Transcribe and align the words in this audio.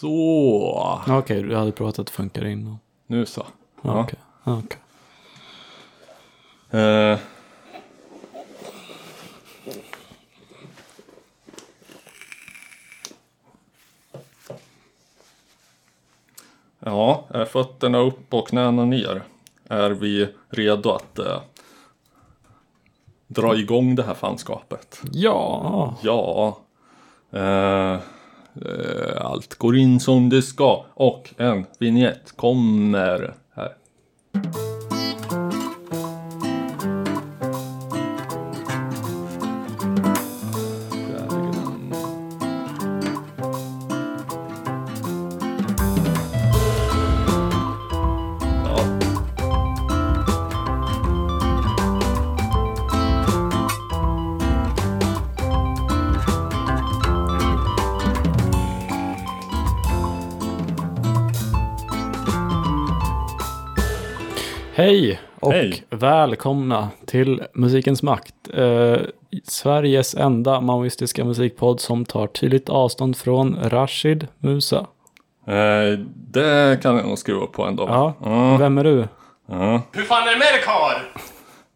Så. 0.00 1.02
Okej, 1.08 1.42
du 1.42 1.56
hade 1.56 1.72
provat 1.72 1.98
att 1.98 2.06
det 2.06 2.12
funkar 2.12 2.44
innan. 2.44 2.78
Nu 3.06 3.26
så. 3.26 3.46
Ja. 3.82 4.00
Okej. 4.00 4.18
Ja, 4.44 4.62
okej. 4.64 4.80
Eh. 6.80 7.18
Ja, 16.80 17.24
fötterna 17.48 17.98
upp 17.98 18.34
och 18.34 18.48
knäna 18.48 18.84
ner 18.84 19.22
är 19.68 19.90
vi 19.90 20.28
redo 20.48 20.90
att 20.90 21.18
eh, 21.18 21.40
dra 23.26 23.56
igång 23.56 23.94
det 23.94 24.02
här 24.02 24.14
fanskapet. 24.14 25.00
Ja, 25.12 25.96
Ja, 26.02 26.58
eh, 27.30 27.98
Eh, 28.66 29.26
allt 29.26 29.54
går 29.54 29.76
in 29.76 30.00
som 30.00 30.28
det 30.28 30.42
ska 30.42 30.84
och 30.94 31.34
en 31.36 31.66
vignett 31.78 32.32
kommer. 32.36 33.34
Välkomna 65.98 66.88
till 67.06 67.42
Musikens 67.52 68.02
Makt. 68.02 68.34
Eh, 68.54 68.96
Sveriges 69.44 70.14
enda 70.14 70.60
maoistiska 70.60 71.24
musikpodd 71.24 71.80
som 71.80 72.04
tar 72.04 72.26
tydligt 72.26 72.68
avstånd 72.68 73.16
från 73.16 73.56
Rashid 73.62 74.26
Musa. 74.38 74.86
Eh, 75.46 75.98
det 76.14 76.82
kan 76.82 76.96
jag 76.96 77.06
nog 77.06 77.18
skruva 77.18 77.46
på 77.46 77.64
ändå. 77.64 77.84
Ja, 77.88 78.14
Ja, 78.24 78.56
vem 78.56 78.78
är 78.78 78.84
du? 78.84 79.08
ja. 79.48 79.82
Hur 79.92 80.02
fan 80.02 80.28
är 80.28 80.32
det 80.32 80.38
med 80.38 80.46
dig 80.52 80.62
karl? 80.64 81.00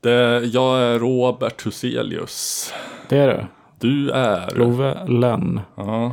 Det, 0.00 0.44
jag 0.46 0.78
är 0.82 0.98
Robert 0.98 1.66
Huselius. 1.66 2.72
Det 3.08 3.18
är 3.18 3.28
du. 3.28 3.44
Du 3.88 4.10
är... 4.10 4.50
Love 4.54 5.06
Lenn. 5.08 5.60
Ja, 5.76 6.12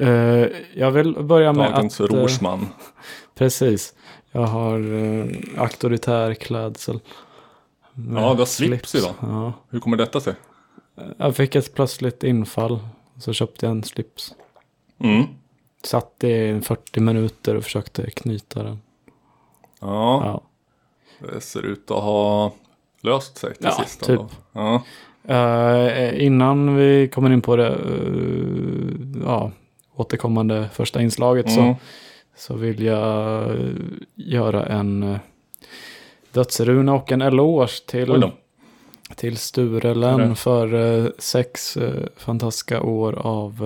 Eh, 0.00 0.46
jag 0.74 0.90
vill 0.90 1.12
börja 1.24 1.52
med 1.52 1.72
dagens 1.72 2.00
att... 2.00 2.10
eh, 2.10 2.16
rorsman. 2.16 2.68
Precis. 3.38 3.94
Jag 4.32 4.40
har 4.40 4.78
uh, 4.78 5.26
auktoritär 5.58 6.34
klädsel. 6.34 7.00
Ja, 7.96 8.32
du 8.34 8.38
har 8.38 8.44
slips 8.44 8.94
idag. 8.94 9.14
Ja. 9.20 9.52
Hur 9.70 9.80
kommer 9.80 9.96
detta 9.96 10.20
sig? 10.20 10.34
Jag 11.16 11.36
fick 11.36 11.54
ett 11.54 11.74
plötsligt 11.74 12.24
infall. 12.24 12.78
Så 13.18 13.32
köpte 13.32 13.66
jag 13.66 13.70
en 13.70 13.82
slips. 13.82 14.34
Mm. 14.98 15.24
Satt 15.82 16.24
i 16.24 16.60
40 16.60 17.00
minuter 17.00 17.54
och 17.54 17.64
försökte 17.64 18.10
knyta 18.10 18.62
den. 18.62 18.80
Ja, 19.80 20.24
Ja. 20.24 20.42
det 21.32 21.40
ser 21.40 21.62
ut 21.66 21.90
att 21.90 22.02
ha 22.02 22.52
löst 23.00 23.36
sig 23.36 23.54
till 23.54 23.64
Ja, 23.64 23.84
sist. 23.84 24.02
typ. 24.04 24.20
Ja. 24.52 24.82
Eh, 25.28 26.24
innan 26.24 26.76
vi 26.76 27.08
kommer 27.08 27.30
in 27.32 27.42
på 27.42 27.56
det 27.56 27.68
eh, 27.68 29.22
ja, 29.24 29.50
återkommande 29.94 30.68
första 30.72 31.02
inslaget 31.02 31.46
Mm. 31.46 31.74
så, 31.74 31.76
så 32.36 32.54
vill 32.56 32.82
jag 32.82 33.50
eh, 33.50 33.66
göra 34.14 34.66
en 34.66 35.02
uh, 35.02 35.16
dödsruna 36.36 36.94
och 36.94 37.12
en 37.12 37.22
eloge 37.22 37.86
till, 37.86 38.32
till 39.16 39.36
Sture 39.36 39.90
Är 39.90 39.94
Lenn 39.94 40.28
det? 40.28 40.34
för 40.34 40.74
eh, 41.04 41.10
sex 41.18 41.76
eh, 41.76 42.06
fantastiska 42.16 42.82
år 42.82 43.12
av 43.12 43.64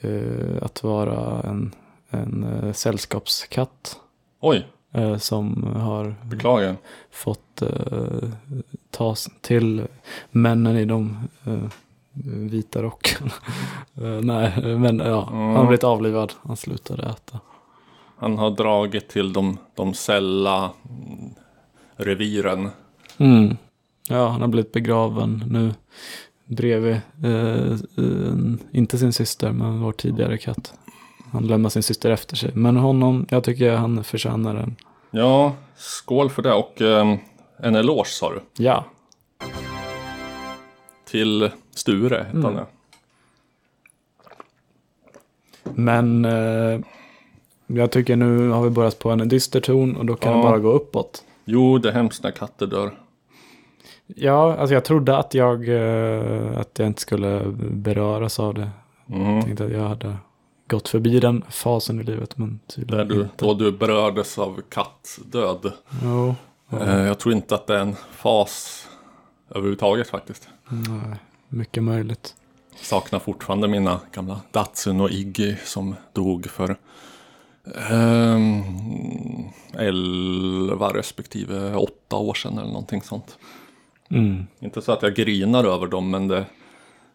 eh, 0.00 0.56
att 0.62 0.82
vara 0.82 1.40
en, 1.42 1.74
en 2.10 2.44
uh, 2.44 2.72
sällskapskatt. 2.72 3.96
Oj, 4.40 4.66
som 5.18 5.62
har 5.76 6.14
beklagar. 6.24 6.76
fått 7.10 7.62
uh, 7.62 8.30
tas 8.90 9.28
till 9.40 9.82
männen 10.30 10.76
i 10.76 10.84
de 10.84 11.28
vita 12.50 12.82
rockarna. 12.82 13.30
Nej, 14.22 14.52
men 14.78 14.98
ja, 14.98 15.28
Mm. 15.32 15.46
han 15.46 15.56
har 15.56 15.66
blivit 15.66 15.84
avlivad. 15.84 16.32
Han 16.42 16.56
slutade 16.56 17.02
äta. 17.02 17.40
Han 18.16 18.38
har 18.38 18.50
dragit 18.50 19.08
till 19.08 19.32
de, 19.32 19.58
de 19.74 19.94
sälla 19.94 20.70
reviren. 21.96 22.70
Mm. 23.18 23.56
Ja, 24.08 24.28
han 24.28 24.40
har 24.40 24.48
blivit 24.48 24.72
begraven 24.72 25.44
nu 25.50 25.74
bredvid, 26.44 27.00
eh, 27.24 27.78
inte 28.72 28.98
sin 28.98 29.12
syster, 29.12 29.52
men 29.52 29.80
vår 29.80 29.92
tidigare 29.92 30.38
katt. 30.38 30.74
Han 31.32 31.46
lämnar 31.46 31.70
sin 31.70 31.82
syster 31.82 32.10
efter 32.10 32.36
sig. 32.36 32.50
Men 32.54 32.76
honom, 32.76 33.26
jag 33.30 33.44
tycker 33.44 33.72
han 33.76 34.04
förtjänar 34.04 34.54
en. 34.54 34.76
Ja, 35.10 35.54
skål 35.76 36.30
för 36.30 36.42
det 36.42 36.52
och 36.54 36.80
ehm, 36.80 37.18
en 37.58 37.74
eloge 37.74 38.08
sa 38.08 38.32
du. 38.32 38.40
Ja, 38.64 38.84
Till 41.04 41.50
Sture 41.74 42.16
hette 42.16 42.30
Mm. 42.30 42.44
han 42.44 42.54
det. 42.54 42.66
men 45.74 46.24
eh, 46.24 46.80
jag 47.66 47.90
tycker 47.90 48.16
nu 48.16 48.48
har 48.48 48.62
vi 48.62 48.70
börjat 48.70 48.98
på 48.98 49.10
en 49.10 49.28
dyster 49.28 49.60
ton 49.60 49.96
och 49.96 50.06
då 50.06 50.16
kan 50.16 50.32
Ja. 50.32 50.36
det 50.38 50.42
bara 50.42 50.58
gå 50.58 50.72
uppåt. 50.72 51.24
Jo, 51.44 51.78
det 51.78 51.88
är 51.88 51.92
hemskt 51.92 52.22
när 52.22 52.30
katter 52.30 52.66
dör. 52.66 52.98
Ja, 54.06 54.56
alltså 54.56 54.74
jag 54.74 54.84
trodde 54.84 55.16
att 55.16 55.34
jag, 55.34 55.68
eh, 55.68 56.58
att 56.58 56.78
jag 56.78 56.86
inte 56.86 57.00
skulle 57.00 57.42
beröras 57.56 58.40
av 58.40 58.54
det. 58.54 58.70
Mm. 59.10 59.34
Jag 59.36 59.44
tänkte 59.44 59.64
att 59.64 59.72
jag 59.72 59.88
hade 59.88 60.16
gått 60.68 60.88
förbi 60.88 61.20
den 61.20 61.44
fasen 61.50 62.00
i 62.00 62.02
livet, 62.04 62.38
men 62.38 62.60
Där 62.76 63.04
du, 63.04 63.14
inte. 63.22 63.44
då 63.44 63.54
du 63.54 63.72
berördes 63.72 64.38
av 64.38 64.60
kattdöd. 64.68 65.72
Jo, 66.02 66.34
ja, 66.70 66.78
Eh, 66.80 67.06
Jag 67.06 67.18
tror 67.18 67.34
inte 67.34 67.54
att 67.54 67.66
det 67.66 67.74
är 67.76 67.80
en 67.80 67.96
fas 68.10 68.86
överhuvudtaget 69.50 70.08
faktiskt. 70.08 70.48
nej, 70.68 71.16
mycket 71.48 71.82
möjligt. 71.82 72.34
Saknar 72.80 73.18
fortfarande 73.18 73.68
mina 73.68 74.00
gamla 74.12 74.40
Datsun 74.50 75.00
och 75.00 75.10
Iggy 75.10 75.54
som 75.64 75.94
dog 76.12 76.46
för 76.50 76.76
ehm, 77.90 78.62
11 79.78 80.94
respektive 80.94 81.74
8 81.74 82.16
år 82.16 82.34
sedan 82.34 82.58
eller 82.58 82.68
någonting 82.68 83.02
sånt. 83.02 83.38
Mm. 84.10 84.46
Inte 84.60 84.82
så 84.82 84.92
att 84.92 85.02
jag 85.02 85.14
grinar 85.14 85.64
över 85.64 85.86
dem 85.86 86.10
men 86.10 86.28
det, 86.28 86.44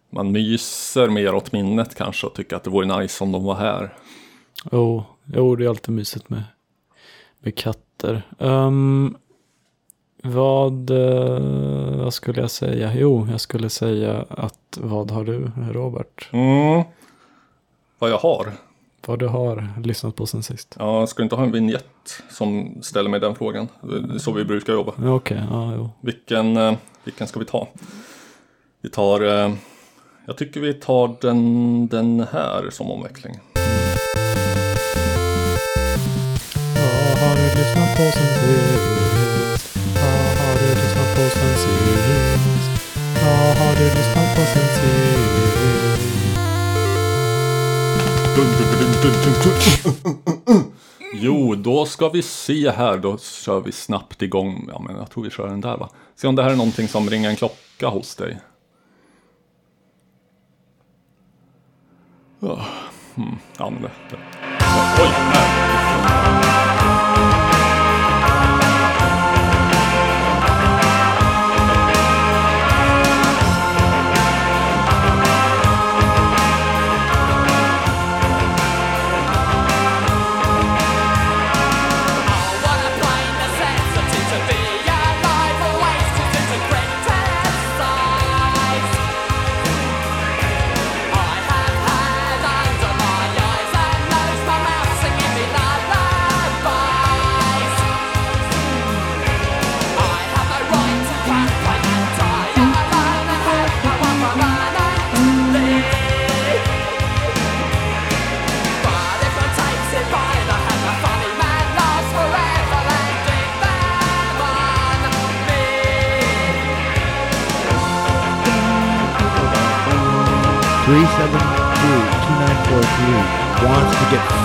man 0.09 0.31
myser 0.31 1.09
mer 1.09 1.35
åt 1.35 1.51
minnet 1.51 1.95
kanske 1.95 2.27
och 2.27 2.33
tycker 2.33 2.55
att 2.55 2.63
det 2.63 2.69
vore 2.69 2.99
nice 2.99 3.23
om 3.23 3.31
de 3.31 3.43
var 3.43 3.55
här. 3.55 3.93
Jo, 4.71 5.03
jo, 5.25 5.55
det 5.55 5.65
är 5.65 5.69
alltid 5.69 5.93
mysigt 5.93 6.29
med, 6.29 6.43
med 7.39 7.55
katter. 7.55 8.23
Ehm, 8.39 9.15
vad, 10.23 10.89
eh, 10.89 12.03
vad 12.03 12.13
skulle 12.13 12.41
jag 12.41 12.51
säga? 12.51 12.93
Jo, 12.95 13.27
jag 13.31 13.41
skulle 13.41 13.69
säga 13.69 14.25
att 14.29 14.77
vad 14.81 15.11
har 15.11 15.23
du, 15.23 15.51
Robert? 15.71 16.29
Mm. 16.31 16.83
Vad 17.99 18.09
jag 18.09 18.17
har? 18.17 18.51
Vad 19.07 19.19
du 19.19 19.27
har 19.27 19.67
lyssnat 19.83 20.15
på 20.15 20.25
sen 20.25 20.43
sist? 20.43 20.75
Ja, 20.79 21.07
ska 21.07 21.23
inte 21.23 21.35
ha 21.35 21.43
en 21.43 21.51
vignett 21.51 22.21
som 22.29 22.77
ställer 22.81 23.09
mig 23.09 23.19
den 23.19 23.35
frågan. 23.35 23.67
Det 23.81 24.15
är 24.15 24.19
så 24.19 24.31
vi 24.31 24.45
brukar 24.45 24.73
jobba. 24.73 24.93
Okej, 25.15 25.43
ja, 25.49 25.73
jo. 25.75 25.89
Vilken, 26.01 26.57
eh, 26.57 26.73
vilken 27.03 27.27
ska 27.27 27.39
vi 27.39 27.45
ta? 27.45 27.67
Vi 28.81 28.89
tar, 28.89 29.21
eh, 29.21 29.53
jag 30.25 30.37
tycker 30.37 30.59
vi 30.59 30.73
tar 30.73 31.15
den, 31.21 31.87
den 31.87 32.27
här 32.31 32.69
som 32.69 32.91
omväxling. 32.91 33.39
Vad 36.75 37.17
har 37.19 37.35
du 37.35 37.43
lyssnat 37.43 37.95
på 37.97 38.03
sen 38.03 38.27
sist? 38.41 39.77
Vad 39.95 40.37
har 40.37 40.59
du 40.59 40.67
lyssnat 40.81 41.15
på 41.15 41.21
sen 41.21 41.55
sist? 41.57 42.41
Vad 43.23 43.57
har 43.57 43.75
du 43.75 43.83
lyssnat 43.83 44.35
på 44.35 44.41
sen 44.41 44.67
sist? 44.67 45.30
Jo, 51.13 51.55
då 51.55 51.85
ska 51.85 52.09
vi 52.09 52.21
se 52.21 52.71
här. 52.71 52.97
Då 52.97 53.17
kör 53.17 53.59
vi 53.59 53.71
snabbt 53.71 54.21
igång. 54.21 54.69
Ja, 54.71 54.79
men 54.79 54.95
jag 54.95 55.09
tror 55.09 55.23
vi 55.23 55.29
kör 55.29 55.47
den 55.47 55.61
där 55.61 55.77
va. 55.77 55.89
Se 56.15 56.27
om 56.27 56.35
det 56.35 56.43
här 56.43 56.49
är 56.49 56.55
någonting 56.55 56.87
som 56.87 57.09
ringer 57.09 57.29
en 57.29 57.35
klocka 57.35 57.87
hos 57.87 58.15
dig. 58.15 58.39
Ja, 62.39 62.65
hmm, 63.15 63.37
men 63.59 63.81
det, 63.81 63.91
det. 64.09 64.17
Oj, 64.99 65.09
nej. 65.33 65.60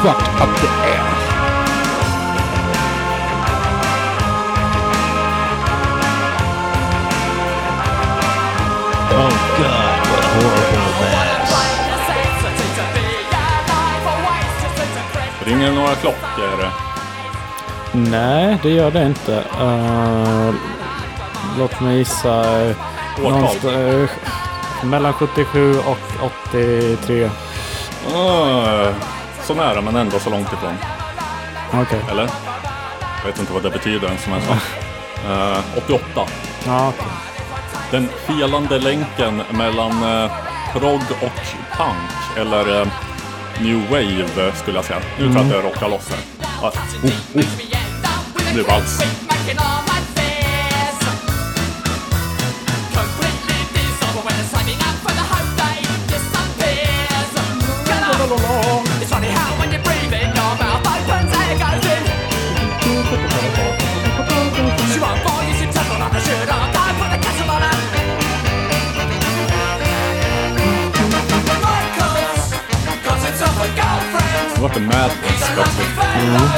Fucked 0.02 0.28
up 0.42 0.52
the 0.60 0.68
ass. 0.92 1.22
Oh 9.12 9.34
god, 9.58 9.98
what 10.08 10.20
a 10.20 10.28
horrible 10.34 10.92
mess. 11.00 11.50
Ringer 15.44 15.66
det 15.66 15.74
några 15.74 15.94
klockor? 15.94 16.70
Nej, 17.92 18.58
det 18.62 18.70
gör 18.70 18.90
det 18.90 19.06
inte. 19.06 19.44
Uh, 19.60 20.54
låt 21.58 21.80
mig 21.80 21.98
gissa. 21.98 22.64
Uh, 22.64 22.76
Årtal? 23.24 23.74
uh, 23.74 24.10
mellan 24.84 25.12
77 25.12 25.78
och 25.78 25.98
83. 26.50 27.30
Ah, 28.14 28.92
så 29.46 29.54
nära 29.54 29.80
men 29.80 29.96
ändå 29.96 30.18
så 30.18 30.30
långt 30.30 30.52
ifrån. 30.52 30.74
Okej. 31.72 32.00
Eller? 32.10 32.30
Jag 33.22 33.26
vet 33.30 33.40
inte 33.40 33.52
vad 33.52 33.62
det 33.62 33.70
betyder 33.70 34.06
ens 34.06 34.26
jag 34.26 34.42
sa. 34.42 34.52
Eh, 35.28 35.58
88. 35.76 36.02
Ja, 36.66 36.88
okej. 36.88 37.12
Den 37.90 38.08
felande 38.26 38.78
länken 38.78 39.42
mellan 39.50 40.04
uh, 40.04 40.30
prog 40.72 41.02
och 41.10 41.40
punk. 41.76 42.36
Eller 42.36 42.80
eh, 42.80 42.86
new 43.60 43.90
wave 43.90 44.52
skulle 44.54 44.78
jag 44.78 44.84
säga. 44.84 45.00
Nu 45.18 45.24
tror 45.24 45.36
jag 45.36 45.46
att 45.46 45.52
jag 45.52 45.64
rockar 45.64 45.88
loss 45.88 46.10
här. 46.10 46.18
Ah, 46.62 46.68
oh, 46.68 47.10
oh. 47.34 47.44
Nu 48.54 48.62
vals. 48.62 49.00
Lucky 74.80 75.54
plötsligt. 75.54 75.88
fellow. 75.88 76.48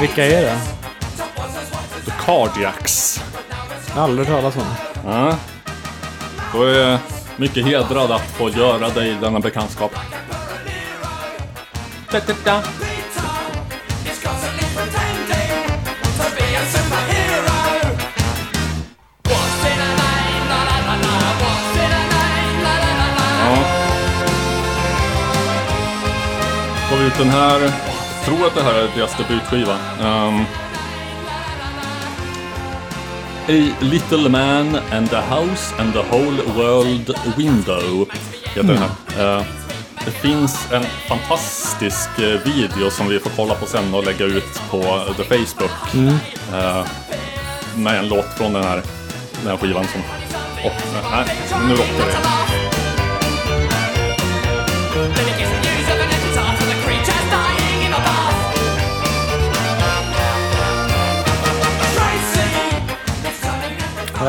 Vilka 0.00 0.26
är 0.26 0.42
det? 0.42 0.58
The 2.04 2.12
Cardiacs. 2.24 3.20
Jag 3.88 3.94
har 3.94 4.02
aldrig 4.02 4.28
hört 4.28 4.36
talas 4.36 4.56
om. 4.56 4.74
Ja. 5.04 5.36
Då 6.52 6.62
är 6.62 6.78
jag 6.78 6.98
mycket 7.36 7.66
hedrad 7.66 8.10
att 8.10 8.30
få 8.30 8.50
göra 8.50 8.88
dig 8.88 9.16
denna 9.20 9.40
bekantskap. 9.40 9.92
Da, 12.10 12.20
da, 12.26 12.34
da. 12.44 12.87
Den 27.18 27.30
här, 27.30 27.60
jag 27.60 28.24
tror 28.24 28.46
att 28.46 28.54
det 28.54 28.62
här 28.62 28.74
är 28.74 28.88
deras 28.96 29.16
debutskiva. 29.16 29.76
Um, 30.00 30.44
A 33.48 33.74
Little 33.80 34.28
Man 34.28 34.76
and 34.92 35.10
the 35.10 35.20
House 35.20 35.74
and 35.78 35.92
the 35.92 36.02
Whole 36.02 36.42
World 36.42 37.14
Window 37.36 38.06
heter 38.54 38.62
den 38.62 38.78
här. 38.78 38.90
Eh, 39.38 39.44
det 40.04 40.10
finns 40.10 40.72
en 40.72 40.84
fantastisk 41.08 42.18
eh, 42.18 42.24
video 42.24 42.90
som 42.90 43.08
vi 43.08 43.18
får 43.18 43.30
kolla 43.36 43.54
på 43.54 43.66
sen 43.66 43.94
och 43.94 44.04
lägga 44.04 44.24
ut 44.24 44.62
på 44.70 45.04
the 45.16 45.24
Facebook. 45.24 45.94
Eh, 46.52 46.86
med 47.76 47.98
en 47.98 48.08
låt 48.08 48.34
från 48.36 48.52
den 48.52 48.64
här, 48.64 48.82
den 49.42 49.50
här 49.50 49.56
skivan 49.56 49.84
som... 49.92 50.00
Oh, 50.64 50.72
nej, 51.12 51.36
nu 51.68 51.74
rockar 51.74 52.06
det. 52.06 52.48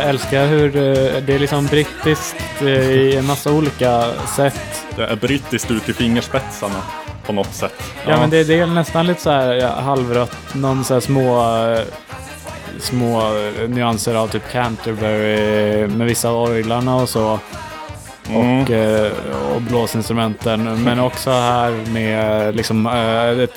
Jag 0.09 0.13
älskar 0.13 0.47
hur 0.47 0.75
eh, 0.75 1.21
det 1.21 1.35
är 1.35 1.39
liksom 1.39 1.65
brittiskt 1.65 2.61
eh, 2.61 2.91
i 2.91 3.15
en 3.15 3.25
massa 3.25 3.51
olika 3.51 4.11
sätt. 4.35 4.85
Det 4.95 5.03
är 5.03 5.15
brittiskt 5.15 5.71
ut 5.71 5.89
i 5.89 5.93
fingerspetsarna 5.93 6.81
på 7.25 7.33
något 7.33 7.53
sätt. 7.53 7.83
Ja, 8.07 8.17
men 8.19 8.29
det, 8.29 8.43
det 8.43 8.59
är 8.59 8.67
nästan 8.67 9.07
lite 9.07 9.21
så 9.21 9.29
här 9.29 9.53
ja, 9.53 9.69
halvrött. 9.69 10.37
Någon 10.53 10.83
så 10.83 10.93
här 10.93 11.01
små, 11.01 11.57
eh, 11.67 11.81
små 12.79 13.21
nyanser 13.67 14.15
av 14.15 14.27
typ 14.27 14.51
Canterbury 14.51 15.87
med 15.87 16.07
vissa 16.07 16.31
orglarna 16.31 16.95
och 16.95 17.09
så. 17.09 17.39
Mm. 18.29 18.61
Och, 18.61 18.69
och 19.55 19.61
blåsinstrumenten. 19.61 20.83
Men 20.83 20.99
också 20.99 21.31
här 21.31 21.91
med 21.93 22.55
liksom 22.55 22.85
eh, 22.85 22.91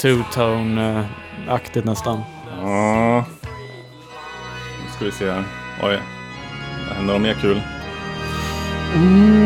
two-tone-aktigt 0.00 1.84
nästan. 1.84 2.22
Ja. 2.62 3.24
Nu 4.84 4.90
ska 4.96 5.04
vi 5.04 5.12
se 5.12 5.30
här. 5.30 5.44
Oj. 5.82 5.98
Vad 6.92 6.96
händer 6.96 7.14
något 7.14 7.22
mer 7.22 7.34
kul. 7.34 7.62
Mm. 8.94 9.42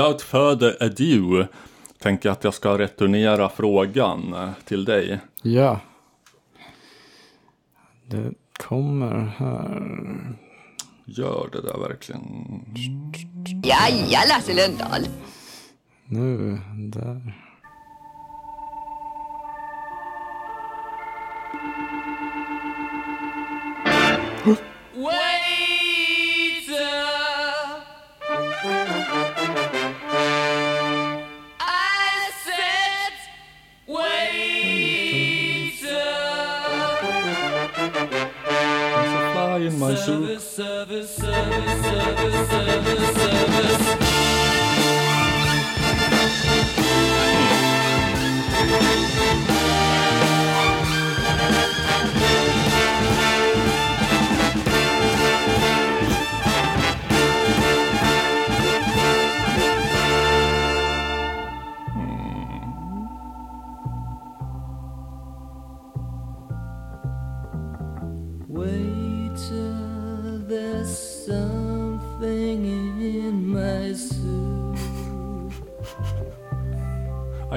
Without 0.00 0.22
further 0.22 0.76
ado, 0.80 1.46
tänker 1.98 2.30
att 2.30 2.44
jag 2.44 2.54
ska 2.54 2.78
returnera 2.78 3.48
frågan 3.48 4.52
till 4.64 4.84
dig. 4.84 5.18
Ja. 5.42 5.80
Det, 8.06 8.32
kommer 8.58 9.34
här. 9.38 10.36
Gör 11.04 11.48
det 11.52 11.62
där 11.62 11.88
verkligen? 11.88 12.22
Jaja, 13.64 14.20
Lasse 14.28 14.54
Lundahl. 14.54 15.06
Nu, 16.06 16.58
där. 16.76 17.34
Waiter, 24.94 25.49
in 39.66 39.78
my 39.78 39.94
soup. 39.94 40.40
Service, 40.40 40.44
service, 40.44 41.16
service, 41.16 42.50
service, 42.50 43.16
service. 43.16 43.89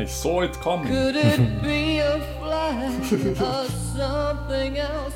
I 0.03 0.07
saw 0.07 0.43
it 0.43 0.53
coming. 0.61 0.87
Could 0.87 1.15
it 1.15 1.39
be 1.63 1.99
a 1.99 2.19
fly 2.39 2.87
or 3.39 3.65
something 3.95 4.77
else? 4.77 5.15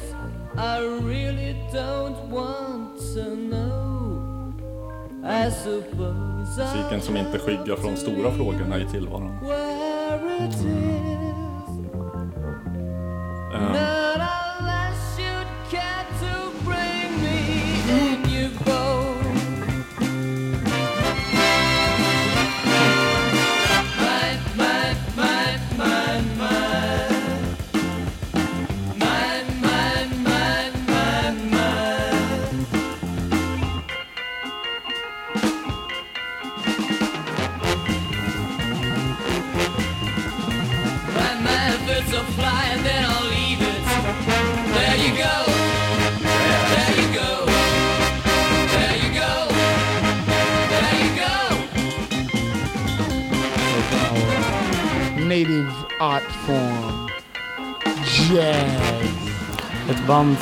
I 0.57 0.79
really 0.79 1.55
don't 1.73 2.29
want 2.31 2.97
to 3.13 3.35
know. 3.35 4.53
I 5.25 5.51
suppose 5.51 6.57
Musiken 6.57 7.01
som 7.01 7.17
inte 7.17 7.39
skyggar 7.39 7.75
från 7.75 7.91
de 7.91 7.97
stora 7.97 8.31
frågorna 8.31 8.77
i 8.79 8.85
tillvaron. 8.85 9.37
where 9.41 10.45
it 10.47 10.53
is. 10.55 10.96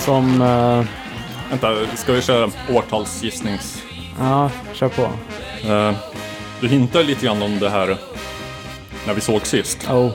Som... 0.06 0.42
eh, 0.42 0.86
vänta, 1.50 1.96
ska 1.96 2.14
vi 2.14 2.22
köra 2.22 2.50
årtalsgissnings... 2.70 3.84
ja, 4.20 4.50
kör 4.74 4.90
på. 4.90 5.02
Eh, 5.72 5.94
du 6.62 6.68
hintar 6.68 7.04
lite 7.04 7.26
grann 7.26 7.42
om 7.42 7.60
det 7.60 7.70
här 7.70 7.98
när 9.08 9.14
vi 9.14 9.22
såg 9.22 9.46
sist. 9.46 9.90
Oh, 9.92 10.12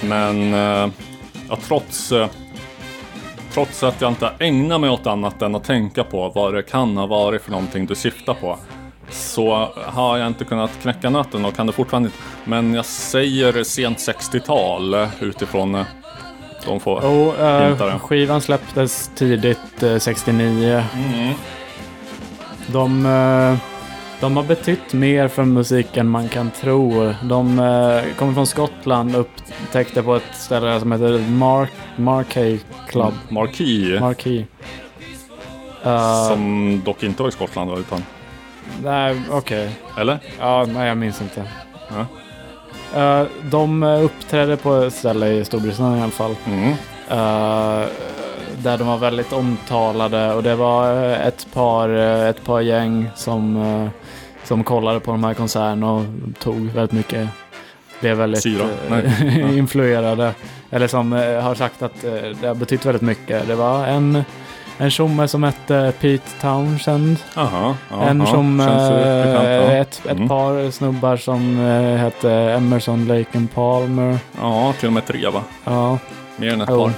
Men 0.00 0.54
eh, 0.54 0.90
ja, 1.48 1.58
trots, 1.66 2.12
eh, 2.12 2.28
trots 3.52 3.82
att 3.82 4.00
jag 4.00 4.10
inte 4.10 4.30
ägnar 4.38 4.78
mig 4.78 4.90
åt 4.90 5.06
annat 5.06 5.42
än 5.42 5.54
att 5.54 5.64
tänka 5.64 6.04
på 6.04 6.28
vad 6.28 6.54
det 6.54 6.62
kan 6.62 6.96
ha 6.96 7.06
varit 7.06 7.42
för 7.42 7.50
någonting 7.50 7.86
du 7.86 7.94
syftar 7.94 8.34
på. 8.34 8.58
Så 9.10 9.68
har 9.86 10.18
jag 10.18 10.26
inte 10.26 10.44
kunnat 10.44 10.70
knäcka 10.82 11.10
nöten 11.10 11.44
och 11.44 11.56
kan 11.56 11.66
det 11.66 11.72
fortfarande 11.72 12.06
inte. 12.06 12.18
Men 12.44 12.74
jag 12.74 12.84
säger 12.84 13.64
sent 13.64 13.98
60-tal 13.98 14.94
eh, 14.94 15.08
utifrån 15.20 15.84
de 16.66 16.80
få 16.80 16.98
oh 16.98 17.66
hintarna. 17.68 17.98
skivan 17.98 18.40
släpptes 18.40 19.10
tidigt 19.14 19.82
eh, 19.82 19.98
69. 19.98 20.84
Mm. 20.94 21.34
De, 22.66 23.06
eh, 23.06 23.58
de 24.20 24.36
har 24.36 24.44
betytt 24.44 24.92
mer 24.92 25.28
för 25.28 25.44
musik 25.44 25.96
än 25.96 26.08
man 26.08 26.28
kan 26.28 26.50
tro. 26.50 27.12
De 27.22 27.58
eh, 27.58 28.14
kommer 28.16 28.34
från 28.34 28.46
Skottland 28.46 29.16
upptäckte 29.16 30.02
på 30.02 30.16
ett 30.16 30.34
ställe 30.34 30.80
som 30.80 30.92
heter 30.92 31.30
Mark, 31.30 31.70
Marquee 31.96 32.60
Club. 32.88 33.14
Marquee. 33.28 34.46
Eh, 35.84 36.28
som 36.28 36.82
dock 36.84 37.02
inte 37.02 37.22
var 37.22 37.28
i 37.28 37.32
Skottland 37.32 37.78
utan... 37.78 38.02
Nej, 38.82 39.16
okej. 39.30 39.70
Eller? 39.98 40.18
Ja, 40.40 40.66
nej 40.74 40.88
jag 40.88 40.96
minns 40.96 41.20
inte. 41.20 41.44
Ja. 41.88 42.06
Eh, 42.94 43.26
de 43.50 43.82
eh, 43.82 44.04
uppträdde 44.04 44.56
på 44.56 44.74
ett 44.74 44.94
ställe 44.94 45.28
i 45.28 45.44
Storbritannien 45.44 45.98
i 45.98 46.02
alla 46.02 46.12
fall. 46.12 46.36
Mm. 46.46 46.68
Eh, 47.10 47.88
där 48.58 48.78
de 48.78 48.86
var 48.86 48.98
väldigt 48.98 49.32
omtalade 49.32 50.34
och 50.34 50.42
det 50.42 50.54
var 50.54 50.92
ett 51.12 51.46
par, 51.52 51.88
ett 52.28 52.44
par 52.44 52.60
gäng 52.60 53.10
som, 53.14 53.90
som 54.44 54.64
kollade 54.64 55.00
på 55.00 55.10
de 55.10 55.24
här 55.24 55.34
konserterna 55.34 55.92
och 55.92 56.04
tog 56.38 56.56
väldigt 56.56 56.92
mycket, 56.92 57.28
blev 58.00 58.16
väldigt 58.16 58.42
Syra? 58.42 58.64
influerade. 59.54 60.34
Eller 60.70 60.86
som 60.86 61.12
har 61.12 61.54
sagt 61.54 61.82
att 61.82 62.02
det 62.40 62.46
har 62.46 62.54
betytt 62.54 62.86
väldigt 62.86 63.02
mycket. 63.02 63.48
Det 63.48 63.54
var 63.54 63.86
en, 63.86 64.24
en 64.78 64.90
tjomme 64.90 65.28
som 65.28 65.42
hette 65.42 65.92
Pete 66.00 66.30
Townshend. 66.40 67.16
Aha, 67.36 67.74
ja, 67.90 68.02
en 68.02 68.26
som, 68.26 68.56
bekant, 68.58 69.44
ja. 69.44 69.72
ett, 69.72 70.02
ett 70.06 70.16
Mm. 70.16 70.28
par 70.28 70.70
snubbar 70.70 71.16
som 71.16 71.60
eh, 71.60 71.96
hette 71.96 72.30
Emerson, 72.32 73.06
Lake 73.06 73.38
and 73.38 73.54
Palmer. 73.54 74.18
Ja, 74.40 74.74
till 74.80 74.86
och 74.86 74.92
med 74.92 75.06
tre 75.06 75.28
va? 75.28 75.42
Ja, 75.64 75.98
Mer 76.36 76.52
än 76.52 76.60
ett 76.60 76.68
Jo. 76.72 76.78
par. 76.84 76.90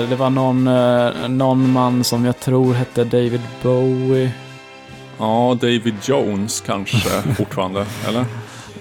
Eh, 0.00 0.08
det 0.08 0.16
var 0.16 0.30
någon, 0.30 0.66
eh, 0.68 1.28
någon 1.28 1.72
man 1.72 2.04
som 2.04 2.24
jag 2.24 2.40
tror 2.40 2.74
hette 2.74 3.04
David 3.04 3.40
Bowie. 3.62 4.30
Ja, 5.18 5.56
David 5.60 5.94
Jones 6.02 6.60
kanske 6.60 7.08
fortfarande, 7.36 7.86
eller? 8.08 8.24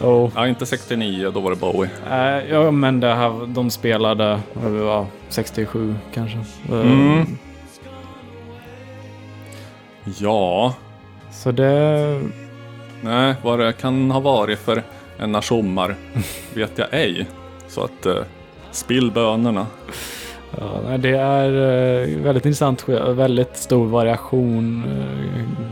Oh. 0.01 0.29
Ja, 0.35 0.47
inte 0.47 0.65
69, 0.65 1.31
då 1.33 1.39
var 1.39 1.49
det 1.49 1.55
Bowie. 1.57 1.89
Uh, 2.11 2.51
ja, 2.51 2.71
men 2.71 2.99
det 2.99 3.13
här, 3.13 3.45
de 3.47 3.69
spelade, 3.69 4.39
var 4.53 5.05
67 5.29 5.95
kanske. 6.13 6.37
Mm. 6.71 7.37
Ja, 10.19 10.73
Så 11.31 11.51
det, 11.51 12.21
nej, 13.01 13.35
vad 13.43 13.59
det 13.59 13.73
kan 13.73 14.11
ha 14.11 14.19
varit 14.19 14.59
för 14.59 14.83
en 15.17 15.41
sommar 15.41 15.95
vet 16.53 16.77
jag 16.77 16.87
ej. 16.91 17.25
Så 17.67 17.83
att, 17.83 18.05
eh, 18.05 18.15
spill 18.71 19.11
bönorna. 19.11 19.67
ja, 20.59 20.97
det 20.97 21.09
är 21.17 21.47
eh, 22.01 22.17
väldigt 22.23 22.45
intressant, 22.45 22.89
väldigt 23.07 23.57
stor 23.57 23.85
variation. 23.87 24.83
eh. 24.85 25.67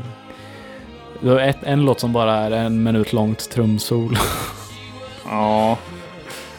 Det 1.21 1.29
var 1.29 1.39
ett, 1.39 1.57
en 1.63 1.85
låt 1.85 1.99
som 1.99 2.13
bara 2.13 2.35
är 2.35 2.51
en 2.51 2.83
minut 2.83 3.13
långt 3.13 3.49
trumsol. 3.51 4.17
Ja, 5.25 5.77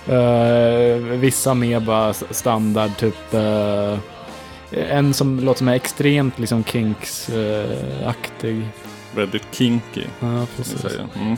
Eh, 0.08 0.96
vissa 0.96 1.54
mer 1.54 1.80
bara 1.80 2.12
standard, 2.12 2.90
typ 2.96 3.34
en 4.72 5.14
som 5.14 5.40
låter 5.40 5.58
som 5.58 5.68
är 5.68 5.74
extremt 5.74 6.38
liksom 6.38 6.64
Kinks-aktig. 6.64 8.66
väldigt 9.14 9.54
kinky, 9.54 10.04
ja, 10.20 10.46
precis. 10.56 10.84
Mm. 11.14 11.36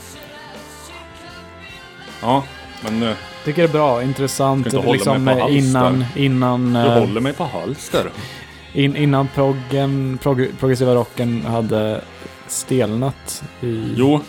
Ja, 2.21 2.43
men 2.83 2.99
nu, 2.99 3.15
Tycker 3.45 3.61
det 3.61 3.67
är 3.69 3.73
bra, 3.73 4.03
intressant. 4.03 4.67
Ska 4.67 4.77
inte 4.77 4.87
hålla 4.87 4.93
Liksom 4.93 5.23
mig 5.23 5.35
på 5.35 5.41
halster. 5.41 5.57
innan, 5.57 6.05
innan, 6.15 6.73
du 6.73 6.79
eh, 6.79 6.99
håller 6.99 7.21
mig 7.21 7.33
på 7.33 7.43
halster. 7.43 8.09
in, 8.73 8.95
innan 8.95 9.27
proggen, 9.27 10.19
prog, 10.21 10.47
progressiva 10.59 10.95
rocken 10.95 11.45
hade 11.45 12.01
stelnat 12.47 13.43
i... 13.61 13.93
Jo, 13.95 14.19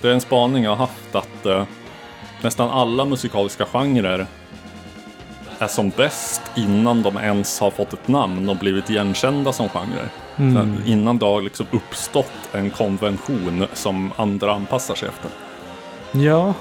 det 0.00 0.08
är 0.08 0.12
en 0.12 0.20
spaning 0.20 0.64
jag 0.64 0.70
har 0.70 0.76
haft 0.76 1.14
att 1.14 1.46
eh, 1.46 1.64
nästan 2.42 2.70
alla 2.70 3.04
musikaliska 3.04 3.66
genrer 3.66 4.26
är 5.60 5.66
som 5.66 5.90
bäst 5.96 6.42
innan 6.56 7.02
de 7.02 7.16
ens 7.16 7.60
har 7.60 7.70
fått 7.70 7.92
ett 7.92 8.08
namn 8.08 8.48
och 8.48 8.56
blivit 8.56 8.90
igenkända 8.90 9.52
som 9.52 9.68
genrer. 9.68 10.08
Så 10.36 10.90
innan 10.90 11.18
det 11.18 11.26
har 11.26 11.42
liksom 11.42 11.66
uppstått 11.70 12.32
en 12.52 12.70
konvention 12.70 13.66
som 13.72 14.12
andra 14.16 14.52
anpassar 14.54 14.94
sig 14.94 15.08
efter. 15.08 15.30
Ja, 16.20 16.54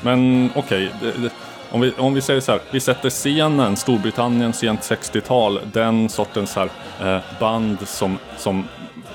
Men 0.00 0.50
okej, 0.54 0.90
det- 1.00 1.30
om, 1.70 1.80
vi, 1.80 1.92
om 1.98 2.14
vi 2.14 2.20
säger 2.20 2.40
så 2.40 2.52
här, 2.52 2.60
vi 2.70 2.80
sätter 2.80 3.10
scenen 3.10 3.76
Storbritannien 3.76 4.52
sent 4.52 4.80
60-tal, 4.80 5.60
den 5.72 6.08
sortens 6.08 6.56
här, 6.56 6.68
eh, 7.02 7.18
band 7.40 7.78
som, 7.88 8.18
som 8.38 8.64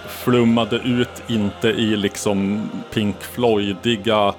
flummade 0.08 0.76
ut, 0.76 1.24
inte 1.28 1.68
i 1.68 1.96
liksom 1.96 2.70
Pink 2.94 3.16
Floydiga 3.24 4.34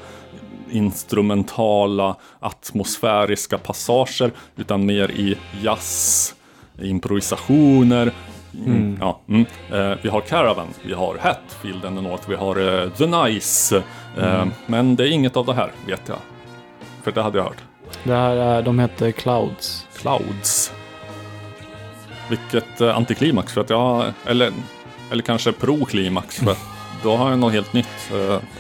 instrumentala 0.70 2.16
atmosfäriska 2.40 3.58
passager, 3.58 4.30
utan 4.56 4.86
mer 4.86 5.10
i 5.10 5.36
jazz, 5.62 6.34
improvisationer. 6.82 8.12
Mm. 8.66 8.98
Ja, 9.00 9.20
mm. 9.28 9.46
Eh, 9.72 9.98
vi 10.02 10.08
har 10.08 10.20
Caravan, 10.20 10.66
vi 10.82 10.92
har 10.92 11.18
Hatfield 11.18 11.84
and 11.84 11.96
the 11.96 12.02
North, 12.02 12.28
vi 12.28 12.34
har 12.34 12.82
eh, 12.82 12.90
The 12.90 13.06
Nice. 13.06 13.82
Eh, 14.18 14.46
Men 14.66 14.96
det 14.96 15.04
är 15.08 15.10
inget 15.10 15.36
av 15.36 15.46
det 15.46 15.54
här, 15.54 15.72
vet 15.86 16.02
jag. 16.08 16.18
För 17.02 17.12
det 17.12 17.22
hade 17.22 17.38
jag 17.38 17.44
hört. 17.44 17.62
det 18.04 18.14
här 18.14 18.36
är, 18.36 18.62
de 18.62 18.78
heter 18.78 19.10
Clouds. 19.10 19.86
Clouds. 19.96 20.72
Vilket 22.28 22.80
eh, 22.80 22.96
antiklimax 22.96 23.52
för 23.52 23.60
att 23.60 23.70
jag, 23.70 24.04
eller, 24.26 24.52
eller 25.10 25.22
kanske 25.22 25.52
pro-klimax 25.52 26.36
för 26.44 26.50
att 26.50 26.77
då 27.02 27.16
har 27.16 27.30
jag 27.30 27.38
något 27.38 27.52
helt 27.52 27.72
nytt. 27.72 27.86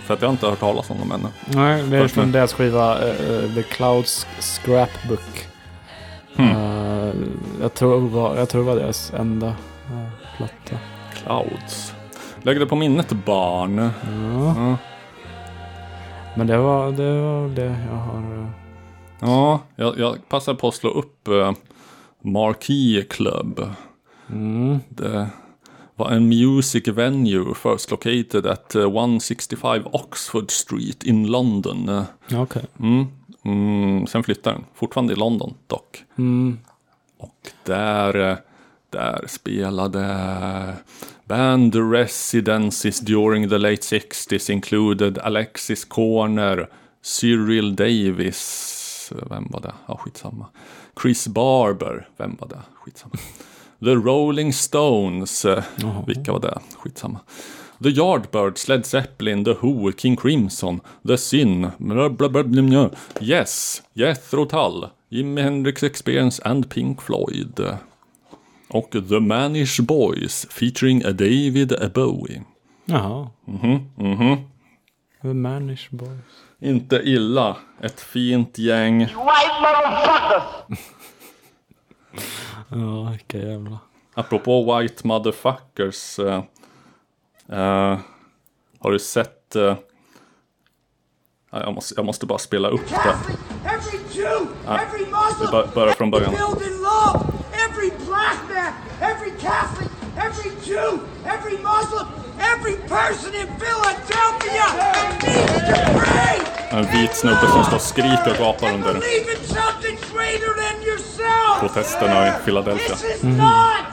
För 0.06 0.14
att 0.14 0.22
jag 0.22 0.28
har 0.28 0.32
inte 0.32 0.46
hört 0.46 0.60
talas 0.60 0.90
om 0.90 0.98
dem 0.98 1.12
ännu. 1.12 1.28
Nej, 1.46 1.82
det 1.82 1.96
är 1.96 2.08
från 2.08 2.32
deras 2.32 2.52
skiva 2.52 3.08
eh, 3.08 3.54
The 3.54 3.62
Clouds 3.62 4.26
Scrapbook. 4.40 5.48
Hmm. 6.36 6.50
Eh, 6.50 7.14
jag, 7.60 7.74
tror 7.74 8.00
var, 8.08 8.36
jag 8.36 8.48
tror 8.48 8.64
det 8.64 8.70
var 8.70 8.76
deras 8.76 9.12
enda 9.12 9.46
uh, 9.46 10.08
platta. 10.36 10.76
Clouds. 11.14 11.94
Lägg 12.42 12.60
det 12.60 12.66
på 12.66 12.76
minnet 12.76 13.12
barn. 13.12 13.78
Ja. 13.78 14.54
Ja. 14.56 14.76
Men 16.36 16.46
det 16.46 16.58
var, 16.58 16.92
det 16.92 17.20
var 17.20 17.48
det 17.48 17.76
jag 17.90 17.96
har. 17.96 18.52
Ja, 19.20 19.60
jag, 19.76 19.98
jag 19.98 20.28
passar 20.28 20.54
på 20.54 20.68
att 20.68 20.74
slå 20.74 20.90
upp 20.90 21.28
uh, 21.28 21.52
Marquee 22.22 23.02
Club. 23.02 23.74
Mm. 24.30 24.80
Det 24.88 25.28
var 25.98 26.10
en 26.10 26.28
music 26.28 26.88
venue 26.88 27.54
first 27.54 27.90
located 27.90 28.46
at 28.46 28.74
eh, 28.74 28.82
165 28.82 29.82
Oxford 29.92 30.50
Street 30.50 31.04
in 31.04 31.26
London. 31.26 31.88
Eh, 31.88 32.42
Okej. 32.42 32.64
Mm. 32.80 33.06
Mm, 33.44 34.06
sen 34.06 34.22
flyttade 34.22 34.56
den, 34.56 34.64
fortfarande 34.74 35.12
i 35.12 35.16
London 35.16 35.54
dock. 35.66 36.04
Mm. 36.18 36.58
Och 37.18 37.50
där, 37.64 38.30
eh, 38.30 38.36
där 38.90 39.24
spelade 39.26 40.76
band 41.24 41.92
residencies 41.92 43.00
during 43.00 43.48
the 43.48 43.58
late 43.58 43.82
60s 43.82 44.50
included 44.50 45.18
Alexis 45.18 45.84
Corner, 45.84 46.68
Cyril 47.02 47.76
Davis, 47.76 49.12
vem 49.30 49.46
var 49.50 49.60
det? 49.60 49.72
Ja, 49.86 49.96
skitsamma. 49.96 50.46
Chris 51.02 51.28
Barber, 51.28 52.08
vem 52.16 52.36
var 52.40 52.48
det? 52.48 52.60
Skitsamma. 52.74 53.14
The 53.84 53.94
Rolling 53.94 54.52
Stones, 54.52 55.44
eh, 55.44 55.64
vilka 56.06 56.32
var 56.32 56.40
det? 56.40 56.58
Skitsamma. 56.78 57.20
The 57.82 57.88
Yardbirds, 57.88 58.68
Led 58.68 58.86
Zeppelin, 58.86 59.44
The 59.44 59.54
Who, 59.62 59.92
King 59.92 60.16
Crimson, 60.16 60.80
The 61.06 61.18
Sin, 61.18 61.70
bla 61.78 62.10
bla 62.10 62.28
bla 62.28 62.44
bla 62.44 62.62
bla. 62.62 62.90
Yes, 63.20 63.82
Jethro 63.94 64.44
Tull, 64.44 64.88
Jimi 65.10 65.42
Hendrix 65.42 65.82
Experience 65.82 66.42
and 66.44 66.70
Pink 66.70 67.00
Floyd. 67.02 67.60
Och 68.68 68.90
The 68.90 69.20
Manish 69.20 69.80
Boys 69.80 70.46
featuring 70.50 71.02
a 71.04 71.12
David 71.12 71.92
Bowie. 71.94 72.42
Jaha. 72.84 73.30
Mhm, 73.44 73.80
mhm. 73.96 74.36
The 75.22 75.34
Manish 75.34 75.88
Boys. 75.90 76.10
Inte 76.60 76.96
illa. 76.96 77.56
Ett 77.82 78.00
fint 78.00 78.58
gäng. 78.58 79.06
Ja, 82.68 83.10
vilka 83.10 83.38
jävla. 83.38 83.78
Apropå 84.14 84.78
White 84.78 85.06
Motherfuckers. 85.06 86.18
eh, 86.18 86.42
eh, 87.48 87.98
har 88.80 88.90
du 88.90 88.98
sett... 88.98 89.56
eh, 89.56 89.76
ja, 91.50 91.60
jag, 91.60 91.74
måste, 91.74 91.94
jag 91.96 92.04
måste 92.06 92.26
bara 92.26 92.38
spela 92.38 92.68
upp 92.68 92.88
det. 92.88 92.94
Catholic, 92.94 93.38
every 93.64 93.98
Jew, 94.20 94.46
every 94.66 95.06
Muslim, 95.06 95.50
bör- 95.52 95.74
börjar 95.74 95.92
från 95.94 96.10
början. 96.10 96.34
every 96.34 97.90
black 98.06 98.38
man, 98.54 98.72
every 99.10 99.30
Catholic, 99.30 99.90
every 100.18 100.50
Jew, 100.66 101.00
every 101.24 101.56
Muslim, 101.58 102.06
every 102.40 102.76
person 102.88 103.34
in 103.34 103.46
Philadelphia 103.58 104.66
needs 105.22 105.58
to 105.70 105.76
pray. 105.98 106.38
En 106.70 106.84
vit 106.92 107.16
snubbe 107.16 107.46
som 107.52 107.64
står 107.64 107.76
och 107.76 107.82
skriker 107.82 108.30
och 108.30 108.36
gapar 108.38 108.72
under 108.72 108.94
in 108.94 109.00
something 109.46 109.98
greater 110.12 110.52
than 110.62 110.82
yourself. 110.82 111.60
protesterna 111.60 112.28
i 112.28 112.32
Philadelphia. 112.44 112.96
This 112.96 113.14
is 113.14 113.22
not 113.24 113.92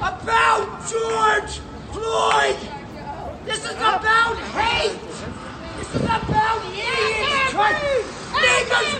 about 0.00 0.68
George 0.90 1.60
Floyd. 1.92 2.56
This 3.46 3.64
is 3.64 3.76
about 3.76 4.36
hate. 4.54 4.98
This 5.78 5.94
is 5.94 6.02
about 6.02 6.60
idiots. 6.72 7.54
Niggers, 8.32 8.92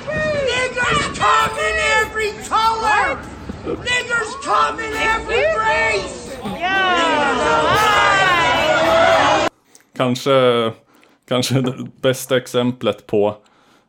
niggers 0.51 1.17
come 1.17 1.59
in 1.69 1.77
every 2.01 2.33
color. 2.49 3.19
Niggers 3.65 4.33
come 4.43 4.81
in 4.81 4.93
every 4.95 5.45
race. 5.59 6.30
Kanske, 10.01 10.73
kanske 11.29 11.61
det 11.61 11.87
bästa 12.01 12.37
exemplet 12.37 13.07
på 13.07 13.37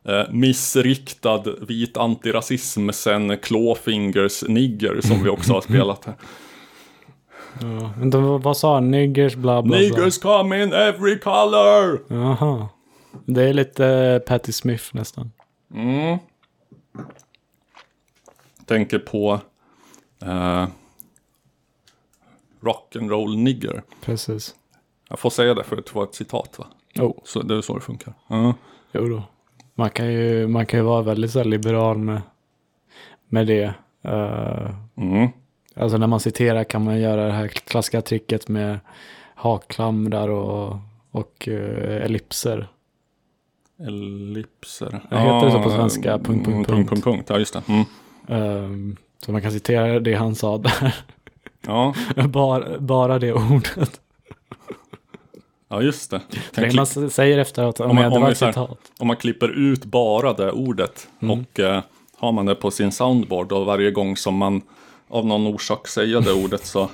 eh, 0.04 0.30
missriktad 0.30 1.42
vit 1.60 1.96
antirasism 1.96 2.90
sen 2.90 3.38
Clawfingers 3.38 4.44
Nigger 4.48 5.00
som 5.00 5.22
vi 5.24 5.30
också 5.30 5.52
har 5.52 5.60
spelat 5.60 6.04
här. 6.04 6.14
Ja. 7.60 7.92
Men 7.98 8.10
de, 8.10 8.40
vad 8.40 8.56
sa 8.56 8.74
han? 8.74 8.90
Niggers 8.90 9.34
bla 9.34 9.62
bla 9.62 9.78
bla. 9.78 9.78
Niggers 9.78 10.18
come 10.18 10.62
in 10.62 10.72
every 10.72 11.18
color! 11.18 12.04
Jaha. 12.08 12.68
Det 13.26 13.42
är 13.42 13.52
lite 13.52 14.20
Patti 14.26 14.52
Smith 14.52 14.84
nästan. 14.92 15.32
Mm. 15.74 16.18
Tänker 18.66 18.98
på 18.98 19.40
eh, 20.22 20.66
Rock'n'roll 22.60 23.36
nigger. 23.36 23.82
Precis. 24.00 24.54
Jag 25.12 25.18
får 25.18 25.30
säga 25.30 25.54
det 25.54 25.64
för 25.64 25.76
att 25.76 25.86
det 25.86 25.94
var 25.94 26.04
ett 26.04 26.14
citat 26.14 26.58
va? 26.58 26.66
Oh, 27.04 27.12
Så 27.24 27.42
det 27.42 27.54
är 27.56 27.60
så 27.60 27.74
det 27.74 27.80
funkar. 27.80 28.14
Ja. 28.28 28.54
jo 28.92 29.08
då. 29.08 29.22
Man 29.74 29.90
kan 29.90 30.12
ju, 30.12 30.46
man 30.46 30.66
kan 30.66 30.78
ju 30.80 30.84
vara 30.84 31.02
väldigt 31.02 31.30
så 31.30 31.44
liberal 31.44 31.98
med, 31.98 32.20
med 33.28 33.46
det. 33.46 33.74
Eh, 34.04 34.70
Mm. 34.96 35.28
alltså 35.76 35.98
när 35.98 36.06
man 36.06 36.20
citerar 36.20 36.64
kan 36.64 36.84
man 36.84 37.00
göra 37.00 37.26
det 37.26 37.32
här 37.32 37.48
klassiska 37.48 38.02
tricket 38.02 38.48
med 38.48 38.78
hakklamrar 39.34 40.28
och, 40.28 40.76
och 41.10 41.48
eh, 41.48 42.04
ellipser. 42.04 42.68
Ellipser. 43.86 45.00
Ja, 45.10 45.18
heter 45.18 45.46
det 45.46 45.52
så 45.52 45.62
på 45.62 45.70
svenska? 45.70 46.18
Punkt, 46.18 46.26
punkt, 46.46 46.48
mm, 46.48 46.64
punkt. 46.64 46.88
punkt, 46.90 47.04
punkt. 47.04 47.26
Ja, 47.30 47.38
just 47.38 47.54
det. 47.54 47.62
Mm. 47.68 47.84
Ehm, 48.28 48.96
så 49.18 49.32
man 49.32 49.42
kan 49.42 49.52
citera 49.52 50.00
det 50.00 50.14
han 50.14 50.34
sa 50.34 50.58
där. 50.58 50.94
Ja. 51.66 51.94
bara, 52.28 52.78
bara 52.78 53.18
det 53.18 53.32
ordet. 53.32 54.00
Ja, 55.72 55.82
just 55.82 56.10
det. 56.10 56.20
Kan 56.54 56.64
Det 56.64 56.74
man 56.74 57.10
säger 57.10 57.38
efteråt 57.38 57.80
om, 57.80 57.90
Om 57.90 57.96
man- 57.96 58.12
om 58.12 58.22
här- 58.22 58.34
citat. 58.34 58.78
Om 58.98 59.06
man 59.06 59.16
klipper 59.16 59.48
ut 59.48 59.84
bara 59.84 60.32
det 60.32 60.52
ordet 60.52 61.08
Mm. 61.22 61.38
och 61.40 61.60
eh, 61.60 61.82
har 62.18 62.32
man 62.32 62.46
det 62.46 62.54
på 62.54 62.70
sin 62.70 62.92
soundboard 62.92 63.52
och 63.52 63.66
varje 63.66 63.90
gång 63.90 64.16
som 64.16 64.34
man 64.36 64.62
av 65.08 65.26
någon 65.26 65.46
orsak 65.46 65.88
säger 65.88 66.20
det 66.20 66.32
ordet 66.44 66.66
så 66.66 66.88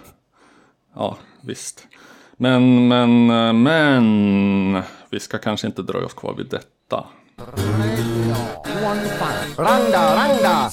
ja, 0.95 1.17
visst. 1.41 1.87
Men, 2.37 2.89
men, 2.89 3.31
eh, 3.31 3.53
men 3.53 4.83
vi 5.11 5.21
ska 5.21 5.39
kanske 5.39 5.67
inte 5.67 5.83
dröja 5.83 6.07
oss 6.07 6.15
kvar 6.15 6.35
vid 6.35 6.47
detta. 6.47 7.05
Ranga, 9.57 10.17
ranga. 10.17 10.71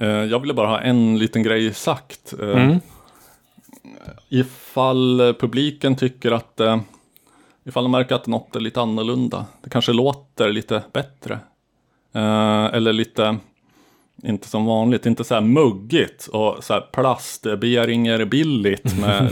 Eh, 0.00 0.08
jag 0.08 0.40
ville 0.40 0.54
bara 0.54 0.66
ha 0.68 0.80
en 0.80 1.18
liten 1.18 1.42
grej 1.42 1.74
sagt. 1.74 2.34
Eh, 2.40 2.48
Mm. 2.48 2.80
Ifall 4.28 5.20
eh, 5.20 5.32
publiken 5.32 5.96
tycker 5.96 6.30
att, 6.32 6.60
eh, 6.60 6.80
ifall 7.64 7.82
de 7.84 7.90
märker 7.92 8.14
att 8.14 8.26
något 8.26 8.56
är 8.56 8.60
lite 8.60 8.80
annorlunda, 8.80 9.46
det 9.62 9.70
kanske 9.70 9.92
låter 9.92 10.52
lite 10.52 10.82
bättre. 10.92 11.38
Eh, 12.14 12.64
eller 12.64 12.92
lite, 12.92 13.36
inte 14.22 14.48
som 14.48 14.66
vanligt, 14.66 15.06
inte 15.06 15.24
så 15.24 15.34
här 15.34 15.40
muggigt 15.40 16.26
och 16.26 16.64
så 16.64 16.72
här 16.72 16.80
plastberinger 16.92 18.24
billigt 18.24 18.98
med 19.00 19.30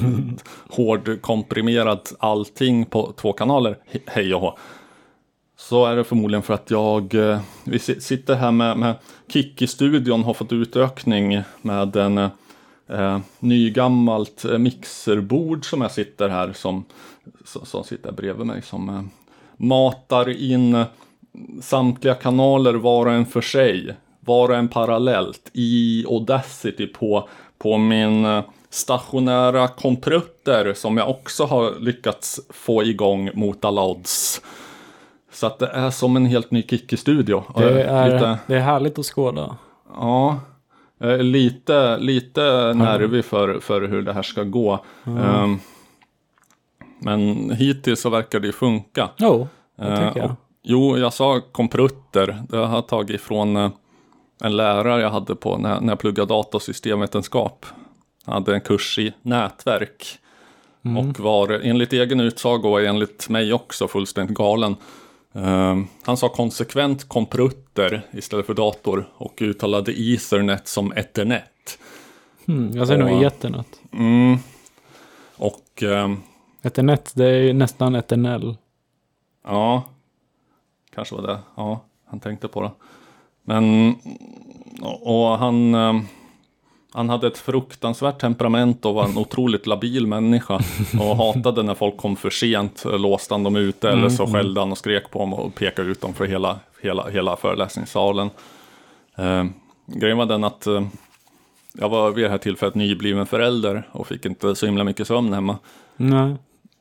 hårdkomprimerat 0.71 2.15
allting 2.19 2.85
på 2.85 3.12
två 3.17 3.33
kanaler. 3.33 3.79
He- 3.93 4.01
Hej 4.07 4.35
och 4.35 4.41
hå. 4.41 4.59
så 5.59 5.87
är 5.87 5.97
det 5.97 6.05
förmodligen 6.05 6.43
för 6.43 6.55
att 6.55 6.71
jag, 6.71 7.15
vi 7.65 7.79
si- 7.79 8.01
sitter 8.01 8.35
här 8.35 8.53
med, 8.53 8.77
med 8.79 8.95
Kikki-studion 9.29 10.25
har 10.25 10.35
fått 10.35 10.53
utökning 10.53 11.43
med 11.62 11.97
en 11.97 12.29
eh, 12.88 13.18
nygammalt 13.38 14.44
eh, 14.44 14.59
mixerbord 14.59 15.70
som 15.70 15.81
jag 15.81 15.90
sitter 15.90 16.29
här 16.29 16.53
som, 16.53 16.85
som, 17.44 17.85
sitter 17.85 18.12
bredvid 18.12 18.46
mig 18.46 18.62
som 18.62 18.88
eh, 18.88 19.03
matar 19.57 20.29
in 20.29 20.75
eh, 20.75 20.87
samtliga 21.62 22.14
kanaler 22.14 22.75
var 22.75 23.07
och 23.07 23.12
en 23.12 23.27
för 23.27 23.40
sig, 23.40 23.96
var 24.20 24.49
och 24.49 24.57
en 24.57 24.68
parallellt 24.68 25.51
i 25.53 26.05
Audacity 26.09 26.87
på, 26.87 27.29
på 27.59 27.79
min 27.79 28.25
eh, 28.25 28.44
stationära 28.70 29.68
komprutter 29.68 30.75
som 30.75 30.96
jag 30.96 31.11
också 31.11 31.44
har 31.44 31.81
lyckats 31.81 32.40
få 32.51 32.85
igång 32.85 33.31
mot 33.35 33.64
alla 33.64 33.85
odds. 33.85 34.40
Så 35.33 35.46
att 35.46 35.59
det 35.59 35.66
är 35.66 35.90
som 35.90 36.16
en 36.16 36.27
helt 36.27 36.51
ny 36.51 36.62
Kikki-studio. 36.62 37.44
Och 37.49 37.61
Det 37.61 37.83
är, 37.83 38.11
Lite, 38.11 38.38
det 38.46 38.55
är 38.55 38.61
härligt 38.61 38.99
att 38.99 39.07
skåda. 39.07 39.57
ja, 39.94 40.40
är 41.01 41.19
lite, 41.23 41.99
lite 41.99 42.73
nervig 42.75 43.25
för, 43.25 43.61
för 43.61 43.83
hur 43.89 44.03
det 44.03 44.13
här 44.13 44.23
ska 44.23 44.43
gå. 44.43 44.85
Ehm, 45.07 45.59
men 47.01 47.51
hittills 47.51 48.01
så 48.01 48.11
verkar 48.11 48.41
det 48.41 48.47
ju 48.47 48.53
funka. 48.53 49.09
Jo, 49.17 49.49
det 49.79 49.85
Eh, 49.85 50.09
tycker 50.09 50.21
jag. 50.21 50.31
och- 50.31 50.37
Jo, 50.69 50.99
jag 50.99 51.13
sa 51.13 51.41
komprutter. 51.53 52.43
Det 52.49 52.57
har 52.57 52.75
jag 52.75 52.89
tagit 52.89 53.21
från 53.21 53.57
eh, 53.57 53.71
en 54.45 54.57
lärare 54.57 55.03
jag 55.03 55.11
hade 55.11 55.37
på 55.37 55.59
när, 55.59 55.81
när 55.81 55.89
jag 55.93 55.99
pluggade 55.99 56.29
data 56.29 56.57
och 56.57 56.63
systemvetenskap. 56.63 57.67
Jag 58.27 58.33
hade 58.33 58.55
en 58.55 58.61
kurs 58.61 58.99
i 58.99 59.13
nätverk. 59.23 60.19
Och 60.99 61.21
var 61.21 61.49
enligt 61.65 61.93
egen 61.93 62.21
utsago 62.21 62.69
och 62.69 62.81
enligt 62.83 63.29
mig 63.29 63.53
också 63.53 63.89
fullständigt 63.89 64.37
galen. 64.37 64.77
Eh, 65.37 65.77
han 66.03 66.16
sa 66.16 66.29
konsekvent 66.29 67.09
komprutter 67.09 68.03
istället 68.12 68.46
för 68.46 68.55
dator 68.55 69.09
och 69.14 69.42
uttalade 69.42 69.92
ethernet 69.92 70.68
som 70.68 70.92
ethernet. 70.92 71.79
Mm, 72.49 72.77
jag 72.77 72.87
säger 72.87 73.05
nog 73.05 73.22
ethernet. 73.22 73.81
Mm. 73.92 74.38
Och 75.37 75.83
ehm, 75.83 76.22
Ethernet, 76.62 77.12
det 77.14 77.27
är 77.27 77.38
ju 77.38 77.53
nästan 77.53 77.94
eternell. 77.94 78.57
Ja, 79.44 79.85
kanske 80.94 81.14
var 81.14 81.22
det. 81.22 81.38
Ja, 81.55 81.85
han 82.05 82.20
tänkte 82.20 82.49
på 82.49 82.62
det. 82.62 82.70
Men, 83.42 83.94
och 84.83 85.31
och 85.31 85.38
han, 85.38 85.75
eh, 85.75 86.01
han 86.92 87.09
hade 87.09 87.27
ett 87.27 87.38
fruktansvärt 87.38 88.20
temperament 88.20 88.85
och 88.85 88.94
var 88.94 89.05
en 89.05 89.18
otroligt 89.18 89.66
labil 89.66 90.07
människa. 90.07 90.61
Och 91.01 91.16
hatade 91.16 91.62
när 91.62 91.75
folk 91.75 91.96
kom 91.96 92.16
för 92.16 92.31
sent, 92.31 92.85
eh, 92.85 92.99
låste 92.99 93.35
han 93.35 93.42
dem 93.42 93.57
ute 93.57 93.90
eller 93.90 94.09
så 94.09 94.27
skällde 94.27 94.61
han 94.61 94.72
och 94.72 94.79
skrek 94.79 95.11
på 95.11 95.18
dem 95.18 95.35
och 95.35 95.55
pekade 95.55 95.90
ut 95.90 96.01
dem 96.01 96.14
för 96.14 96.27
hela, 96.27 96.59
hela, 96.83 97.09
hela 97.09 97.37
föreläsningssalen. 97.37 98.31
Eh, 99.16 99.44
grejen 99.87 100.18
var 100.18 100.27
den 100.27 100.44
att 100.44 100.66
eh, 100.66 100.87
jag 101.72 101.88
var 101.88 102.11
vid 102.11 102.25
det 102.25 102.29
här 102.29 102.38
tillfället 102.38 102.75
nybliven 102.75 103.27
förälder 103.27 103.88
och 103.92 104.07
fick 104.07 104.27
inte 104.27 104.55
så 104.55 104.66
himla 104.66 104.85
mycket 104.85 105.07
sömn 105.07 105.33
hemma. 105.33 105.59
Nej. 105.96 106.35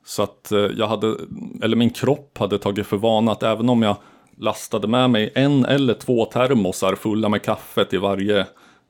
Så 0.05 0.23
att 0.23 0.51
eh, 0.51 0.59
jag 0.59 0.87
hade, 0.87 1.15
eller 1.61 1.75
min 1.75 1.89
kropp 1.89 2.37
hade 2.37 2.57
tagit 2.57 2.87
för 2.87 2.97
vana 2.97 3.31
att 3.31 3.43
även 3.43 3.69
om 3.69 3.81
jag 3.81 3.95
lastade 4.37 4.87
med 4.87 5.09
mig 5.09 5.31
en 5.35 5.65
eller 5.65 5.93
två 5.93 6.25
termosar 6.25 6.95
fulla 6.95 7.29
med 7.29 7.41
kaffe 7.41 7.85
till 7.85 7.99
varje, 7.99 8.45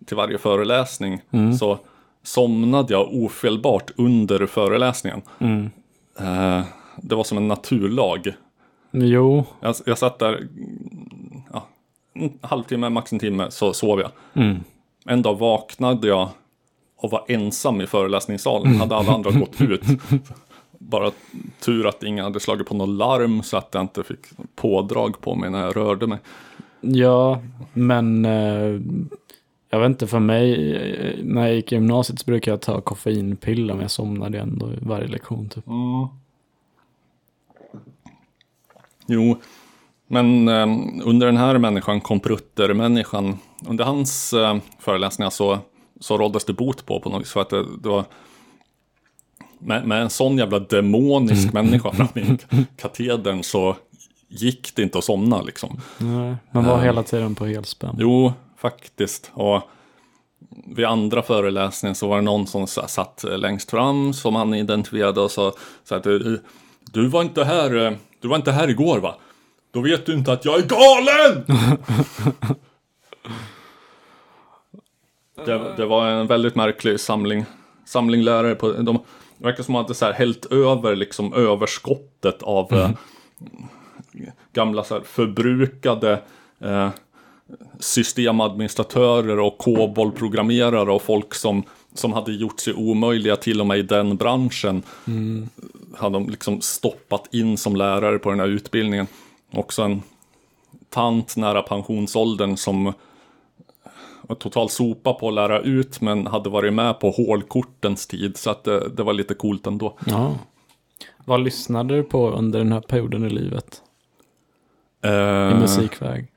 till 0.05 0.17
varje 0.17 0.37
föreläsning 0.37 1.21
så 1.59 1.79
somnade 2.23 2.93
jag 2.93 3.13
ofelbart 3.13 3.91
under 3.95 4.45
föreläsningen. 4.45 5.21
Eh, 6.19 6.61
det 7.01 7.15
var 7.15 7.23
som 7.23 7.37
en 7.37 7.47
naturlag. 7.47 8.33
Jo, 8.91 9.45
Jag, 9.59 9.75
jag 9.85 9.97
satt 9.97 10.19
där 10.19 10.33
mm, 10.37 11.41
ja, 11.53 11.67
en 12.13 12.39
halvtimme, 12.41 12.89
max 12.89 13.13
en 13.13 13.19
timme, 13.19 13.51
så 13.51 13.73
sov 13.73 13.99
jag. 13.99 14.11
En 15.05 15.21
dag 15.21 15.35
vaknade 15.37 16.07
jag 16.07 16.29
och 16.97 17.11
var 17.11 17.25
ensam 17.27 17.81
i 17.81 17.87
föreläsningssalen. 17.87 18.75
Hade 18.75 18.95
alla 18.95 19.13
andra 19.13 19.31
gått 19.31 19.61
ut. 19.61 19.81
Bara 20.79 21.11
tur 21.59 21.87
att 21.87 22.03
ingen 22.03 22.23
hade 22.25 22.39
slagit 22.39 22.67
på 22.67 22.75
något 22.75 22.89
larm 22.89 23.43
så 23.43 23.57
att 23.57 23.69
jag 23.71 23.81
inte 23.83 24.03
fick 24.03 24.19
pådrag 24.55 25.21
på 25.21 25.35
mig 25.35 25.49
när 25.49 25.65
jag 25.65 25.75
rörde 25.75 26.07
mig. 26.07 26.19
ja, 26.81 27.41
men 27.73 28.25
eh, 28.25 28.79
jag 29.69 29.79
vet 29.79 29.89
inte, 29.89 30.07
för 30.07 30.19
mig, 30.19 30.75
eh, 30.75 31.23
när 31.23 31.41
jag 31.41 31.55
gick 31.55 31.71
i 31.71 31.75
gymnasiet 31.75 32.19
så 32.19 32.25
brukade 32.25 32.53
jag 32.53 32.61
ta 32.61 32.81
koffeinpiller, 32.81 33.73
men 33.73 33.81
jag 33.81 33.91
somnade 33.91 34.39
ändå 34.39 34.73
i 34.73 34.77
varje 34.81 35.07
lektion 35.07 35.49
typ. 35.49 35.63
Jo, 39.07 39.37
men 40.07 40.47
eh, 40.47 40.67
under 41.05 41.25
den 41.25 41.37
här 41.37 41.57
människan, 41.57 42.01
komprutter-människan, 42.01 43.37
under 43.67 43.85
hans 43.85 44.33
eh, 44.33 44.57
föreläsningar 44.79 45.29
så, 45.29 45.59
så 45.99 46.17
råddes 46.17 46.45
det 46.45 46.53
bot 46.53 46.85
på 46.85 46.99
på 46.99 47.09
något. 47.09 47.27
För 47.27 47.41
att 47.41 47.49
det, 47.49 47.65
det 47.83 47.89
var 47.89 48.05
med, 49.59 49.87
med 49.87 50.01
en 50.01 50.09
sån 50.09 50.37
jävla 50.37 50.59
demonisk 50.59 51.53
människa 51.53 51.91
framme 51.91 52.37
i 52.51 52.65
katedern 52.77 53.43
så 53.43 53.75
gick 54.27 54.75
det 54.75 54.83
inte 54.83 54.97
att 54.97 55.03
somna 55.03 55.41
liksom. 55.41 55.81
Nej, 55.97 56.35
man 56.51 56.65
var 56.65 56.81
hela 56.81 57.03
tiden 57.03 57.35
på 57.35 57.45
helspänn. 57.45 57.95
Jo, 57.99 58.33
faktiskt. 58.65 59.31
Och 59.33 59.61
vid 60.75 60.85
andra 60.85 61.21
föreläsningen 61.21 61.95
så 61.95 62.07
var 62.07 62.15
det 62.15 62.21
någon 62.21 62.47
som 62.47 62.67
sa- 62.67 62.87
satt 62.87 63.25
längst 63.27 63.71
fram 63.71 64.13
som 64.13 64.35
han 64.35 64.53
identifierade 64.53 65.21
och 65.21 65.31
sa 65.31 65.53
så 65.83 65.95
att 65.95 66.03
du, 66.03 66.41
du 66.91 67.07
var 67.07 67.21
inte 67.21 67.43
här, 67.43 67.75
eh, 67.75 67.91
du 68.21 68.27
var 68.27 68.35
inte 68.35 68.51
här 68.51 68.69
igår 68.69 68.99
va? 68.99 69.15
Då 69.71 69.81
vet 69.81 70.05
du 70.05 70.13
inte 70.13 70.33
att 70.33 70.45
jag 70.45 70.59
är 70.59 70.67
galen! 70.67 71.45
det, 75.45 75.73
det 75.77 75.85
var 75.85 76.07
en 76.07 76.27
väldigt 76.27 76.55
märklig 76.55 76.99
samling, 76.99 77.45
samling 77.85 78.21
lärare. 78.21 78.55
På, 78.55 78.71
de 78.71 78.99
det 79.37 79.45
verkar 79.45 79.63
som 79.63 79.75
att 79.75 79.79
de 79.79 79.83
hade 79.83 79.93
så 79.93 80.05
här 80.05 80.13
hällt 80.13 80.45
över 80.45 80.95
liksom 80.95 81.33
överskottet 81.33 82.43
av 82.43 82.73
eh, 82.73 82.89
gamla 84.53 84.83
så 84.83 84.93
här 84.93 85.01
förbrukade 85.01 86.21
eh, 86.59 86.89
systemadministratörer 87.85 89.39
och 89.39 89.57
COBOL-programmerare 89.57 90.91
och 90.91 91.01
folk 91.01 91.35
som, 91.35 91.63
som 91.93 92.13
hade 92.13 92.31
gjort 92.31 92.59
sig 92.59 92.73
omöjliga 92.73 93.35
till 93.35 93.61
och 93.61 93.67
med 93.67 93.77
i 93.77 93.81
den 93.81 94.17
branschen. 94.17 94.83
Hade 95.95 96.13
de 96.15 96.29
liksom 96.29 96.61
stoppat 96.61 97.33
in 97.33 97.57
som 97.57 97.75
lärare 97.75 98.19
på 98.19 98.29
den 98.29 98.39
här 98.39 98.47
utbildningen. 98.47 99.07
Också 99.53 99.81
en 99.81 100.01
tant 100.89 101.37
nära 101.37 101.61
pensionsåldern 101.61 102.57
som 102.57 102.93
var 104.21 104.35
total 104.35 104.69
sopa 104.69 105.13
på 105.13 105.27
att 105.27 105.33
lära 105.33 105.59
ut 105.59 106.01
men 106.01 106.27
hade 106.27 106.49
varit 106.49 106.73
med 106.73 106.99
på 106.99 107.11
hålkortens 107.11 108.07
tid 108.07 108.37
så 108.37 108.49
att 108.49 108.63
det, 108.63 108.89
det 108.89 109.03
var 109.03 109.13
lite 109.13 109.33
coolt 109.33 109.67
ändå. 109.67 109.97
Ja. 110.05 110.37
Vad 111.25 111.43
lyssnade 111.43 111.95
du 111.95 112.03
på 112.03 112.31
under 112.31 112.59
den 112.59 112.71
här 112.71 112.81
perioden 112.81 113.25
i 113.25 113.29
livet? 113.29 113.81
I 115.03 115.07
Eh, 115.07 115.59
musikväg? 115.59 116.27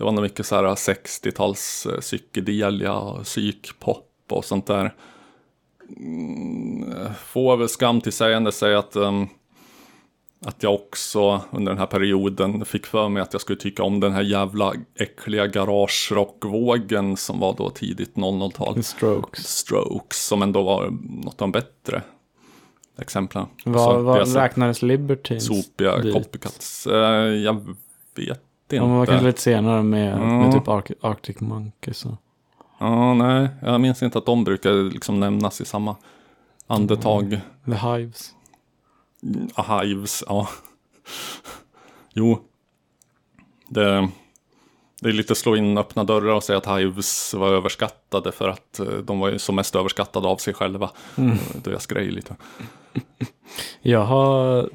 Det 0.00 0.04
var 0.04 0.12
nog 0.12 0.22
mycket 0.22 0.46
så 0.46 0.54
här 0.54 0.62
60-tals 0.64 1.86
eh, 1.86 2.00
psykedelia 2.00 2.94
och 2.94 3.24
psykpop 3.24 4.06
och 4.30 4.44
sånt 4.44 4.66
där. 4.66 4.94
Mm, 5.96 7.14
Får 7.26 7.56
väl 7.56 7.68
skam 7.68 8.00
till 8.00 8.12
sägande 8.12 8.52
säga 8.52 8.78
att, 8.78 8.96
ehm, 8.96 9.26
att 10.46 10.62
jag 10.62 10.74
också 10.74 11.40
under 11.50 11.72
den 11.72 11.78
här 11.78 11.86
perioden 11.86 12.64
fick 12.64 12.86
för 12.86 13.08
mig 13.08 13.22
att 13.22 13.32
jag 13.32 13.40
skulle 13.40 13.58
tycka 13.58 13.82
om 13.82 14.00
den 14.00 14.12
här 14.12 14.22
jävla 14.22 14.72
äckliga 14.98 15.46
garagerockvågen 15.46 17.16
som 17.16 17.40
var 17.40 17.54
då 17.58 17.70
tidigt 17.70 18.14
00-tal. 18.14 18.74
The 18.74 18.82
Strokes. 18.82 19.48
Strokes 19.48 20.26
som 20.26 20.42
ändå 20.42 20.62
var 20.62 20.90
något 21.24 21.42
av 21.42 21.48
de 21.48 21.52
bättre 21.52 22.02
exemplen. 22.98 23.46
Vad, 23.64 24.34
räknades 24.36 24.82
Libertines 24.82 25.46
Sopiga 25.46 25.98
dit? 25.98 26.14
copycats. 26.14 26.86
Eh, 26.86 26.94
Jag 27.26 27.76
vet 28.14 28.42
inte. 28.76 28.84
Ja, 28.84 28.88
men 28.88 28.98
var 28.98 29.06
kanske 29.06 29.26
lite 29.26 29.40
senare 29.40 29.82
med, 29.82 30.12
Ja. 30.12 30.18
med 30.18 30.52
typ 30.52 30.66
Arc- 30.66 30.94
Arctic 31.00 31.40
Monkeys. 31.40 32.04
och- 32.04 32.16
Ja, 32.78 33.14
nej, 33.14 33.48
jag 33.62 33.80
minns 33.80 34.02
inte 34.02 34.18
att 34.18 34.26
de 34.26 34.44
brukar 34.44 34.72
liksom 34.92 35.20
nämnas 35.20 35.60
i 35.60 35.64
samma 35.64 35.96
andetag. 36.66 37.40
The 37.66 37.72
Hives. 37.88 38.34
Ah, 39.54 39.80
Hives, 39.80 40.24
ja. 40.26 40.48
Jo. 42.14 42.38
Det, 43.68 44.08
det 45.00 45.08
är 45.08 45.12
lite 45.12 45.34
slå 45.34 45.56
in 45.56 45.78
öppna 45.78 46.04
dörrar 46.04 46.34
och 46.34 46.44
säga 46.44 46.58
att 46.58 46.78
Hives 46.78 47.34
var 47.34 47.48
överskattade 47.48 48.32
för 48.32 48.48
att 48.48 48.78
eh, 48.80 48.86
de 48.86 49.20
var 49.20 49.28
ju 49.30 49.38
som 49.38 49.56
mest 49.56 49.76
överskattade 49.76 50.28
av 50.28 50.36
sig 50.36 50.54
själva. 50.54 50.90
Mm. 51.16 51.36
Deras 51.64 51.86
grej 51.86 52.10
lite. 52.10 52.36
Jag 53.82 54.04
har... 54.04 54.68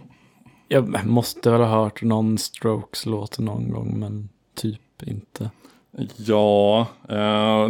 Jag 0.67 1.05
måste 1.05 1.51
väl 1.51 1.61
ha 1.61 1.67
hört 1.83 2.01
någon 2.01 2.37
Strokes-låt 2.37 3.39
någon 3.39 3.71
gång, 3.71 3.99
men 3.99 4.29
typ 4.55 5.03
inte. 5.03 5.49
Ja, 6.17 6.87
eh, 7.09 7.69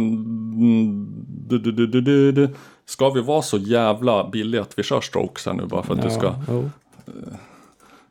du, 1.48 1.58
du, 1.58 1.72
du, 1.72 1.86
du, 1.86 2.00
du, 2.00 2.32
du. 2.32 2.48
ska 2.86 3.10
vi 3.10 3.20
vara 3.20 3.42
så 3.42 3.58
jävla 3.58 4.28
billiga 4.28 4.62
att 4.62 4.78
vi 4.78 4.82
kör 4.82 5.00
strokes 5.00 5.46
här 5.46 5.52
nu 5.52 5.66
bara 5.66 5.82
för 5.82 5.94
att 5.94 6.02
det 6.02 6.10
ska 6.10 6.34
jo. 6.48 6.70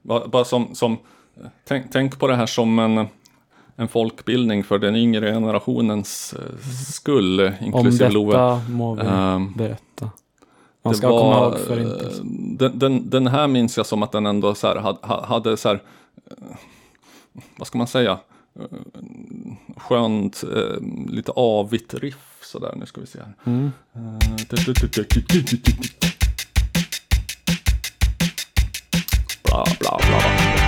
Bara, 0.01 0.27
bara 0.27 0.45
som, 0.45 0.75
som 0.75 0.97
tänk, 1.67 1.91
tänk 1.91 2.19
på 2.19 2.27
det 2.27 2.35
här 2.35 2.45
som 2.45 2.79
en, 2.79 3.07
en 3.75 3.87
folkbildning 3.87 4.63
för 4.63 4.79
den 4.79 4.95
yngre 4.95 5.31
generationens 5.33 6.33
eh, 6.33 6.67
skull, 6.93 7.39
Om 7.39 7.53
inklusive 7.61 8.09
Love. 8.09 8.31
detta 8.31 8.61
må 8.69 8.95
vi 8.95 9.01
Ehm, 9.05 9.53
berätta. 9.53 10.09
Man 10.85 10.91
det 10.91 10.97
ska 10.97 11.07
komma 11.07 11.35
ihåg 11.35 11.53
eh, 11.53 11.59
förintelsen. 11.59 12.57
den, 12.57 12.79
den, 12.79 13.09
den 13.09 13.27
här 13.27 13.47
minns 13.47 13.77
jag 13.77 13.85
som 13.85 14.03
att 14.03 14.11
den 14.11 14.25
ändå 14.25 14.55
så 14.55 14.67
här, 14.67 14.97
hade, 15.25 15.57
så 15.57 15.69
här, 15.69 15.75
eh, 16.31 16.55
vad 17.57 17.67
ska 17.67 17.77
man 17.77 17.87
säga, 17.87 18.19
Eh, 18.59 18.65
skönt, 19.77 20.43
lite 21.07 21.31
avigt 21.31 21.93
riff 21.93 22.39
sådär. 22.41 22.73
Nu 22.75 22.85
ska 22.85 23.01
vi 23.01 23.07
se 23.07 23.19
här. 23.19 23.33
Mm. 23.45 23.71
Bla, 29.43 29.65
bla, 29.79 29.97
bla. 30.07 30.64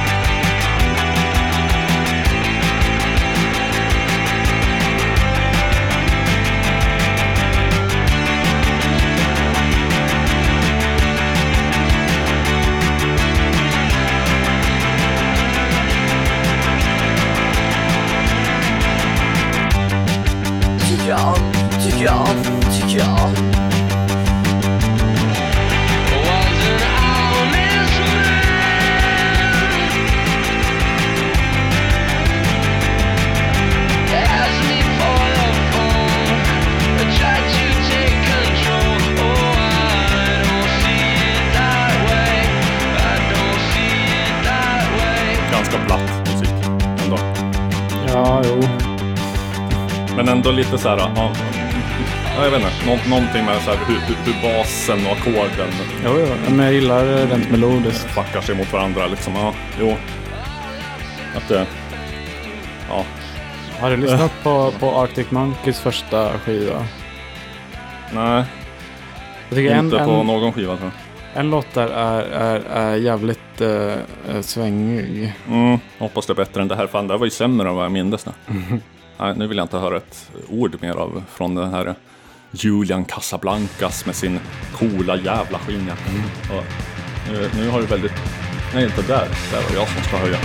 Tycker 21.97 22.12
jag, 22.12 22.27
tycker 22.73 22.99
jag. 22.99 23.29
Ja, 48.13 48.41
jo. 48.43 48.62
Men 50.15 50.29
ändå 50.29 50.51
lite 50.51 50.77
så 50.77 50.89
här, 50.89 50.97
ja, 50.97 51.31
ja, 52.38 52.43
jag 52.43 52.52
vet 52.52 52.62
inte, 52.62 52.86
nå, 52.86 52.97
någonting 53.10 53.45
med 53.45 53.62
så 53.62 53.71
här, 53.71 53.78
hur, 53.86 54.15
hur, 54.26 54.41
basen 54.41 55.06
och 55.06 55.12
ackorden 55.12 55.69
Jo, 56.06 56.12
jo. 56.19 56.36
Men 56.56 56.65
jag 56.65 56.73
gillar 56.73 57.28
rent 57.28 57.52
melodiskt. 57.52 58.15
backar 58.15 58.41
sig 58.41 58.56
mot 58.56 58.73
varandra 58.73 59.08
liksom. 59.08 59.36
Ja, 59.36 59.54
jo. 59.80 59.95
Att 61.36 61.47
det, 61.47 61.67
ja, 62.89 63.06
Har 63.80 63.89
du 63.89 63.97
lyssnat 63.97 64.32
på, 64.43 64.73
på 64.80 64.91
Arctic 64.91 65.32
Monkeys 65.32 65.80
första 65.80 66.39
skiva? 66.39 66.86
nej, 68.13 68.43
tycker 69.50 69.71
en, 69.71 69.86
inte 69.86 69.97
på 69.97 70.12
en, 70.12 70.28
någon 70.28 70.54
skiva 70.54 70.78
tror 70.78 70.91
jag. 71.34 71.39
en 71.41 71.50
låt 71.50 71.73
där 71.73 71.88
är, 71.88 72.21
är, 72.21 72.60
är 72.60 72.95
jävligt 72.95 73.62
eh, 73.62 73.93
eh, 74.30 74.41
svängig. 74.41 75.34
Mm, 75.50 75.80
hoppas 76.00 76.26
det 76.26 76.34
är 76.34 76.36
bättre 76.36 76.62
än 76.62 76.67
det 76.67 76.76
här. 76.76 76.88
Fan, 76.88 77.08
det 77.08 77.13
här 77.13 77.19
var 77.19 77.26
ju 77.26 77.32
sämre 77.32 77.69
än 77.69 77.76
vad 77.76 77.86
jag 77.86 77.91
mindes 77.91 78.26
nu. 78.26 78.32
Nej, 79.19 79.34
nu 79.36 79.47
vill 79.47 79.58
jag 79.58 79.63
inte 79.65 79.78
höra 79.78 79.97
ett 79.97 80.32
ord 80.50 80.78
mer 80.82 80.93
av 80.93 81.23
från 81.30 81.56
den 81.56 81.73
här 81.73 81.95
Julian 82.63 83.05
Casablancas 83.05 84.05
med 84.05 84.15
sin 84.15 84.39
coola 84.73 85.15
jävla 85.15 85.59
skinnjacka. 85.59 86.09
Mm. 86.09 86.63
nu, 87.31 87.45
eh, 87.45 87.51
nu 87.55 87.69
har 87.69 87.79
du 87.81 87.85
väldigt... 87.85 88.11
Nej, 88.73 88.83
inte 88.83 89.01
där. 89.01 89.27
Där 89.51 89.61
var 89.69 89.75
jag 89.75 89.87
som 89.87 90.03
ska 90.03 90.17
höja. 90.17 90.37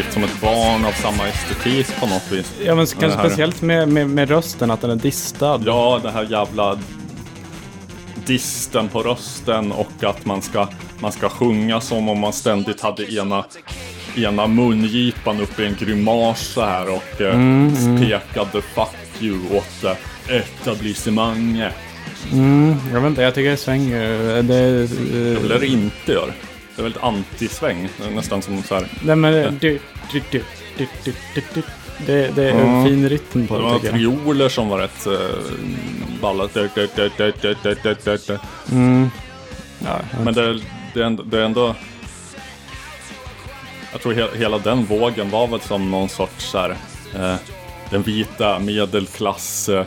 Definitivt 0.00 0.12
som 0.12 0.24
ett 0.24 0.40
barn 0.40 0.84
av 0.84 0.92
samma 0.92 1.28
estetik 1.28 2.00
på 2.00 2.06
något 2.06 2.32
vis. 2.32 2.52
Ja, 2.64 2.74
men 2.74 2.86
kanske 2.86 3.18
speciellt 3.18 3.62
med, 3.62 3.88
med, 3.88 4.08
med 4.08 4.28
rösten, 4.28 4.70
att 4.70 4.80
den 4.80 4.90
är 4.90 4.96
distad. 4.96 5.62
Ja, 5.66 6.00
det 6.02 6.10
här 6.10 6.26
jävla 6.30 6.78
disten 8.26 8.88
på 8.88 9.02
rösten 9.02 9.72
och 9.72 10.04
att 10.04 10.24
man 10.24 10.42
ska, 10.42 10.68
man 10.98 11.12
ska 11.12 11.28
sjunga 11.28 11.80
som 11.80 12.08
om 12.08 12.20
man 12.20 12.32
ständigt 12.32 12.80
hade 12.80 13.14
ena, 13.14 13.44
ena 14.16 14.46
mungipan 14.46 15.40
upp 15.40 15.60
i 15.60 15.66
en 15.66 15.76
grimas 15.80 16.40
så 16.40 16.64
här 16.64 16.90
och 16.90 17.20
eh, 17.20 17.34
pekade 17.98 18.62
fuck 18.62 19.22
you 19.22 19.38
åt 19.56 19.84
eh, 19.84 20.36
etablissemanget. 20.36 21.74
Jag 22.92 23.00
vet 23.00 23.10
inte, 23.10 23.22
jag 23.22 23.34
tycker 23.34 23.50
det 23.50 23.56
svänger. 23.56 24.42
Det, 24.42 24.54
är, 24.54 24.72
Det 24.72 25.32
eh, 25.32 25.40
vill 25.40 25.48
det 25.60 25.66
inte 25.66 26.12
gör. 26.12 26.26
Det 26.26 26.49
är 26.80 26.82
väldigt 26.82 27.02
anti-sväng. 27.02 27.88
Det 27.98 28.10
nästan 28.10 28.42
som 28.42 28.62
så 28.62 28.74
här. 28.74 28.86
nej, 29.04 29.16
men 29.16 29.32
det, 29.32 29.50
du, 29.60 29.80
du, 30.12 30.22
du, 30.30 30.42
du, 30.76 30.86
du, 31.04 31.12
du, 31.34 31.42
du. 31.54 31.62
det, 32.06 32.34
det 32.36 32.50
är 32.50 32.54
en 32.54 32.86
fin 32.86 33.08
rytm 33.08 33.46
på 33.46 33.54
Det 33.54 33.62
det 33.62 33.68
var 33.68 33.78
trioler 33.78 34.48
som 34.48 34.68
var 34.68 34.78
rätt 34.78 35.06
eh, 35.06 35.12
balla. 36.20 36.48
Ja, 39.84 40.00
Men 40.24 40.34
det, 40.34 40.60
det, 40.94 41.00
är 41.00 41.04
ändå, 41.04 41.22
det 41.22 41.38
är 41.38 41.44
ändå... 41.44 41.74
Jag 43.92 44.00
tror 44.00 44.12
he, 44.12 44.26
hela 44.38 44.58
den 44.58 44.84
vågen 44.84 45.30
var 45.30 45.46
väl 45.46 45.60
som 45.60 45.90
någon 45.90 46.08
sorts 46.08 46.44
så 46.44 46.58
här, 46.58 46.76
eh, 47.14 47.34
den 47.90 48.02
vita 48.02 48.58
medelklass 48.58 49.68
eh, 49.68 49.84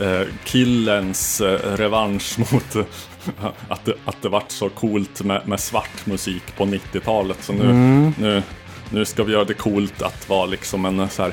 eh, 0.00 0.26
killens 0.44 1.40
eh, 1.40 1.76
revansch 1.76 2.38
mot 2.38 2.76
eh, 2.76 2.84
att, 3.68 3.84
det, 3.84 3.94
att 4.04 4.22
det 4.22 4.28
vart 4.28 4.50
så 4.50 4.68
coolt 4.68 5.22
med, 5.22 5.48
med 5.48 5.60
svart 5.60 6.06
musik 6.06 6.56
på 6.56 6.64
90-talet. 6.64 7.38
Så 7.40 7.52
nu, 7.52 7.72
nu, 8.18 8.42
nu 8.90 9.04
ska 9.04 9.24
vi 9.24 9.32
göra 9.32 9.44
det 9.44 9.54
coolt 9.54 10.02
att 10.02 10.28
vara 10.28 10.46
liksom 10.46 10.84
en 10.84 11.08
så 11.08 11.22
här 11.22 11.32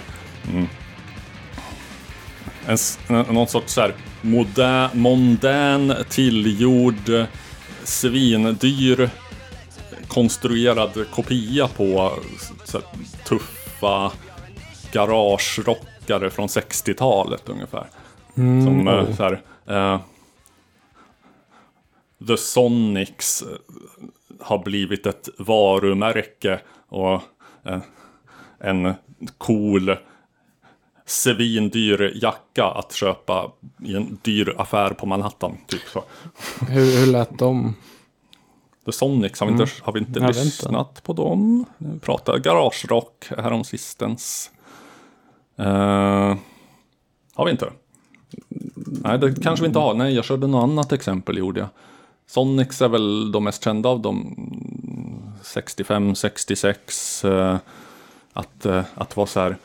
mm, 0.53 0.67
en, 2.67 3.35
någon 3.35 3.47
sorts 3.47 3.73
så 3.73 3.81
här 3.81 3.93
modern, 4.21 4.89
mondän, 4.93 5.93
tillgjord, 6.09 7.25
svindyr 7.83 9.09
konstruerad 10.07 11.05
kopia 11.11 11.67
på 11.67 12.11
här, 12.73 12.81
tuffa 13.25 14.11
garagerockare 14.91 16.29
från 16.29 16.47
60-talet 16.47 17.49
ungefär. 17.49 17.87
Som 18.35 18.87
eh, 18.87 19.15
så 19.15 19.23
här, 19.23 19.41
eh, 19.67 19.99
The 22.27 22.37
Sonics 22.37 23.41
eh, 23.41 23.47
har 24.39 24.63
blivit 24.63 25.05
ett 25.05 25.29
varumärke 25.37 26.59
och 26.87 27.21
eh, 27.63 27.79
en 28.59 28.93
cool 29.37 29.95
svindyr 31.05 32.11
jacka 32.15 32.65
att 32.65 32.93
köpa 32.93 33.51
i 33.83 33.95
en 33.95 34.19
dyr 34.21 34.55
affär 34.57 34.89
på 34.89 35.05
Manhattan. 35.05 35.57
Typ 35.67 35.81
så. 35.93 36.03
hur, 36.69 36.99
hur 36.99 37.11
lät 37.11 37.39
de? 37.39 37.75
The 38.85 38.91
Sonics, 38.91 39.39
har 39.39 39.47
vi 39.47 39.53
inte, 39.53 39.67
har 39.81 39.93
vi 39.93 39.99
inte 39.99 40.19
Jag 40.19 40.27
vet 40.27 40.35
inte. 40.35 40.45
lyssnat 40.45 41.03
på 41.03 41.13
dem? 41.13 41.65
Nu 41.77 41.99
pratar 41.99 42.37
garagerock 42.37 43.25
härom 43.37 43.63
sistens. 43.63 44.51
Uh, 45.59 46.35
har 47.35 47.45
vi 47.45 47.51
inte? 47.51 47.71
Nej, 48.85 49.19
det 49.19 49.43
kanske 49.43 49.63
vi 49.63 49.67
inte 49.67 49.79
har. 49.79 49.93
Nej, 49.93 50.13
jag 50.13 50.25
körde 50.25 50.47
något 50.47 50.63
annat 50.63 50.91
exempel 50.91 51.37
gjorde 51.37 51.59
jag. 51.59 51.69
Sonics 52.29 52.81
är 52.81 52.87
väl 52.89 53.31
de 53.31 53.43
mest 53.43 53.63
kända 53.63 53.89
av 53.89 53.99
dem. 54.01 54.35
65, 55.41 56.15
66. 56.15 57.25
eh, 57.25 57.57
att, 58.33 58.65
eh, 58.65 58.83
att 58.95 59.17
vara 59.17 59.27
så 59.27 59.39
här, 59.39 59.57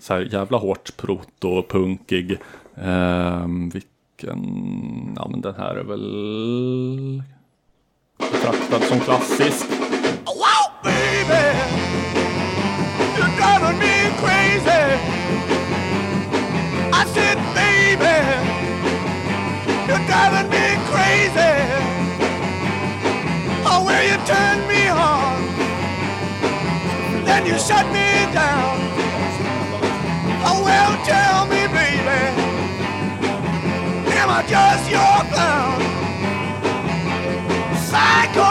så 0.00 0.14
här 0.14 0.28
jävla 0.32 0.58
hårt 0.58 0.96
proto-punkig. 0.96 2.38
Ehm, 2.76 3.68
vilken, 3.68 5.12
ja 5.16 5.28
men 5.30 5.40
den 5.40 5.54
här 5.54 5.74
är 5.74 5.84
väl 5.84 7.22
betraktad 8.32 8.82
som 8.82 9.00
klassisk. 9.00 9.66
Oh, 10.26 10.34
wow, 10.34 10.64
baby, 10.84 11.44
you're 13.16 13.36
driving 13.36 13.78
me 13.78 14.10
crazy. 14.20 14.98
I 16.92 17.04
said, 17.14 17.38
baby, 17.54 18.16
you're 19.88 20.06
driving 20.06 20.50
me 20.50 20.67
Oh, 23.98 24.00
where 24.00 24.10
you 24.12 24.18
turned 24.26 24.64
me 24.68 24.88
on, 24.88 25.38
then 27.24 27.46
you 27.46 27.58
shut 27.58 27.86
me 27.92 28.32
down. 28.32 28.78
Oh, 30.46 30.62
well, 30.64 30.94
tell 31.04 31.46
me, 31.46 31.66
baby, 31.66 32.20
am 34.20 34.30
I 34.30 34.42
just 34.46 34.90
your 34.90 35.24
clown? 35.32 35.80
Psycho! 37.88 38.50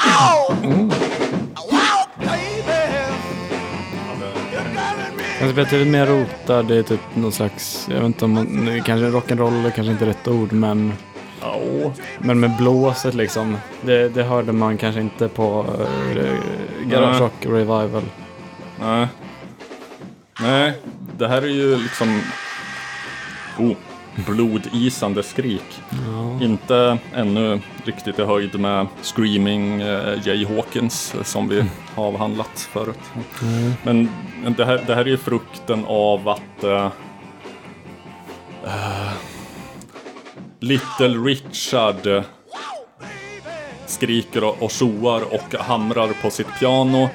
Ow! 0.00 0.38
Wow, 1.72 2.06
baby! 2.18 2.82
You're 4.52 4.68
driving 4.72 5.16
me 5.16 5.24
alltså, 5.42 5.76
mer 5.76 6.06
rotad. 6.06 6.66
Det 6.68 6.76
är 6.76 6.82
typ 6.82 7.00
någon 7.14 7.32
slags, 7.32 7.86
jag 7.88 7.96
vet 7.96 8.06
inte 8.06 8.24
om 8.24 8.32
man, 8.32 8.82
kanske 8.86 9.06
rock'n'roll 9.06 9.70
kanske 9.70 9.92
inte 9.92 10.06
rätt 10.06 10.28
ord, 10.28 10.52
men, 10.52 10.92
Ja, 11.40 11.92
men 12.18 12.40
med 12.40 12.56
blåset 12.56 13.14
liksom. 13.14 13.56
Det, 13.82 14.08
det 14.08 14.22
hörde 14.22 14.52
man 14.52 14.78
kanske 14.78 15.00
inte 15.00 15.28
på 15.28 15.66
uh, 16.14 16.88
Garage. 16.88 17.20
Rock 17.20 17.46
Revival. 17.46 18.02
nej. 18.80 19.08
Nej, 20.40 20.72
det 21.18 21.28
här 21.28 21.42
är 21.42 21.46
ju 21.46 21.76
liksom... 21.76 22.22
Oh, 23.58 23.76
blodisande 24.26 25.22
skrik. 25.22 25.82
Inte 26.40 26.98
ännu 27.14 27.60
riktigt 27.84 28.18
i 28.18 28.22
höjd 28.22 28.60
med 28.60 28.86
Screaming 29.02 29.80
eh, 29.80 30.26
Jay 30.26 30.46
Hawkins 30.46 31.14
eh, 31.14 31.22
som 31.22 31.48
vi 31.48 31.60
har 31.94 32.04
avhandlat 32.04 32.68
förut. 32.72 32.98
Men 33.82 34.08
men 34.42 34.54
det 34.54 34.64
här, 34.64 34.84
det 34.86 34.94
här 34.94 35.02
är 35.02 35.08
ju 35.08 35.16
frukten 35.16 35.84
av 35.84 36.28
att 36.28 36.64
eh, 36.64 36.90
eh, 38.64 39.12
Little 40.60 41.08
Richard 41.08 42.06
eh, 42.06 42.22
skriker 43.86 44.44
och, 44.44 44.62
och 44.62 44.70
tjoar 44.70 45.34
och 45.34 45.54
hamrar 45.54 46.22
på 46.22 46.30
sitt 46.30 46.58
piano. 46.58 47.08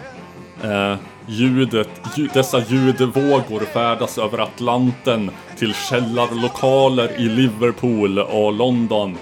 Eh, 0.63 0.95
ljudet, 1.27 1.89
lju, 2.15 2.27
dessa 2.33 2.59
ljudvågor 2.59 3.59
färdas 3.59 4.17
över 4.17 4.37
Atlanten 4.37 5.31
till 5.57 5.73
källarlokaler 5.73 7.11
i 7.21 7.29
Liverpool 7.29 8.19
och 8.19 8.53
London. 8.53 9.17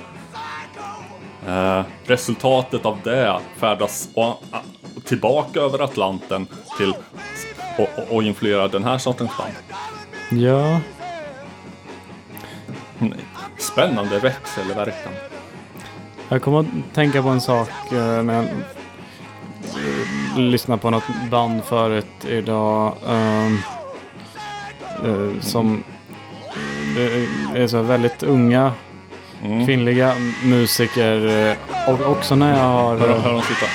Eh, 1.48 1.82
resultatet 2.06 2.86
av 2.86 3.00
det 3.04 3.40
färdas 3.58 4.10
och, 4.14 4.44
a, 4.52 4.60
tillbaka 5.06 5.60
över 5.60 5.80
Atlanten 5.80 6.48
till 6.78 6.94
och, 7.78 7.90
och, 7.98 8.16
och 8.16 8.24
influerar 8.24 8.68
den 8.68 8.84
här 8.84 8.98
sortens 8.98 9.32
band. 9.38 9.54
Ja, 10.42 10.80
Nej. 13.00 13.33
Spännande 13.63 14.19
växelverkan. 14.19 15.13
jag 16.30 16.41
kommer 16.41 16.60
att 16.60 16.65
tänka 16.93 17.23
på 17.23 17.30
en 17.30 17.41
sak 17.41 17.69
eh, 17.91 18.23
när 18.23 18.34
jag 18.34 18.43
eh, 18.45 20.39
lyssnade 20.39 20.82
på 20.82 20.89
något 20.89 21.04
band 21.32 21.63
förut 21.63 22.26
idag. 22.28 22.95
ehm, 23.08 23.58
eh, 25.06 25.41
som 25.41 25.84
det 26.95 27.28
är 27.63 27.67
så 27.67 27.82
väldigt 27.82 28.23
unga 28.23 28.71
Mm. 29.43 29.65
kvinnliga 29.65 30.13
musiker. 30.43 31.28
eh, 31.49 31.89
Och 31.93 32.12
också 32.12 32.36
när 32.36 32.49
jag 32.58 32.63
har... 32.65 32.97
Hör, 32.97 33.19
hör 33.19 33.34
dem 33.34 33.41
sitta. 33.41 33.65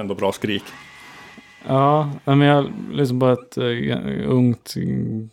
Ändå 0.00 0.14
bra 0.14 0.32
skrik. 0.32 0.64
Ja, 1.66 2.10
men 2.24 2.40
jag 2.40 2.72
lyssnade 2.92 3.36
på 3.36 3.42
ett 3.42 3.58
uh, 3.58 4.30
ungt 4.30 4.74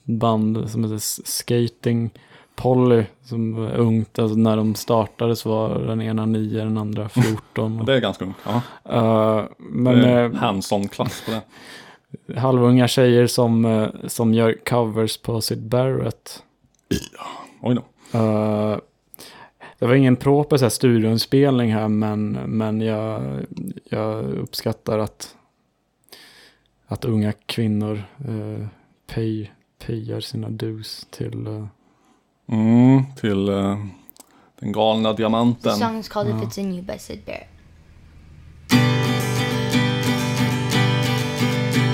band 0.03 0.69
som 0.69 0.83
heter 0.83 0.97
Skating 1.25 2.09
Polly. 2.55 3.03
Som 3.23 3.55
var 3.55 3.71
ungt, 3.71 4.19
alltså 4.19 4.37
när 4.37 4.57
de 4.57 4.75
startade 4.75 5.35
så 5.35 5.49
var 5.49 5.79
den 5.79 6.01
ena 6.01 6.25
9, 6.25 6.63
den 6.63 6.77
andra 6.77 7.09
14. 7.55 7.85
Det 7.85 7.93
är 7.93 7.99
ganska 7.99 8.25
ungt. 8.25 8.37
Ja. 8.45 8.61
Eh, 8.89 9.45
men 9.57 9.99
Det 9.99 10.09
är 10.09 10.29
uh, 10.29 10.35
Hanson-klass 10.35 11.23
på 11.25 11.31
det. 11.31 12.39
halvunga 12.39 12.87
tjejer 12.87 13.27
som, 13.27 13.65
eh, 13.65 13.87
som 14.07 14.33
gör 14.33 14.55
covers 14.65 15.17
på 15.17 15.41
Sid 15.41 15.61
Barrett. 15.67 16.43
Oj 17.61 17.75
då. 17.75 17.81
Eh, 18.19 18.77
det 19.79 19.85
var 19.85 19.93
ingen 19.95 20.15
proper 20.15 20.57
så 20.57 20.65
här 20.65 20.69
studioinspelning 20.69 21.73
här 21.73 21.87
men, 21.87 22.31
men 22.31 22.81
jag, 22.81 23.21
jag 23.89 24.23
uppskattar 24.25 24.99
att, 24.99 25.35
att 26.87 27.05
unga 27.05 27.31
kvinnor 27.45 28.03
uh, 28.29 28.67
pay, 29.07 29.49
payar 29.85 30.19
sina 30.19 30.49
dues 30.49 31.07
till... 31.11 31.47
eh, 31.47 31.65
Mm, 32.47 33.03
till 33.15 33.49
eh, 33.49 33.77
den 34.59 34.71
galna 34.71 35.13
The 35.13 35.17
diamanten. 35.17 35.75
song 35.77 35.97
is 35.99 36.09
called 36.09 36.29
If 36.29 36.35
It's 36.47 36.57
In 36.61 36.73
You 36.75 36.83
by 36.83 36.97
Sid 36.99 37.19
Barrett. 37.25 37.47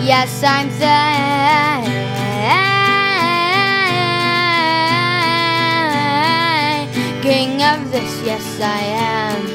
Yes, 0.04 0.44
I'm 0.44 0.70
thinking 7.24 7.62
of 7.64 7.92
this, 7.92 8.22
yes, 8.26 8.60
I 8.62 8.82
am. 8.82 9.51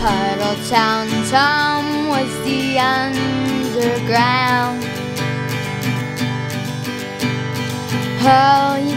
Puddle 0.00 0.56
Town 0.68 1.06
Tom 1.30 2.08
was 2.08 2.30
the 2.44 2.78
underground. 2.78 4.84
Hold 8.20 8.88
you 8.88 8.96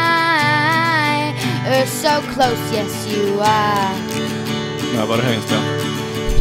tight. 0.00 1.34
You're 1.66 1.86
so 1.86 2.20
close, 2.34 2.60
yes 2.72 3.06
you 3.08 3.40
are. 3.40 3.94
När 4.94 5.06
var 5.06 5.16
det 5.16 5.22
här 5.22 5.34
inspelat? 5.34 5.64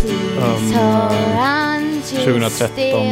Please 0.01 0.29
Um, 0.39 0.73
hold 0.73 1.37
on 1.37 2.01
to 2.01 2.15
2013. 2.15 2.49
the 2.49 2.67
steel 2.67 3.05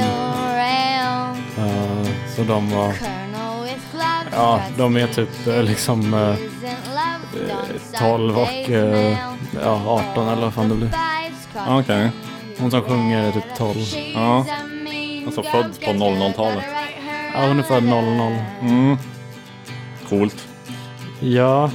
rail. 0.56 1.36
eh, 1.58 2.08
så 2.36 2.44
de 2.44 2.70
var... 2.70 2.94
Colonel 2.94 3.64
with 3.64 3.82
gloves 3.92 4.28
Ja, 4.32 4.60
cuts 4.68 4.78
de 4.78 4.96
är 4.98 5.08
typ 5.08 5.48
eh, 5.48 5.64
liksom 5.64 6.14
eh, 6.14 6.20
isn't 6.20 6.26
loved 6.26 6.90
on 6.90 6.97
12 8.00 8.38
och 8.38 8.48
Sunday's 8.48 9.12
eh, 9.12 9.18
ja, 9.64 10.02
18 10.14 10.28
eller 10.28 10.42
vad 10.42 10.54
fan 10.54 10.70
det 10.70 10.76
blir. 10.76 10.92
Okej. 11.70 12.10
Hon 12.60 12.72
som 12.72 12.82
sjunger 12.82 13.28
är 13.28 13.32
typ 13.32 13.56
12. 13.58 13.78
Ja. 14.14 14.46
Alltså 15.26 15.44
född 15.44 15.80
på 15.86 15.92
00-talet. 15.92 16.64
Ja, 17.34 17.48
hon 17.48 17.60
är 17.60 17.64
född 17.64 17.84
00. 17.84 18.36
Mm. 18.62 18.98
Coolt. 20.10 20.48
Ja, 21.20 21.72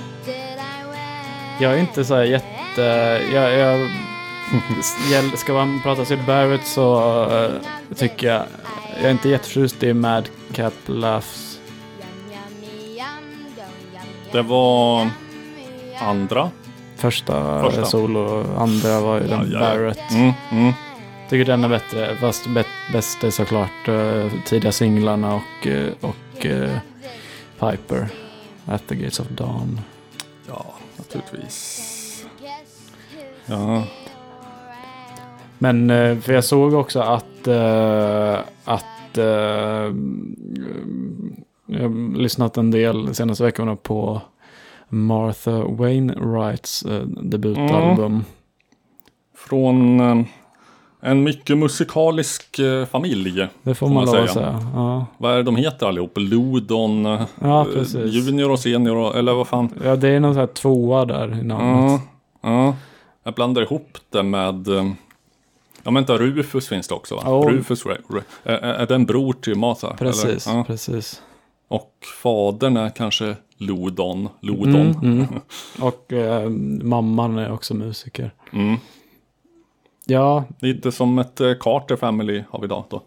jag 1.61 1.73
är 1.73 1.79
inte 1.79 2.05
så 2.05 2.15
här 2.15 2.23
jätte... 2.23 2.83
Jag, 3.33 3.59
jag, 5.13 5.39
ska 5.39 5.53
man 5.53 5.83
prata 5.83 6.05
Sid 6.05 6.19
Barrett 6.27 6.67
så 6.67 7.23
eh, 7.31 7.51
tycker 7.97 8.27
jag... 8.27 8.43
Jag 8.97 9.05
är 9.05 9.11
inte 9.11 9.29
jätteförtjust 9.29 9.83
i 9.83 9.95
Madcap 9.95 10.75
Laughs. 10.87 11.59
Det 14.33 14.43
var 14.43 15.11
andra. 16.03 16.51
Första, 16.97 17.63
Första. 17.63 17.85
solo, 17.85 18.45
andra 18.57 19.01
var 19.01 19.21
ju 19.21 19.27
den 19.27 19.51
Ja. 19.53 19.59
Barrett. 19.61 20.11
Mm, 20.11 20.33
mm. 20.53 20.73
Tycker 21.31 21.45
den 21.45 21.65
är 21.65 21.69
bättre, 21.69 22.17
fast 22.17 22.47
bä- 22.47 22.65
bäst 22.93 23.25
är 23.25 23.31
såklart 23.31 23.89
uh, 23.89 24.33
tidiga 24.45 24.73
singlarna 24.73 25.35
och, 25.35 25.67
eh, 25.67 25.93
och 26.01 26.47
eh, 26.47 26.71
Piper. 27.61 28.09
At 28.67 28.83
the 28.89 28.95
Gates 28.95 29.21
of 29.21 29.29
Dawn. 29.29 29.81
Ja, 30.49 30.65
naturligtvis. 30.97 31.89
Ja. 33.47 33.83
Men 35.59 35.89
för 36.23 36.33
jag 36.33 36.45
såg 36.45 36.75
också 36.75 37.01
att, 37.01 37.49
att 38.65 38.85
jag 41.67 41.81
har 41.83 42.17
lyssnat 42.19 42.57
en 42.57 42.71
del 42.71 43.07
de 43.07 43.15
senaste 43.15 43.45
veckorna 43.45 43.77
på 43.77 44.21
Martha 44.95 45.65
Wainwrights 45.65 46.83
eh, 46.83 47.01
debutalbum. 47.07 48.25
Från 49.37 50.01
eh, 50.01 50.25
en 51.01 51.23
mycket 51.23 51.59
musikalisk 51.59 52.59
eh, 52.59 52.87
familj. 52.87 53.47
Det 53.63 53.75
får 53.75 53.87
man 53.89 53.95
man 53.95 54.05
lov 54.15 54.25
att 54.25 54.31
säga. 54.31 54.71
Ja. 54.75 55.07
Vad 55.19 55.33
är 55.33 55.37
det 55.37 55.43
de 55.43 55.57
heter 55.57 55.87
allihop? 55.87 56.13
Ludon, 56.19 57.07
eh, 57.07 57.23
Ja. 57.41 57.67
Junior 58.07 58.51
och 58.51 58.59
Senior, 58.59 58.97
och- 58.97 59.17
eller 59.17 59.33
vad 59.35 59.49
fan? 59.49 59.69
ja, 59.85 59.97
det 59.97 60.09
är 60.09 60.21
någon 60.21 60.35
sån 60.35 60.41
här 60.41 60.47
tvåa 60.47 61.05
där 61.05 61.41
i 61.41 61.43
namnet. 61.45 62.01
Ja, 62.43 62.51
ja. 62.51 62.77
Jag 63.25 63.35
blandar 63.35 63.63
ihop 63.63 63.99
det 64.11 64.23
med... 64.23 64.69
eh, 64.69 64.91
Ja 65.85 65.91
men 65.91 66.01
inte 66.01 66.13
Rufus 66.17 66.69
finns 66.69 66.89
det 66.89 66.95
också 66.95 67.15
va? 67.15 67.23
Ja. 67.25 67.31
Rufus. 67.51 67.85
Är, 68.45 68.53
är 68.53 68.87
det 68.87 68.95
en 68.95 69.07
bror 69.07 69.33
till 69.33 69.55
Martha? 69.55 69.95
Precis, 69.99 70.47
Eller? 70.47 70.57
Ja. 70.59 70.65
precis. 70.65 71.23
Och 71.69 71.93
fadern 72.23 72.77
är 72.77 72.89
kanske 72.91 73.37
Lodon. 73.67 74.29
Lodon. 74.41 74.75
Mm, 74.77 74.97
mm. 75.03 75.27
Och 75.81 76.13
eh, 76.13 76.49
mamman 76.83 77.39
är 77.39 77.53
också 77.53 77.75
musiker. 77.75 78.31
Mm. 78.53 78.77
Ja, 80.07 80.45
Lite 80.61 80.93
som 80.93 81.19
ett 81.19 81.41
eh, 81.41 81.53
Carter 81.61 81.97
Family 81.97 82.45
har 82.51 82.59
vi 82.59 82.65
idag 82.65 82.85
då. 82.91 83.03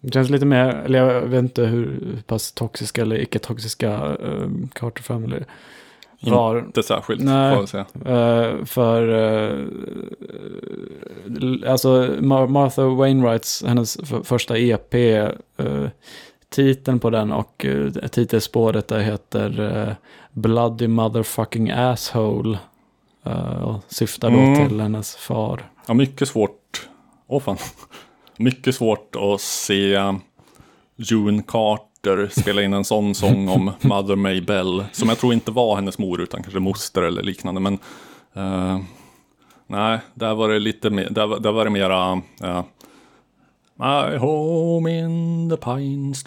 det 0.00 0.12
känns 0.12 0.30
lite 0.30 0.46
mer, 0.46 0.66
eller 0.68 0.98
jag 1.12 1.20
vet 1.20 1.38
inte 1.42 1.62
hur 1.64 2.00
pass 2.26 2.52
toxiska 2.52 3.02
eller 3.02 3.20
icke-toxiska 3.22 4.16
eh, 4.22 4.48
Carter 4.72 5.02
Family 5.02 5.40
var. 6.20 6.58
Inte 6.58 6.82
särskilt 6.82 7.22
Nej. 7.24 7.54
får 7.54 7.62
jag 7.62 7.68
säga. 7.68 7.86
Eh, 8.16 8.64
för, 8.64 9.08
eh, 9.08 9.58
alltså 11.70 11.88
Mar- 12.20 12.48
Martha 12.48 12.84
Wainwrights, 12.88 13.64
hennes 13.66 13.98
första 14.24 14.58
EP, 14.58 14.94
eh, 14.94 15.86
titeln 16.50 16.98
på 17.00 17.10
den 17.10 17.32
och 17.32 17.64
uh, 17.68 17.92
titelspåret 17.92 18.88
där 18.88 18.98
heter 19.00 19.60
eh, 19.88 19.94
Bloody 20.32 20.88
Motherfucking 20.88 21.70
Asshole. 21.70 22.58
Eh, 23.24 23.62
och 23.62 23.84
syftar 23.88 24.30
då 24.30 24.36
Mm. 24.38 24.68
till 24.68 24.80
hennes 24.80 25.16
far. 25.16 25.70
Ja, 25.86 25.94
mycket 25.94 26.28
svårt. 26.28 26.88
Åh 27.26 27.40
fan. 27.40 27.56
Mycket 28.40 28.74
svårt 28.74 29.16
att 29.16 29.40
se 29.40 29.98
June 30.96 31.42
Carter 31.46 32.28
spela 32.40 32.62
in 32.62 32.72
en 32.72 32.84
sån 32.84 33.14
sång 33.14 33.48
om 33.48 33.64
Mother 33.80 34.16
May 34.16 34.40
Bell. 34.40 34.84
Som 34.92 35.08
jag 35.08 35.18
tror 35.18 35.32
inte 35.32 35.50
var 35.50 35.76
hennes 35.76 35.98
mor 35.98 36.20
utan 36.20 36.42
kanske 36.42 36.60
moster 36.60 37.02
eller 37.02 37.22
liknande. 37.22 37.60
Men 37.60 37.78
eh, 38.34 38.78
nej, 39.66 39.98
där 40.14 40.34
var 40.34 40.48
det 40.48 40.58
lite 40.58 40.90
mer, 40.90 41.08
där, 41.10 41.26
var- 41.26 41.38
där 41.38 41.52
var 41.52 41.64
det 41.64 41.70
mera 41.70 42.12
eh, 42.42 42.62
My 43.80 44.16
home 44.16 44.90
in 44.90 45.48
the 45.50 45.56
pines. 45.56 46.24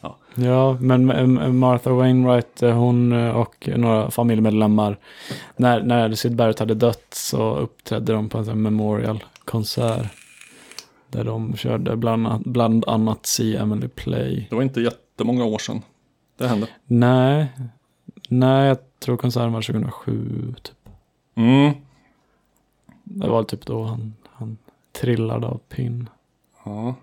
Ja. 0.00 0.16
ja, 0.34 0.76
men 0.80 1.58
Martha 1.58 1.90
Wainwright, 1.90 2.62
eh, 2.62 2.74
hon 2.74 3.12
eh, 3.12 3.36
och 3.36 3.68
några 3.76 4.10
familjemedlemmar, 4.10 4.98
när, 5.56 5.82
när 5.82 6.14
Syd 6.14 6.36
Barrett 6.36 6.58
hade 6.58 6.74
dött 6.74 7.06
så 7.10 7.56
uppträdde 7.56 8.12
de 8.12 8.28
på 8.28 8.38
en 8.38 8.62
Memorial 8.62 9.24
konsert 9.44 10.06
Där 11.08 11.24
de 11.24 11.56
körde 11.56 11.96
bland, 11.96 12.26
annat, 12.26 12.44
bland 12.44 12.84
annat 12.88 13.26
See 13.26 13.56
Emily 13.56 13.88
Play. 13.88 14.46
Det 14.50 14.56
var 14.56 14.62
inte 14.62 14.80
jättemånga 14.80 15.44
år 15.44 15.58
sedan 15.58 15.82
det 16.36 16.48
hände. 16.48 16.66
Nej, 16.86 17.46
nej 18.28 18.68
jag 18.68 18.78
tror 18.98 19.16
konserten 19.16 19.52
var 19.52 19.62
2007 19.62 20.54
typ. 20.62 20.88
Mm. 21.34 21.72
Det 23.04 23.28
var 23.28 23.42
typ 23.42 23.66
då 23.66 23.84
han 23.84 24.14
han 24.98 25.06
trillade 25.06 25.46
av 25.46 25.60
pinn. 25.68 26.08
Ja. 26.64 26.94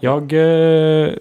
Jag, 0.00 0.32
eh, 0.32 1.12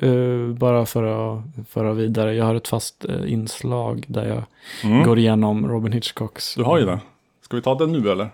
eh, 0.00 0.48
bara 0.58 0.86
för 0.86 1.02
att 1.36 1.42
föra 1.68 1.92
vidare, 1.92 2.34
jag 2.34 2.44
har 2.44 2.54
ett 2.54 2.68
fast 2.68 3.04
eh, 3.04 3.32
inslag 3.32 4.04
där 4.08 4.26
jag 4.28 4.42
Mm. 4.84 5.02
går 5.04 5.18
igenom 5.18 5.68
Robin 5.68 5.92
Hitchcocks. 5.92 6.54
Du 6.54 6.62
har 6.62 6.78
ju 6.78 6.86
det. 6.86 7.00
Ska 7.40 7.56
vi 7.56 7.62
ta 7.62 7.74
det 7.74 7.86
nu 7.86 8.10
eller? 8.10 8.28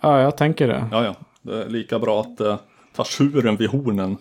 Ja, 0.00 0.20
jag 0.20 0.36
tänker 0.36 0.68
det. 0.68 0.88
Ja, 0.92 1.04
ja. 1.04 1.14
Det 1.42 1.62
är 1.64 1.68
lika 1.68 1.98
bra 1.98 2.20
att 2.20 2.40
uh, 2.40 2.56
ta 2.96 3.04
tjuren 3.04 3.56
vid 3.56 3.70
hornen. 3.70 4.16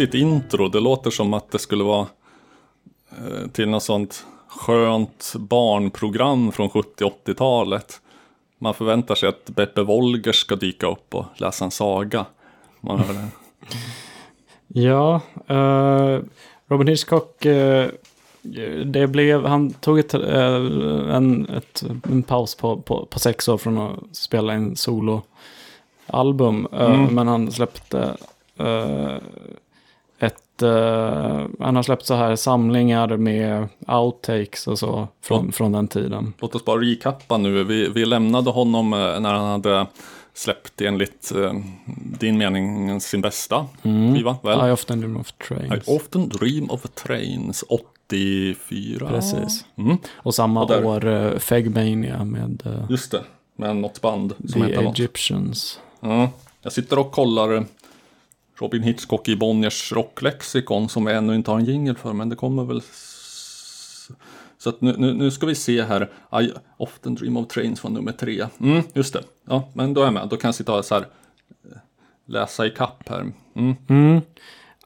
Mysigt 0.00 0.14
intro. 0.14 0.68
Det 0.68 0.80
låter 0.80 1.10
som 1.10 1.34
att 1.34 1.50
det 1.50 1.58
skulle 1.58 1.84
vara 1.84 2.06
eh, 3.10 3.50
till 3.52 3.68
något 3.68 3.82
sånt 3.82 4.24
skönt 4.48 5.34
barnprogram 5.38 6.52
från 6.52 6.68
70-80-talet. 6.68 8.00
Man 8.58 8.74
förväntar 8.74 9.14
sig 9.14 9.28
att 9.28 9.44
Beppe 9.46 9.82
Wolgers 9.82 10.36
ska 10.36 10.56
dyka 10.56 10.86
upp 10.86 11.14
och 11.14 11.24
läsa 11.36 11.64
en 11.64 11.70
saga. 11.70 12.26
Man 12.80 12.98
hör 12.98 13.14
det. 13.14 13.28
Ja, 14.72 15.20
eh, 15.46 16.18
Robin 16.68 16.88
Hitchcock, 16.88 17.44
eh, 17.44 17.88
det 18.84 19.06
blev, 19.06 19.44
han 19.44 19.70
tog 19.70 19.98
ett, 19.98 20.14
eh, 20.14 20.54
en, 21.14 21.48
ett, 21.48 21.84
en 22.10 22.22
paus 22.22 22.54
på, 22.54 22.76
på, 22.76 23.06
på 23.06 23.18
sex 23.18 23.48
år 23.48 23.58
från 23.58 23.78
att 23.78 23.98
spela 24.12 24.54
in 24.54 24.76
soloalbum. 24.76 26.68
Mm. 26.72 27.14
Men 27.14 27.28
han 27.28 27.50
släppte 27.52 28.16
eh, 30.62 30.68
ett, 30.68 31.50
eh, 31.60 31.64
han 31.64 31.76
har 31.76 31.82
släppt 31.82 32.06
så 32.06 32.14
här 32.14 32.36
samlingar 32.36 33.16
med 33.16 33.68
outtakes 33.86 34.66
och 34.66 34.78
så 34.78 35.08
från, 35.22 35.46
Ja. 35.46 35.52
från 35.52 35.72
den 35.72 35.88
tiden. 35.88 36.32
Låt 36.38 36.54
oss 36.54 36.64
bara 36.64 36.80
recappa 36.80 37.36
nu. 37.38 37.64
Vi, 37.64 37.88
vi 37.88 38.04
lämnade 38.06 38.50
honom 38.50 38.92
eh, 38.92 38.98
när 39.20 39.32
han 39.34 39.46
hade 39.50 39.86
släppt 40.34 40.80
enligt 40.80 41.32
eh, 41.36 41.52
din 42.18 42.38
mening 42.38 43.00
sin 43.00 43.20
bästa 43.20 43.66
skiva. 44.14 44.36
Väl? 44.42 44.68
I 44.68 44.72
often 44.72 45.00
dream 45.00 45.16
of 45.16 45.32
trains. 45.32 45.88
I 45.88 45.96
often 45.96 46.28
dream 46.28 46.70
of 46.70 46.82
trains 46.94 47.64
84. 47.68 49.08
Precis. 49.08 49.64
Mm, 49.76 49.96
Och 50.16 50.34
samma 50.34 50.64
Och 50.64 50.84
år 50.84 51.06
uh, 51.06 51.38
Fegmania 51.38 52.24
med 52.24 52.62
eh, 52.66 52.84
just 52.90 53.10
det, 53.10 53.22
med 53.56 53.76
något 53.76 54.00
band 54.00 54.34
som 54.38 54.60
The 54.62 54.68
heter 54.68 54.82
något. 54.82 54.98
Egyptians. 54.98 55.80
Ja, 56.00 56.30
jag 56.62 56.72
sitter 56.72 56.98
och 56.98 57.12
kollar 57.12 57.54
eh, 57.54 57.62
Robin 58.60 58.82
Hitchcock 58.82 59.28
i 59.28 59.36
Bonniers 59.36 59.92
rocklexikon 59.92 60.88
som 60.88 61.04
vi 61.04 61.12
ännu 61.12 61.34
inte 61.34 61.50
har 61.50 61.58
en 61.58 61.64
jingle 61.64 61.94
för, 61.94 62.12
men 62.12 62.28
det 62.28 62.36
kommer 62.36 62.64
väl... 62.64 62.82
Så 64.58 64.68
att 64.68 64.80
nu, 64.80 64.94
nu, 64.98 65.14
nu 65.14 65.30
ska 65.30 65.46
vi 65.46 65.54
se 65.54 65.82
här. 65.82 66.10
I 66.42 66.52
often 66.76 67.14
dream 67.14 67.36
of 67.36 67.48
trains 67.48 67.84
var 67.84 67.90
nummer 67.90 68.12
tre. 68.12 68.46
Mm, 68.60 68.82
just 68.92 69.12
det. 69.12 69.22
Ja, 69.44 69.68
men 69.72 69.94
då 69.94 70.00
är 70.00 70.04
jag 70.04 70.14
med. 70.14 70.28
Då 70.28 70.36
kan 70.36 70.48
jag 70.48 70.54
sitta 70.54 70.74
och 70.74 70.84
så 70.84 70.94
här 70.94 71.06
eh, 71.64 71.76
läsa 72.26 72.66
i 72.66 72.70
kapp 72.70 73.08
här. 73.08 73.32
Mm. 73.54 73.76
Mm. 73.88 74.20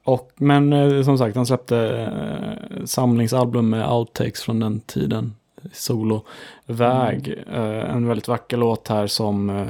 Och, 0.04 0.32
men 0.36 0.72
eh, 0.72 1.02
som 1.02 1.18
sagt, 1.18 1.36
han 1.36 1.46
släppte 1.46 1.78
eh, 1.78 2.84
samlingsalbum 2.84 3.70
med 3.70 3.90
outtakes 3.90 4.42
från 4.42 4.60
den 4.60 4.80
tiden. 4.80 5.34
Solo. 5.72 6.24
Väg. 6.66 7.44
Eh, 7.52 7.94
en 7.94 8.06
väldigt 8.06 8.28
vacker 8.28 8.56
låt 8.56 8.88
här 8.88 9.06
som, 9.06 9.66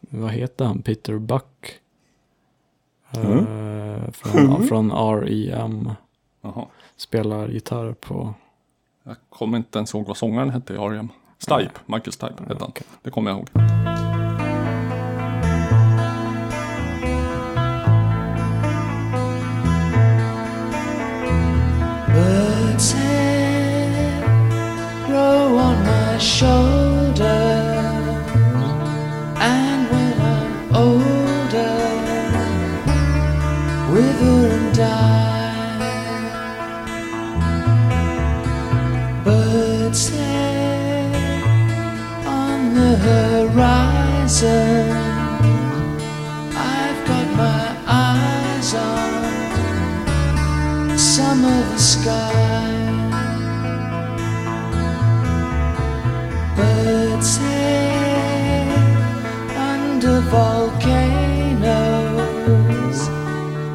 vad 0.00 0.30
heter 0.30 0.64
han? 0.64 0.82
Peter 0.82 1.18
Buck. 1.18 1.79
Eh, 3.12 4.10
från, 4.12 4.66
från 4.68 4.90
R.E.M. 4.90 5.90
Spelar 6.96 7.48
gitarr 7.48 7.92
på. 7.92 8.34
Jag 9.02 9.16
kommer 9.28 9.58
inte 9.58 9.78
ens 9.78 9.94
ihåg 9.94 10.06
vad 10.06 10.16
sångaren 10.16 10.50
hette 10.50 10.72
i 10.72 10.76
R.E.M. 10.76 11.08
Stipe, 11.38 11.80
Michael 11.86 12.12
Stipe 12.12 12.42
hette 12.42 12.54
han. 12.60 12.68
okej. 12.68 12.86
Det 13.02 13.10
kommer 13.10 13.30
jag 13.30 13.38
ihåg. 13.38 13.48
Bird's 22.14 22.94
grow 25.06 25.54
on 25.66 25.76
my 25.84 26.18
shoulder, 26.18 26.79
the 43.10 43.22
horizon. 43.48 44.90
I've 46.74 47.00
got 47.08 47.28
my 47.44 47.64
eyes 47.86 48.70
on 48.74 49.12
some 50.98 51.40
of 51.56 51.62
the 51.72 51.78
sky. 51.94 52.32
Birds 56.56 57.32
head 57.38 58.68
under 59.70 60.18
volcanoes. 60.38 61.40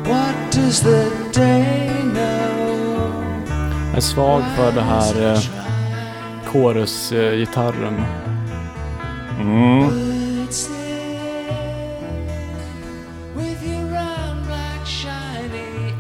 What 0.09 0.35
does 0.51 0.77
the 0.81 1.03
day 1.33 1.89
know? 2.03 2.35
Jag 3.89 3.97
är 3.97 4.01
svag 4.01 4.43
för 4.55 4.71
det 4.71 4.81
här 4.81 5.31
eh, 5.31 5.39
chorusgitarren. 6.45 7.95
Black 14.45 15.07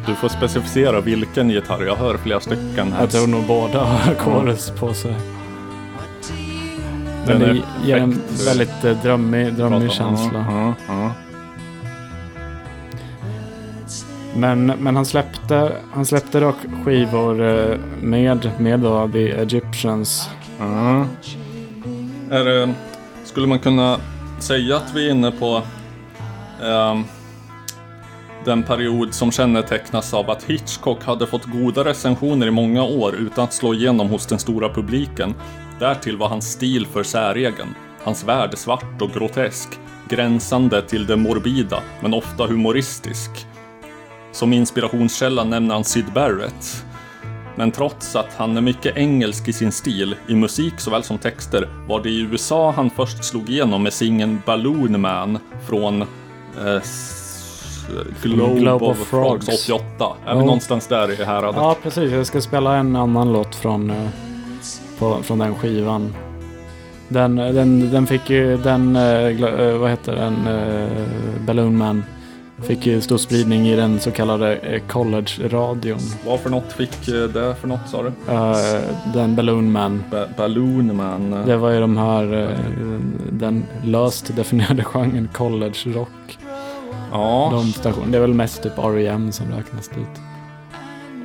Du 0.07 0.15
får 0.15 0.27
specificera 0.27 1.01
vilken 1.01 1.49
gitarr. 1.49 1.83
Jag 1.83 1.95
hör 1.95 2.17
flera 2.17 2.39
stycken 2.39 2.91
här. 2.93 2.99
Jag 2.99 3.09
tror 3.09 3.27
nog 3.27 3.43
båda 3.47 3.83
har 3.83 4.15
chorus 4.15 4.71
på 4.79 4.93
sig. 4.93 5.15
Men 7.27 7.39
Den 7.39 7.49
det 7.49 7.61
är 7.61 7.87
ger 7.87 7.97
en 7.97 8.21
väldigt 8.45 8.83
eh, 8.83 9.01
drömmig, 9.03 9.53
drömmig 9.53 9.91
känsla. 9.91 10.45
Ja, 10.49 10.73
ja. 10.87 11.11
Men, 14.35 14.65
men 14.65 14.95
han 14.95 15.05
släppte, 15.05 15.71
han 15.93 16.05
släppte 16.05 16.39
dock 16.39 16.55
skivor 16.85 17.41
eh, 17.41 17.77
med, 18.01 18.49
med 18.59 18.79
då 18.79 19.09
The 19.13 19.31
Egyptians. 19.31 20.29
Ja. 20.59 21.05
Är 22.31 22.45
det, 22.45 22.73
skulle 23.35 23.47
man 23.47 23.59
kunna 23.59 23.99
säga 24.39 24.77
att 24.77 24.95
vi 24.95 25.07
är 25.07 25.11
inne 25.11 25.31
på 25.31 25.61
ehm, 26.63 27.03
den 28.45 28.63
period 28.63 29.13
som 29.13 29.31
kännetecknas 29.31 30.13
av 30.13 30.29
att 30.29 30.43
Hitchcock 30.43 31.03
hade 31.03 31.27
fått 31.27 31.45
goda 31.45 31.83
recensioner 31.83 32.47
i 32.47 32.51
många 32.51 32.83
år 32.83 33.15
utan 33.15 33.43
att 33.43 33.53
slå 33.53 33.73
igenom 33.73 34.09
hos 34.09 34.25
den 34.25 34.39
stora 34.39 34.69
publiken. 34.69 35.33
Därtill 35.79 36.17
var 36.17 36.29
hans 36.29 36.51
stil 36.51 36.87
för 36.87 37.03
säregen. 37.03 37.67
Hans 38.03 38.23
värld 38.23 38.53
är 38.53 38.57
svart 38.57 39.01
och 39.01 39.11
grotesk, 39.11 39.69
gränsande 40.09 40.81
till 40.81 41.05
det 41.05 41.15
morbida, 41.15 41.83
men 42.01 42.13
ofta 42.13 42.45
humoristisk. 42.45 43.31
Som 44.31 44.53
inspirationskälla 44.53 45.43
nämner 45.43 45.75
han 45.75 45.83
Syd 45.83 46.13
Barrett. 46.13 46.85
Men 47.55 47.71
trots 47.71 48.15
att 48.15 48.33
han 48.37 48.57
är 48.57 48.61
mycket 48.61 48.97
engelsk 48.97 49.47
i 49.47 49.53
sin 49.53 49.71
stil, 49.71 50.15
i 50.27 50.35
musik 50.35 50.73
såväl 50.77 51.03
som 51.03 51.17
texter, 51.17 51.69
var 51.87 52.03
det 52.03 52.09
i 52.09 52.19
USA 52.19 52.71
han 52.71 52.89
först 52.89 53.23
slog 53.23 53.49
igenom 53.49 53.83
med 53.83 53.93
singeln 53.93 54.41
Balloon 54.45 55.01
Man 55.01 55.39
från 55.67 56.01
eh, 56.01 56.81
Globe, 58.23 58.59
Globe 58.59 58.85
of 58.85 59.01
of 59.01 59.07
Frogs 59.07 59.45
Frogs. 59.45 59.69
88. 59.69 60.15
Är 60.25 60.35
vi 60.35 60.39
någonstans 60.39 60.87
där 60.87 61.21
i 61.21 61.23
häradet? 61.23 61.55
Ja, 61.55 61.75
precis. 61.83 62.11
Jag 62.11 62.27
ska 62.27 62.41
spela 62.41 62.75
en 62.75 62.95
annan 62.95 63.33
låt 63.33 63.55
från, 63.55 63.89
eh, 63.89 64.09
på, 64.99 65.17
från 65.23 65.39
den 65.39 65.55
skivan. 65.55 66.13
Den, 67.07 67.35
den, 67.35 67.91
den 67.91 68.07
fick 68.07 68.29
ju, 68.29 68.57
den, 68.57 68.95
eh, 68.95 69.03
eh, 69.03 69.77
vad 69.77 69.89
heter 69.89 70.15
den, 70.15 70.35
Balloon 71.45 71.77
Man. 71.77 72.03
Fick 72.61 72.85
ju 72.85 73.01
stor 73.01 73.17
spridning 73.17 73.67
i 73.67 73.75
den 73.75 73.99
så 73.99 74.11
kallade 74.11 74.55
eh, 74.55 74.81
college-radion. 74.87 75.99
Vad 76.25 76.39
för 76.39 76.49
något 76.49 76.73
fick 76.73 77.07
eh, 77.07 77.23
det 77.23 77.55
för 77.55 77.67
något 77.67 77.89
sa 77.89 78.03
du? 78.03 78.11
Eh, 78.33 78.81
den 79.13 79.35
Balloon 79.35 79.71
Man. 79.71 80.03
Ba- 80.11 80.27
Balloon 80.37 80.95
Man. 80.95 81.33
eh, 81.33 81.45
Det 81.45 81.57
var 81.57 81.69
ju 81.71 81.79
de 81.79 81.97
här, 81.97 82.33
eh, 82.43 82.49
den 83.31 83.65
löst 83.83 84.35
definierade 84.35 84.83
genren 84.83 85.29
college-rock. 85.33 86.37
Ja, 87.11 87.49
De 87.51 87.71
station, 87.71 88.11
det 88.11 88.17
är 88.17 88.21
väl 88.21 88.33
mest 88.33 88.63
typ 88.63 88.77
R.E.M. 88.77 89.31
som 89.31 89.51
räknas 89.51 89.87
dit. 89.89 90.21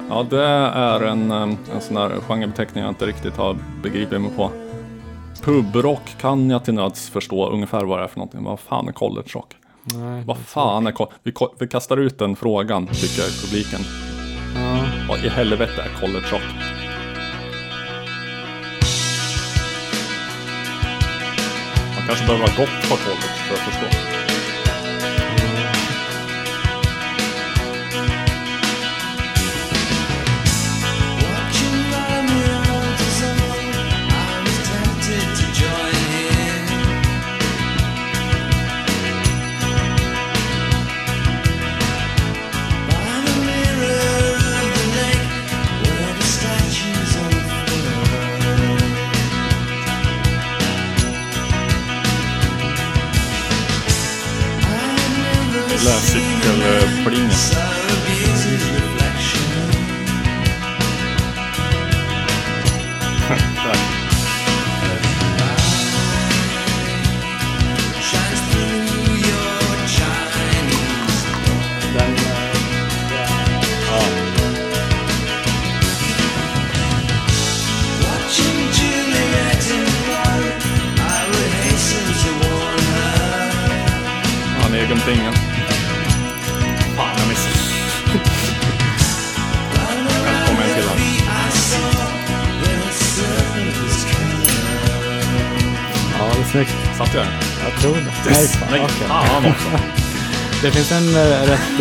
ja, 0.09 0.27
det 0.31 0.45
är 0.45 1.01
en, 1.01 1.31
eh, 1.31 1.43
en 1.43 1.57
sån 1.81 1.97
här 1.97 2.11
genrebeteckning 2.29 2.85
jag 2.85 2.91
inte 2.91 3.07
riktigt 3.07 3.37
har 3.37 3.57
begripit 3.83 4.21
mig 4.21 4.31
på. 4.37 4.51
Pubrock 5.43 6.17
kan 6.21 6.51
jag 6.51 6.65
till 6.65 6.75
nöds 6.75 7.09
förstå 7.11 7.51
ungefär 7.51 7.85
vad 7.85 7.99
det 7.99 8.05
är 8.05 8.09
för 8.09 8.19
någonting. 8.19 8.45
Vad 8.45 8.61
fan 8.61 8.89
är 8.89 8.93
college 8.93 9.29
rock? 9.35 9.57
Nej, 9.85 10.23
Vad 10.27 10.39
fan 10.39 10.87
är 10.87 10.93
co- 10.93 11.13
vi, 11.23 11.33
vi 11.59 11.69
kastar 11.69 11.97
ut 11.97 12.19
den 12.19 12.37
frågan, 12.37 12.87
tycker 12.87 13.23
jag, 13.23 13.31
publiken. 13.45 13.81
Ja. 14.55 14.85
Vad 15.09 15.25
i 15.25 15.29
helvete 15.29 15.83
är 15.83 16.01
college 16.01 16.27
rock? 16.33 16.43
Man 21.97 22.07
kanske 22.07 22.27
behöver 22.27 22.49
ha 22.49 22.57
gått 22.57 22.89
på 22.91 22.97
college 22.97 23.39
för 23.49 23.55
att 23.55 23.61
förstå. 23.61 23.87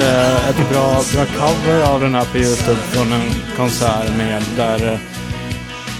Eh, 0.01 0.49
ett 0.49 0.69
bra, 0.71 1.01
bra 1.13 1.25
cover 1.25 1.81
av 1.93 2.01
den 2.01 2.15
här 2.15 2.25
på 2.25 2.37
Youtube 2.37 2.75
från 2.79 3.11
en 3.13 3.29
konsert 3.57 4.17
med 4.17 4.43
där 4.57 4.93
eh, 4.93 4.99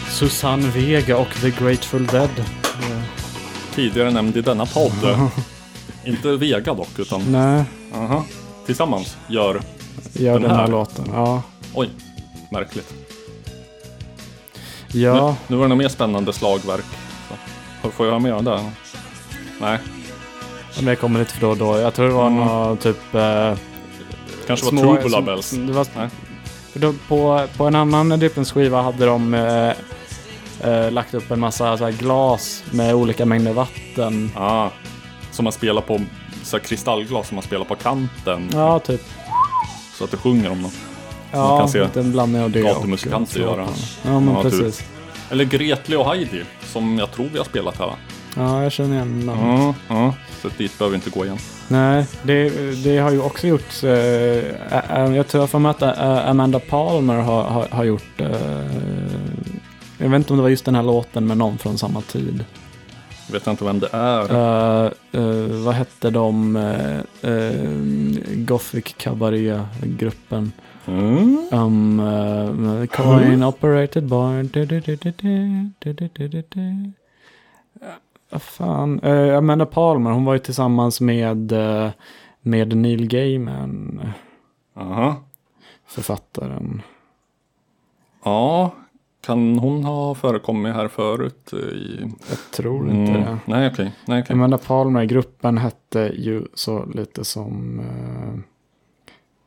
Susanne 0.09 0.67
Vega 0.67 1.17
och 1.17 1.27
The 1.41 1.49
Grateful 1.49 2.05
Dead. 2.07 2.29
Tidigare 3.75 4.11
nämnd 4.11 4.37
i 4.37 4.41
denna 4.41 4.65
podd. 4.65 4.91
Inte 6.05 6.35
Vega 6.35 6.73
dock, 6.73 6.99
utan 6.99 7.31
nej, 7.31 7.63
aha, 7.95 8.25
tillsammans 8.65 9.17
gör... 9.27 9.61
gör 10.13 10.33
Den 10.33 10.41
den, 10.41 10.51
här. 10.51 10.57
här? 10.57 10.67
låten. 10.67 11.05
Ja. 11.13 11.41
Oj, 11.73 11.89
märkligt. 12.51 12.93
Ja, 14.91 15.29
Nu, 15.29 15.35
nu 15.47 15.55
var 15.55 15.63
det 15.65 15.69
något 15.69 15.77
mer 15.77 15.87
spännande 15.87 16.33
slagverk. 16.33 16.85
Så. 17.81 17.89
Får 17.91 18.05
jag 18.05 18.13
ha 18.13 18.19
med 18.19 18.43
det? 18.43 18.71
Nej, 19.61 19.79
det 20.79 20.95
kommer 20.95 21.19
lite 21.19 21.33
för 21.33 21.41
då 21.41 21.49
och 21.49 21.57
då. 21.57 21.77
Jag 21.79 21.93
tror 21.93 22.07
det 22.07 22.13
var 22.13 22.27
Mm. 22.27 22.39
något 22.47 22.81
typ... 22.81 23.15
Eh, 23.15 23.53
kanske 24.57 24.75
var 24.75 25.01
små- 25.01 25.09
som- 25.09 25.25
Bells. 25.25 25.51
Det 25.51 25.71
var, 25.73 25.87
Nej. 25.95 26.09
för 26.71 26.79
då, 26.79 26.93
på, 27.07 27.47
på 27.57 27.65
en 27.67 27.75
annan 27.75 28.09
Drippens 28.09 28.51
skiva 28.51 28.81
hade 28.81 29.05
de 29.05 29.33
eh, 29.33 29.71
eh, 30.71 30.91
lagt 30.91 31.13
upp 31.13 31.31
en 31.31 31.39
massa 31.39 31.77
så 31.77 31.85
här, 31.85 31.91
glas 31.91 32.63
med 32.71 32.95
olika 32.95 33.25
mängder 33.25 33.53
vatten. 33.53 34.31
Ah, 34.35 34.69
som 35.31 35.43
man 35.43 35.53
spelar 35.53 35.81
på 35.81 36.01
så 36.43 36.57
här 36.57 36.63
kristallglas 36.63 37.27
som 37.27 37.35
man 37.35 37.43
spelar 37.43 37.65
på 37.65 37.75
kanten. 37.75 38.49
Ja, 38.53 38.79
typ. 38.79 39.01
Så 39.97 40.03
att 40.03 40.11
det 40.11 40.17
sjunger 40.17 40.51
om 40.51 40.61
något. 40.61 40.73
Ja, 41.31 41.59
kan 41.59 41.69
se 41.69 41.83
lite 41.83 41.99
en 41.99 42.11
blandning 42.11 42.41
av 42.41 42.51
det 42.51 42.61
gatumusikanter 42.61 43.47
och 43.47 43.57
göra. 43.57 43.67
Ja, 44.05 44.19
men 44.19 44.43
typ. 44.43 44.43
precis. 44.43 44.83
Eller 45.29 45.43
Gretli 45.45 45.95
och 45.95 46.05
Heidi, 46.05 46.43
som 46.65 46.99
jag 46.99 47.11
tror 47.11 47.29
vi 47.31 47.37
har 47.37 47.45
spelat 47.45 47.77
här 47.79 47.85
va? 47.85 47.95
Ja, 48.35 48.63
jag 48.63 48.71
känner 48.71 48.95
igen 48.95 49.19
namnet. 49.25 49.75
Ja, 49.89 49.95
ja. 49.95 50.13
Så 50.41 50.49
dit 50.57 50.77
behöver 50.77 50.91
vi 50.91 50.95
inte 51.05 51.19
gå 51.19 51.25
igen. 51.25 51.37
Nej, 51.71 52.05
det, 52.23 52.49
det 52.83 52.97
har 52.97 53.11
ju 53.11 53.21
också 53.21 53.47
gjorts. 53.47 53.83
Eh, 53.83 54.43
ä- 54.71 54.83
ä- 54.89 55.15
jag 55.15 55.27
tror 55.27 55.47
för 55.47 55.59
mig 55.59 55.69
att 55.69 55.81
eh, 55.81 56.29
Amanda 56.29 56.59
Palmer 56.59 57.15
har, 57.15 57.43
har, 57.43 57.67
har 57.71 57.83
gjort. 57.83 58.21
Eh, 58.21 58.27
jag 59.97 60.09
vet 60.09 60.15
inte 60.15 60.33
om 60.33 60.37
det 60.37 60.43
var 60.43 60.49
just 60.49 60.65
den 60.65 60.75
här 60.75 60.83
låten 60.83 61.27
med 61.27 61.37
någon 61.37 61.57
från 61.57 61.77
samma 61.77 62.01
tid. 62.01 62.45
Jag 63.27 63.33
vet 63.33 63.47
inte 63.47 63.65
vem 63.65 63.79
det 63.79 63.89
är. 63.91 64.21
Eh, 64.85 64.91
eh, 65.11 65.63
vad 65.65 65.73
hette 65.73 66.09
de? 66.09 66.55
Uh, 66.55 66.99
Gothic 68.35 68.93
Cabaret-gruppen. 68.97 70.51
Mm. 70.85 71.47
Um, 71.51 71.99
uh, 71.99 72.85
coin 72.85 73.43
operated 73.43 74.05
barn. 74.07 74.49
Vad 78.31 78.41
fan. 78.41 78.99
Uh, 79.03 79.37
Amanda 79.37 79.65
Palmer, 79.65 80.11
hon 80.11 80.25
var 80.25 80.33
ju 80.33 80.39
tillsammans 80.39 81.01
med, 81.01 81.51
eh, 81.51 81.89
med 82.41 82.77
Neil 82.77 83.07
Gaiman, 83.07 84.01
Aha. 84.77 85.15
författaren. 85.87 86.81
Ja, 88.23 88.71
kan 89.25 89.59
hon 89.59 89.83
ha 89.83 90.15
förekommit 90.15 90.75
här 90.75 90.87
förut? 90.87 91.53
I... 91.53 92.01
Jag 92.29 92.37
tror 92.51 92.89
inte 92.89 93.11
Mm. 93.11 93.21
det. 93.23 93.37
Nej, 93.45 93.69
okej. 93.73 93.91
Nej, 94.05 94.21
okej. 94.21 94.33
Amanda 94.33 94.57
Palmer, 94.57 95.03
gruppen 95.05 95.57
hette 95.57 95.99
ju 95.99 96.45
så 96.53 96.85
lite 96.85 97.25
som... 97.25 97.81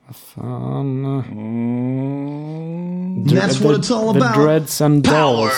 Vad 0.06 0.16
fan. 0.16 1.04
Mm. 1.32 3.24
That's 3.24 3.62
what 3.64 3.76
it's 3.76 3.90
all 3.92 4.14
The 4.14 4.20
about. 4.20 4.34
Dreads 4.44 4.80
and 4.80 5.02
Dolls. 5.02 5.52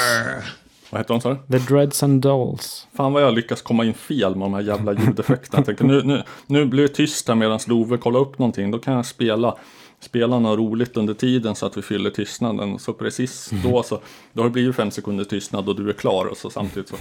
Vad 0.95 1.01
heter 1.01 1.15
de 1.15 1.21
sa 1.21 1.37
du? 1.49 1.59
The 1.59 1.75
Dreads 1.75 2.03
and 2.03 2.23
Dolls. 2.23 2.87
Fan 2.97 3.13
vad 3.13 3.23
jag 3.23 3.35
lyckas 3.35 3.63
komma 3.63 3.85
in 3.85 3.95
fel 3.95 4.35
med 4.37 4.47
de 4.47 4.55
här 4.55 4.61
jävla 4.61 4.93
ljudeffekterna. 4.93 5.59
Jag 5.59 5.67
tänkte, 5.67 5.85
nu, 5.85 6.03
nu, 6.03 6.23
nu 6.47 6.65
blir 6.65 6.83
det 6.83 6.89
tyst 6.89 7.29
här 7.29 7.35
medan 7.35 7.59
Love 7.67 7.97
kollar 7.97 8.21
upp 8.21 8.39
någonting. 8.39 8.71
Då 8.71 8.79
kan 8.79 8.95
jag 8.95 9.07
spela, 9.07 9.57
spela 10.01 10.39
något 10.39 10.59
roligt 10.59 10.97
under 10.97 11.15
tiden 11.15 11.55
så 11.55 11.67
att 11.67 11.77
vi 11.77 11.83
fyller 11.83 12.11
tystnaden. 12.11 12.79
Så 12.79 12.93
precis 12.93 13.51
då 13.65 13.83
så, 13.83 14.01
då 14.33 14.43
har 14.43 14.49
det 14.49 14.53
blivit 14.53 14.77
fem 14.77 14.91
sekunder 14.91 15.25
tystnad 15.25 15.69
och 15.69 15.77
du 15.77 15.89
är 15.89 15.93
klar. 15.93 16.25
Och 16.27 16.37
så 16.37 16.51
samtidigt 16.51 16.89
så 16.89 16.97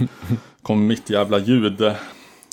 kommer 0.62 0.82
mitt 0.86 1.10
jävla 1.10 1.38
ljud. 1.38 1.92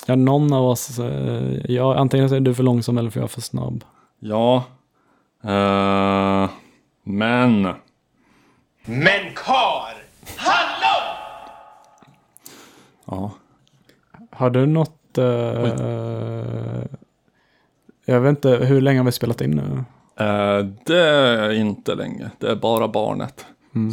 Ja, 0.06 0.16
någon 0.16 0.52
av 0.52 0.64
oss, 0.64 0.98
eh, 0.98 1.58
ja, 1.68 1.96
antingen 1.96 2.28
så 2.28 2.34
är 2.34 2.40
du 2.40 2.54
för 2.54 2.62
långsam 2.62 2.98
eller 2.98 3.10
för 3.10 3.20
jag 3.20 3.24
är 3.24 3.28
för 3.28 3.40
snabb. 3.40 3.84
Ja. 4.20 4.64
Eh, 5.44 6.50
men. 7.04 7.62
Men 8.84 9.34
kar! 9.34 9.94
Hallå! 10.36 10.71
Ja. 13.12 13.30
Har 14.30 14.50
du 14.50 14.66
något... 14.66 15.18
eh, 15.18 15.24
jag 18.04 18.20
vet 18.20 18.30
inte, 18.30 18.48
hur 18.50 18.80
länge 18.80 18.98
har 18.98 19.04
vi 19.04 19.12
spelat 19.12 19.40
in 19.40 19.50
nu? 19.50 19.84
Eh, 20.24 20.66
det 20.84 21.00
är 21.00 21.50
inte 21.50 21.94
länge. 21.94 22.30
Det 22.38 22.50
är 22.50 22.56
bara 22.56 22.88
barnet. 22.88 23.46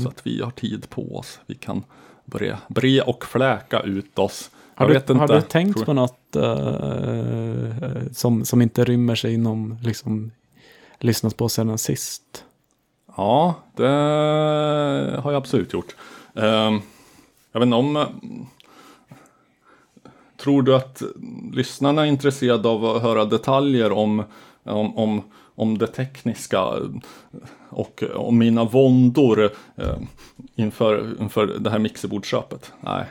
Så 0.03 0.09
att 0.09 0.27
vi 0.27 0.41
har 0.41 0.51
tid 0.51 0.89
på 0.89 1.17
oss. 1.17 1.39
Vi 1.45 1.55
kan 1.55 1.83
börja 2.25 2.57
bre 2.67 3.01
och 3.01 3.25
fläka 3.25 3.79
ut 3.79 4.19
oss. 4.19 4.51
Har, 4.75 4.87
du, 4.87 4.95
inte. 4.95 5.13
har 5.13 5.27
du 5.27 5.41
tänkt 5.41 5.75
Tror- 5.75 5.85
på 5.85 5.93
något 5.93 6.35
eh, 6.35 8.11
som, 8.11 8.45
som 8.45 8.61
inte 8.61 8.83
rymmer 8.83 9.15
sig 9.15 9.33
inom 9.33 9.77
liksom, 9.83 10.31
lyssnat 10.99 11.37
på 11.37 11.49
sedan 11.49 11.77
sist? 11.77 12.45
Ja, 13.17 13.55
det 13.75 13.87
har 15.23 15.31
jag 15.31 15.35
absolut 15.35 15.73
gjort. 15.73 15.95
Ehm, 16.35 16.81
jag 17.51 17.59
vet 17.59 17.65
inte 17.65 17.75
om... 17.75 18.05
Tror 20.39 20.61
du 20.61 20.75
att 20.75 21.01
lyssnarna 21.53 22.01
är 22.01 22.05
intresserade 22.05 22.69
av 22.69 22.85
att 22.85 23.01
höra 23.01 23.25
detaljer 23.25 23.91
om, 23.91 24.23
om, 24.63 24.97
om, 24.97 25.21
om 25.55 25.77
det 25.77 25.87
tekniska 25.87 26.63
och 27.69 28.03
om 28.15 28.37
mina 28.37 28.63
våndor 28.63 29.51
eh, 29.75 29.97
inför, 30.55 31.15
inför 31.21 31.47
det 31.47 31.69
här 31.69 31.79
mixerbordköpet? 31.79 32.73
Nej. 32.81 33.05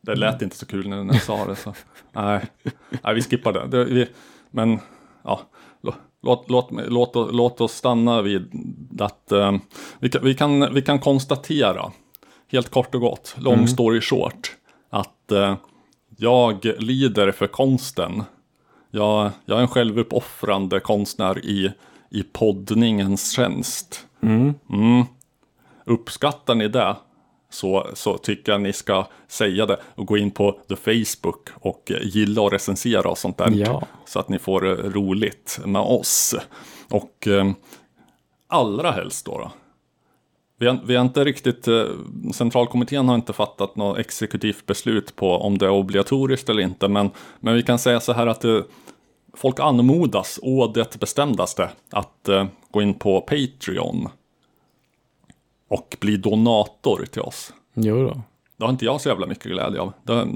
Det 0.00 0.14
lät 0.14 0.42
inte 0.42 0.56
så 0.56 0.66
kul 0.66 0.88
när 0.88 1.04
jag 1.04 1.22
sa 1.22 1.44
det. 1.44 1.56
Så. 1.56 1.74
Nej. 2.12 2.44
Nej, 3.02 3.14
vi 3.14 3.22
skippar 3.22 3.52
det. 3.52 3.66
det 3.66 3.84
vi, 3.84 4.08
men 4.50 4.78
ja, 5.22 5.40
lå- 5.82 5.94
låt, 6.22 6.50
låt, 6.50 6.68
låt, 6.88 7.34
låt 7.34 7.60
oss 7.60 7.72
stanna 7.72 8.22
vid 8.22 8.50
att 8.98 9.32
eh, 9.32 9.56
vi, 9.98 10.08
kan, 10.08 10.24
vi, 10.24 10.34
kan, 10.34 10.74
vi 10.74 10.82
kan 10.82 10.98
konstatera, 10.98 11.92
helt 12.48 12.70
kort 12.70 12.94
och 12.94 13.00
gott, 13.00 13.34
long 13.38 13.68
story 13.68 14.00
short, 14.00 14.56
att 14.92 15.32
eh, 15.32 15.56
jag 16.16 16.64
lider 16.78 17.32
för 17.32 17.46
konsten. 17.46 18.24
Jag, 18.90 19.30
jag 19.44 19.58
är 19.58 19.62
en 19.62 19.68
självuppoffrande 19.68 20.80
konstnär 20.80 21.44
i, 21.44 21.72
i 22.10 22.22
poddningens 22.22 23.32
tjänst. 23.32 24.06
Mm. 24.22 25.04
Uppskattar 25.84 26.54
ni 26.54 26.68
det? 26.68 26.96
Så, 27.50 27.86
så 27.94 28.18
tycker 28.18 28.52
jag 28.52 28.60
ni 28.60 28.72
ska 28.72 29.06
säga 29.28 29.66
det 29.66 29.80
och 29.94 30.06
gå 30.06 30.16
in 30.16 30.30
på 30.30 30.58
the 30.68 30.76
Facebook 30.76 31.48
och 31.54 31.92
gilla 32.02 32.42
och 32.42 32.52
recensera 32.52 33.10
och 33.10 33.18
sånt 33.18 33.38
där. 33.38 33.50
Ja. 33.50 33.82
Så 34.06 34.18
att 34.18 34.28
ni 34.28 34.38
får 34.38 34.66
eh, 34.66 34.90
roligt 34.90 35.60
med 35.64 35.82
oss. 35.82 36.34
Och 36.90 37.28
eh, 37.28 37.52
allra 38.48 38.90
helst 38.90 39.26
då. 39.26 39.38
då 39.38 39.52
vi 40.62 40.68
har, 40.68 40.80
vi 40.84 40.96
har 40.96 41.04
inte 41.04 41.24
riktigt, 41.24 41.68
eh, 41.68 41.84
centralkommittén 42.34 43.08
har 43.08 43.14
inte 43.14 43.32
fattat 43.32 43.76
något 43.76 43.98
exekutivt 43.98 44.66
beslut 44.66 45.16
på 45.16 45.30
om 45.30 45.58
det 45.58 45.66
är 45.66 45.70
obligatoriskt 45.70 46.48
eller 46.48 46.62
inte. 46.62 46.88
Men, 46.88 47.10
men 47.40 47.54
vi 47.54 47.62
kan 47.62 47.78
säga 47.78 48.00
så 48.00 48.12
här 48.12 48.26
att 48.26 48.44
eh, 48.44 48.60
folk 49.34 49.60
anmodas 49.60 50.40
å 50.42 50.66
det 50.66 51.00
bestämdaste 51.00 51.70
att 51.90 52.28
eh, 52.28 52.46
gå 52.70 52.82
in 52.82 52.94
på 52.94 53.20
Patreon 53.20 54.08
och 55.68 55.96
bli 56.00 56.16
donator 56.16 57.04
till 57.10 57.22
oss. 57.22 57.52
Jo 57.74 57.96
då. 57.96 58.22
Det 58.56 58.64
har 58.64 58.70
inte 58.70 58.84
jag 58.84 59.00
så 59.00 59.08
jävla 59.08 59.26
mycket 59.26 59.52
glädje 59.52 59.80
av. 59.80 59.92
Det, 60.02 60.26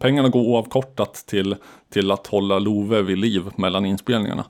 pengarna 0.00 0.28
går 0.28 0.40
oavkortat 0.40 1.14
till, 1.14 1.56
till 1.90 2.10
att 2.10 2.26
hålla 2.26 2.58
Love 2.58 3.02
vid 3.02 3.18
liv 3.18 3.42
mellan 3.56 3.86
inspelningarna. 3.86 4.44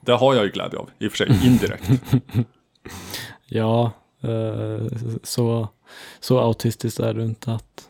Det 0.00 0.12
har 0.12 0.34
jag 0.34 0.44
ju 0.44 0.50
glädje 0.50 0.78
av, 0.78 0.90
i 0.98 1.06
och 1.06 1.12
för 1.12 1.16
sig 1.16 1.46
indirekt. 1.46 1.90
Ja, 3.46 3.92
så, 5.22 5.68
så 6.20 6.38
autistiskt 6.38 7.00
är 7.00 7.14
du 7.14 7.24
inte 7.24 7.52
att... 7.52 7.88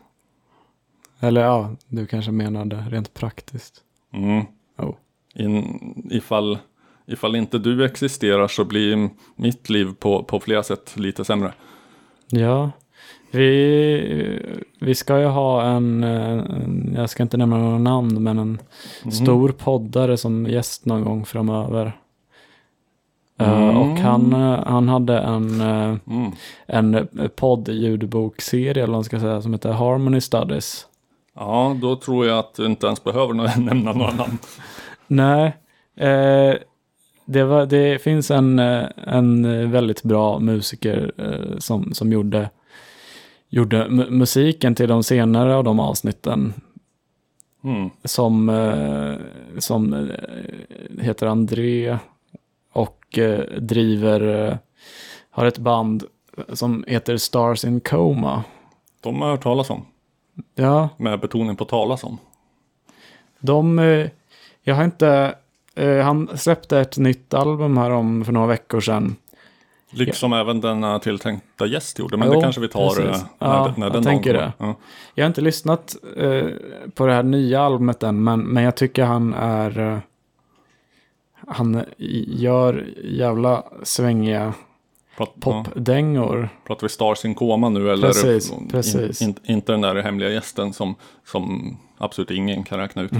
Eller 1.19 1.41
ja, 1.41 1.75
du 1.87 2.05
kanske 2.05 2.31
menar 2.31 2.65
det 2.65 2.85
rent 2.89 3.13
praktiskt. 3.13 3.81
Mm. 4.13 4.45
Oh. 4.77 4.93
In, 5.33 6.09
ifall, 6.11 6.57
ifall 7.05 7.35
inte 7.35 7.57
du 7.57 7.85
existerar 7.85 8.47
så 8.47 8.65
blir 8.65 9.09
mitt 9.35 9.69
liv 9.69 9.93
på, 9.99 10.23
på 10.23 10.39
flera 10.39 10.63
sätt 10.63 10.93
lite 10.97 11.25
sämre. 11.25 11.53
Ja, 12.27 12.71
vi, 13.31 14.41
vi 14.79 14.95
ska 14.95 15.19
ju 15.19 15.25
ha 15.25 15.63
en, 15.63 16.03
eh, 16.03 16.31
en, 16.31 16.93
jag 16.95 17.09
ska 17.09 17.23
inte 17.23 17.37
nämna 17.37 17.57
några 17.57 17.77
namn, 17.77 18.23
men 18.23 18.37
en 18.37 18.59
stor 19.11 19.49
poddare 19.49 20.17
som 20.17 20.47
gäst 20.47 20.85
någon 20.85 21.03
gång 21.03 21.25
framöver. 21.25 21.99
Eh, 23.39 23.77
och 23.77 23.97
han, 23.99 24.33
eh, 24.33 24.63
han 24.67 24.89
hade 24.89 25.19
en, 25.19 25.61
eh, 25.61 25.95
Mm. 26.07 26.31
en 26.65 27.07
podd-ljudbokserie, 27.35 28.71
eller 28.83 28.87
vad 28.87 28.89
man 28.97 29.03
ska 29.03 29.19
säga, 29.19 29.41
som 29.41 29.53
heter 29.53 29.71
Harmony 29.71 30.21
Studies. 30.21 30.87
Ja, 31.35 31.77
då 31.81 31.95
tror 31.95 32.25
jag 32.25 32.39
att 32.39 32.53
du 32.55 32.65
inte 32.65 32.85
ens 32.87 33.03
behöver 33.03 33.33
nämna 33.59 33.93
några 33.93 34.11
namn. 34.13 34.37
Nej, 35.07 35.45
eh, 35.95 36.53
det, 37.25 37.43
var, 37.43 37.65
det 37.65 38.01
finns 38.01 38.31
en, 38.31 38.59
en 38.59 39.71
väldigt 39.71 40.03
bra 40.03 40.39
musiker 40.39 41.11
eh, 41.17 41.57
som, 41.57 41.93
som 41.93 42.11
gjorde, 42.11 42.49
gjorde 43.49 43.87
mu- 43.87 44.09
musiken 44.09 44.75
till 44.75 44.87
de 44.89 45.03
senare 45.03 45.55
av 45.55 45.63
de 45.63 45.79
avsnitten. 45.79 46.53
Mm. 47.63 47.89
Som, 48.03 48.49
eh, 48.49 49.13
som 49.59 50.09
heter 51.01 51.27
André 51.27 51.97
och 52.75 53.17
eh, 53.17 53.39
driver, 53.59 54.47
eh, 54.47 54.57
har 55.29 55.45
ett 55.45 55.57
band 55.57 56.03
som 56.53 56.83
heter 56.87 57.17
Stars 57.17 57.65
in 57.65 57.79
Coma. 57.79 58.43
De 59.01 59.21
har 59.21 59.27
jag 59.27 59.35
hört 59.35 59.43
talas 59.43 59.69
om, 59.69 59.85
Ja, 60.55 60.89
med 60.97 61.19
betoning 61.19 61.55
på 61.55 61.65
talas 61.65 62.03
om. 62.03 62.17
De, 63.39 63.79
eh, 63.79 64.07
jag 64.63 64.75
har 64.75 64.83
inte, 64.83 65.35
han 66.03 66.37
släppte 66.37 66.79
ett 66.79 66.97
nytt 66.97 67.33
album 67.33 67.77
här 67.77 67.91
om 67.91 68.25
för 68.25 68.31
några 68.31 68.47
veckor 68.47 68.79
sedan. 68.81 69.15
Liksom 69.89 70.33
även 70.33 70.61
denna 70.61 70.99
tilltänkta 70.99 71.65
gäst 71.65 71.99
gjorde, 71.99 72.17
men 72.17 72.27
Jo, 72.27 72.33
det 72.33 72.41
kanske 72.41 72.61
vi 72.61 72.67
tar 72.67 72.89
precis. 72.89 73.25
när, 73.39 73.47
Ja, 73.47 73.73
när 73.77 73.85
jag 73.85 73.93
den 73.93 74.03
tänker 74.03 74.33
dagen 74.33 74.51
det. 74.57 74.65
Ja. 74.65 74.75
Jag 75.15 75.23
har 75.23 75.27
inte 75.27 75.41
lyssnat 75.41 75.95
eh, 76.17 76.45
på 76.95 77.05
det 77.05 77.13
här 77.13 77.23
nya 77.23 77.61
albumet 77.61 78.03
än, 78.03 78.23
men, 78.23 78.39
men 78.39 78.63
jag 78.63 78.75
tycker 78.75 79.03
han 79.03 79.33
är, 79.33 80.01
han 81.47 81.83
gör 82.27 82.87
jävla 83.03 83.63
svängiga 83.83 84.53
popdängor. 85.39 86.49
Pratar 86.67 86.81
vi 86.87 86.89
Stars 86.89 87.25
in 87.25 87.35
Coma 87.35 87.69
nu 87.69 87.91
eller? 87.91 88.07
Precis, 88.07 88.51
in, 88.51 88.67
precis. 88.67 89.21
In, 89.21 89.35
inte 89.43 89.71
den 89.71 89.81
där 89.81 89.95
hemliga 89.95 90.29
gästen 90.29 90.73
som, 90.73 90.95
som 91.25 91.77
absolut 91.97 92.31
ingen 92.31 92.63
kan 92.63 92.79
räkna 92.79 93.01
ut. 93.01 93.11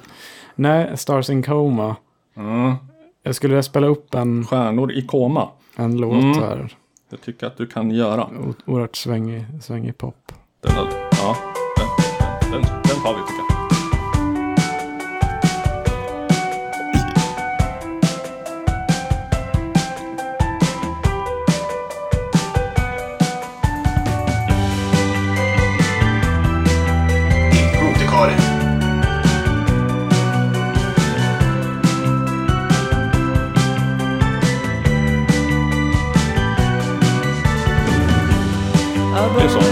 Nej, 0.54 0.98
Stars 0.98 1.30
in 1.30 1.42
Coma. 1.42 1.96
Mm. 2.36 2.74
Jag 3.22 3.34
skulle 3.34 3.52
vilja 3.54 3.62
spela 3.62 3.86
upp 3.86 4.14
en, 4.14 4.46
Stjärnor 4.46 4.92
i 4.92 5.02
koma. 5.06 5.48
en 5.76 5.96
låt 5.96 6.12
Mm. 6.14 6.38
här. 6.38 6.74
Det 7.10 7.16
tycker 7.16 7.46
jag 7.46 7.50
att 7.50 7.58
du 7.58 7.66
kan 7.66 7.90
göra. 7.90 8.24
O- 8.24 8.54
Oerhört 8.66 8.96
svängig, 8.96 9.44
svängig 9.62 9.98
pop. 9.98 10.32
Den, 10.60 10.72
ja, 11.10 11.36
den, 11.76 12.52
den, 12.52 12.62
den 12.62 13.02
tar 13.02 13.14
vi 13.14 13.20
tycker 13.20 13.38
jag. 13.48 13.49
Det 39.40 39.46
är 39.46 39.69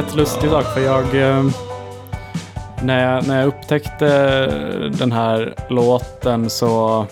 rätt 0.00 0.14
lustig 0.14 0.50
sak 0.50 0.64
för 0.74 0.80
jag... 0.80 1.28
eh, 1.28 1.44
När 2.82 3.14
jag, 3.14 3.26
när 3.26 3.38
jag 3.38 3.46
upptäckte 3.46 4.08
den 4.98 5.12
här 5.12 5.54
låten 5.68 6.50
så... 6.50 7.06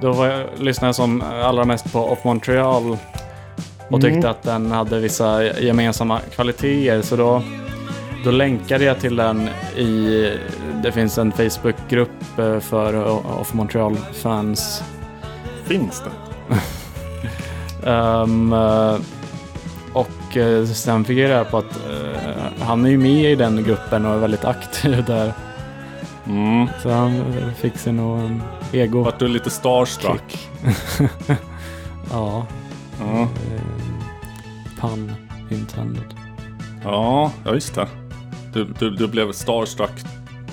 Då 0.00 0.12
var 0.12 0.26
jag, 0.26 0.46
lyssnade 0.58 0.88
jag 0.88 0.94
som 0.94 1.22
allra 1.42 1.64
mest 1.64 1.92
på 1.92 1.98
Off 2.00 2.24
Montreal 2.24 2.96
och 3.90 4.00
tyckte 4.00 4.30
att 4.30 4.42
den 4.42 4.70
hade 4.72 5.00
vissa 5.00 5.44
gemensamma 5.44 6.20
kvaliteter. 6.34 7.02
Så 7.02 7.16
då, 7.16 7.42
då 8.24 8.30
länkade 8.30 8.84
jag 8.84 9.00
till 9.00 9.16
den 9.16 9.48
i... 9.76 10.32
Det 10.82 10.92
finns 10.92 11.18
en 11.18 11.32
Facebookgrupp 11.32 12.38
eh, 12.38 12.60
för 12.60 13.04
Off 13.40 13.54
Montreal-fans. 13.54 14.82
Finns 15.64 16.02
det? 16.02 16.10
Eh, 17.86 18.26
och 20.34 20.40
eh, 20.40 20.64
sen 20.66 21.04
fick 21.04 21.18
jag 21.18 21.30
reda 21.30 21.44
på 21.44 21.58
att 21.58 21.76
eh, 21.90 22.64
han 22.66 22.84
är 22.84 22.90
ju 22.90 22.98
med 22.98 23.32
i 23.32 23.34
den 23.34 23.64
gruppen 23.64 24.04
och 24.06 24.14
är 24.14 24.18
väldigt 24.18 24.44
aktiv 24.44 25.04
där. 25.06 25.32
Mm. 26.26 26.68
Så 26.82 26.90
han 26.90 27.16
eh, 27.16 27.52
fick 27.56 27.76
sig 27.78 27.92
nog 27.92 28.18
en 28.18 28.42
ego. 28.72 29.02
Vart 29.02 29.18
du 29.18 29.28
lite 29.28 29.50
starstruck? 29.50 30.48
Ja, 32.10 32.46
Ja. 33.00 33.20
eh, 33.22 33.28
pun 34.80 35.12
intended. 35.50 36.14
Ja, 36.84 37.30
ja 37.44 37.54
just 37.54 37.74
det. 37.74 37.86
Du, 38.52 38.64
du, 38.78 38.90
du 38.90 39.06
blev 39.08 39.32
starstruck 39.32 39.90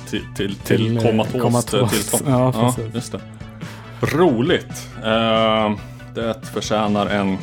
till, 0.10 0.22
till, 0.36 0.56
till, 0.56 0.78
Till, 0.78 0.98
eh, 0.98 1.04
komatos, 1.04 1.42
komatos. 1.42 1.92
tillstånd. 1.92 2.24
Ja, 2.28 2.54
ja, 2.56 2.84
just 2.94 3.12
det. 3.12 3.20
Roligt. 4.02 4.88
Eh, 5.06 5.72
det 6.16 6.36
förtjänar 6.54 7.08
en... 7.08 7.38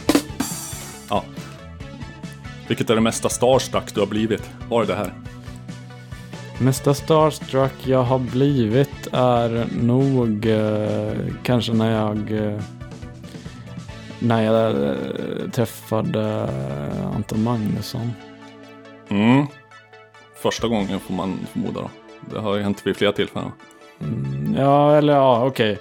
Vilket 2.68 2.90
är 2.90 2.94
det 2.94 3.00
mesta 3.00 3.28
starstruck 3.28 3.94
du 3.94 4.00
har 4.00 4.06
blivit? 4.06 4.50
Var 4.68 4.80
det 4.80 4.86
det 4.86 4.94
här? 4.94 5.12
Mesta 6.60 6.94
starstruck 6.94 7.72
jag 7.86 8.02
har 8.02 8.18
blivit 8.18 9.08
är 9.12 9.66
nog 9.82 10.46
eh, 10.46 11.34
kanske 11.42 11.72
när 11.72 11.90
jag 11.90 12.32
eh, 12.32 12.60
när 14.18 14.42
jag 14.42 14.86
eh, 14.86 15.50
träffade 15.52 16.48
Anton 17.14 17.42
Magnusson. 17.42 18.12
Mm. 19.08 19.46
Första 20.42 20.68
gången 20.68 21.00
får 21.00 21.14
man 21.14 21.38
förmoda 21.52 21.80
då. 21.80 21.90
Det 22.34 22.40
har 22.40 22.56
ju 22.56 22.62
hänt 22.62 22.86
vid 22.86 22.96
flera 22.96 23.12
tillfällen. 23.12 23.50
Mm, 24.00 24.54
Ja, 24.58 24.96
eller 24.96 25.12
ja, 25.12 25.44
okej. 25.46 25.78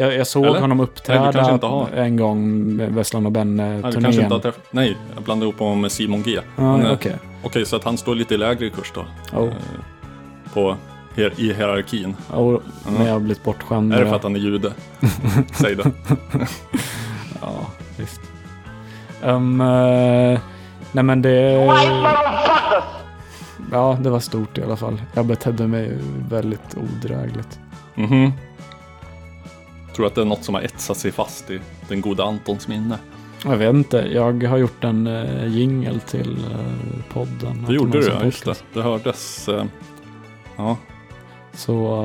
Jag, 0.00 0.14
jag 0.14 0.26
såg 0.26 0.46
Eller? 0.46 0.60
honom 0.60 0.78
Nej, 0.78 0.84
uppträda 0.84 1.66
har. 1.68 1.88
en 1.90 2.16
gång 2.16 2.62
med 2.76 2.94
Vesslan 2.94 3.26
och 3.26 3.32
Nej, 3.32 3.44
Benne-turnén. 3.44 4.40
träffat... 4.40 4.60
Nej, 4.70 4.96
jag 5.14 5.22
blandade 5.24 5.48
ihop 5.48 5.58
honom 5.58 5.80
med 5.80 5.92
Simon 5.92 6.22
G. 6.22 6.40
Ja, 6.56 6.76
Men, 6.76 6.86
eh, 6.86 6.92
okej. 6.92 7.16
Okej, 7.42 7.66
så 7.66 7.76
att 7.76 7.84
han 7.84 7.98
står 7.98 8.14
lite 8.14 8.36
lägre 8.36 8.66
i 8.66 8.70
kurs 8.70 8.92
då? 8.94 9.04
Oh. 9.38 9.46
Eh, 9.46 9.52
På, 10.54 10.76
hier- 11.16 11.32
I 11.40 11.52
hierarkin. 11.52 12.16
Och 12.30 12.62
när 12.98 13.06
jag 13.06 13.12
har 13.12 13.20
blivit 13.20 13.44
bortskämd. 13.44 13.92
Är 13.94 14.00
det 14.00 14.06
för 14.08 14.16
att 14.16 14.22
han 14.22 14.36
är 14.36 14.40
jude? 14.40 14.72
Säg 15.52 15.74
det. 15.76 15.90
Ja, 17.40 17.66
visst. 17.96 18.20
Um, 19.24 19.60
eh, 19.60 20.40
nej 20.92 21.04
men 21.04 21.22
det... 21.22 21.52
Ja, 23.72 23.98
det 24.00 24.10
var 24.10 24.20
stort 24.20 24.58
i 24.58 24.62
alla 24.62 24.76
fall. 24.76 25.02
Jag 25.14 25.26
betedde 25.26 25.66
mig 25.66 25.98
väldigt 26.30 26.76
odrägligt. 26.76 27.58
Mhm. 27.94 28.32
Tror 29.98 30.06
att 30.06 30.14
det 30.14 30.20
är 30.20 30.24
något 30.24 30.44
som 30.44 30.54
har 30.54 30.62
etsat 30.62 30.96
sig 30.96 31.12
fast 31.12 31.50
i 31.50 31.60
den 31.88 32.00
goda 32.00 32.24
Antons 32.24 32.68
minne. 32.68 32.98
Jag 33.44 33.56
vet 33.56 33.74
inte, 33.74 33.96
jag 33.96 34.42
har 34.44 34.56
gjort 34.58 34.84
en 34.84 35.06
uh, 35.06 35.46
jingel 35.56 36.00
till 36.00 36.38
eh, 36.52 37.12
podden. 37.12 37.64
Det 37.66 37.74
gjorde 37.74 38.00
du 38.00 38.06
ja, 38.06 38.24
just 38.24 38.44
det. 38.44 38.54
Det 38.72 38.82
hördes. 38.82 39.48
eh, 39.48 39.64
ja, 40.56 40.76
Så 41.52 42.02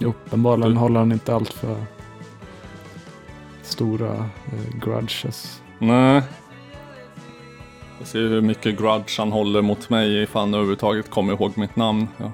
uh, 0.00 0.08
uppenbarligen 0.08 0.72
Du- 0.72 0.78
håller 0.78 0.98
han 1.00 1.12
inte 1.12 1.34
allt 1.34 1.52
för 1.52 1.76
stora 3.62 4.12
uh, 4.16 4.78
grudges. 4.84 5.62
nej. 5.78 6.22
Jag 7.98 8.06
ser 8.08 8.18
hur 8.18 8.40
mycket 8.40 8.78
grudge 8.78 9.18
han 9.18 9.32
håller 9.32 9.62
mot 9.62 9.90
mig 9.90 10.22
ifall 10.22 10.40
han 10.42 10.54
överhuvudtaget 10.54 11.10
kommer 11.10 11.32
ihåg 11.32 11.58
mitt 11.58 11.76
namn. 11.76 12.08
Ja. 12.16 12.32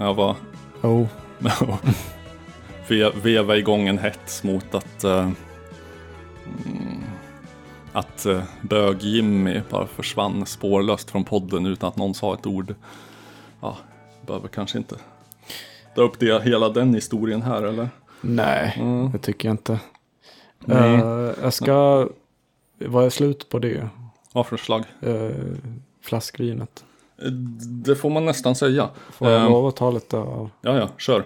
Jag 0.00 0.14
var 0.14 0.36
Oh, 0.82 1.06
ve- 2.88 3.10
veva 3.22 3.56
igång 3.56 3.88
en 3.88 3.98
hets 3.98 4.42
mot 4.42 4.74
att 4.74 5.04
mm, 5.04 5.34
att 7.92 8.26
uh, 8.28 8.42
bög-Jimmy 8.62 9.60
bara 9.70 9.86
försvann 9.86 10.46
spårlöst 10.46 11.10
från 11.10 11.24
podden 11.24 11.66
utan 11.66 11.88
att 11.88 11.96
någon 11.96 12.14
sa 12.14 12.34
ett 12.34 12.46
ord. 12.46 12.74
Ja, 13.60 13.76
behöver 14.26 14.48
kanske 14.48 14.78
inte 14.78 14.96
dra 15.94 16.02
upp 16.02 16.18
det, 16.18 16.42
hela 16.44 16.68
den 16.68 16.94
historien 16.94 17.42
här 17.42 17.62
eller? 17.62 17.88
nej, 18.20 18.74
Mm. 18.80 19.10
det 19.12 19.18
tycker 19.18 19.48
jag 19.48 19.52
inte. 19.52 19.78
Nej. 20.58 21.02
Uh, 21.02 21.30
jag 21.42 21.52
ska... 21.52 22.08
Var 22.78 23.02
jag 23.02 23.12
slut 23.12 23.48
på 23.48 23.58
det? 23.58 23.88
Vad 24.32 24.46
för 24.46 24.56
slag? 24.56 24.84
Uh, 25.06 25.30
flaskvinet. 26.02 26.84
Det 27.84 27.96
får 27.96 28.10
man 28.10 28.24
nästan 28.24 28.54
säga. 28.54 28.88
Får 29.10 29.30
jag 29.30 29.42
Ehm, 29.42 29.52
lov 29.52 29.66
att 29.66 29.76
ta 29.76 29.90
lite 29.90 30.16
av? 30.16 30.50
Ja, 30.60 30.76
ja, 30.78 30.88
kör. 30.98 31.24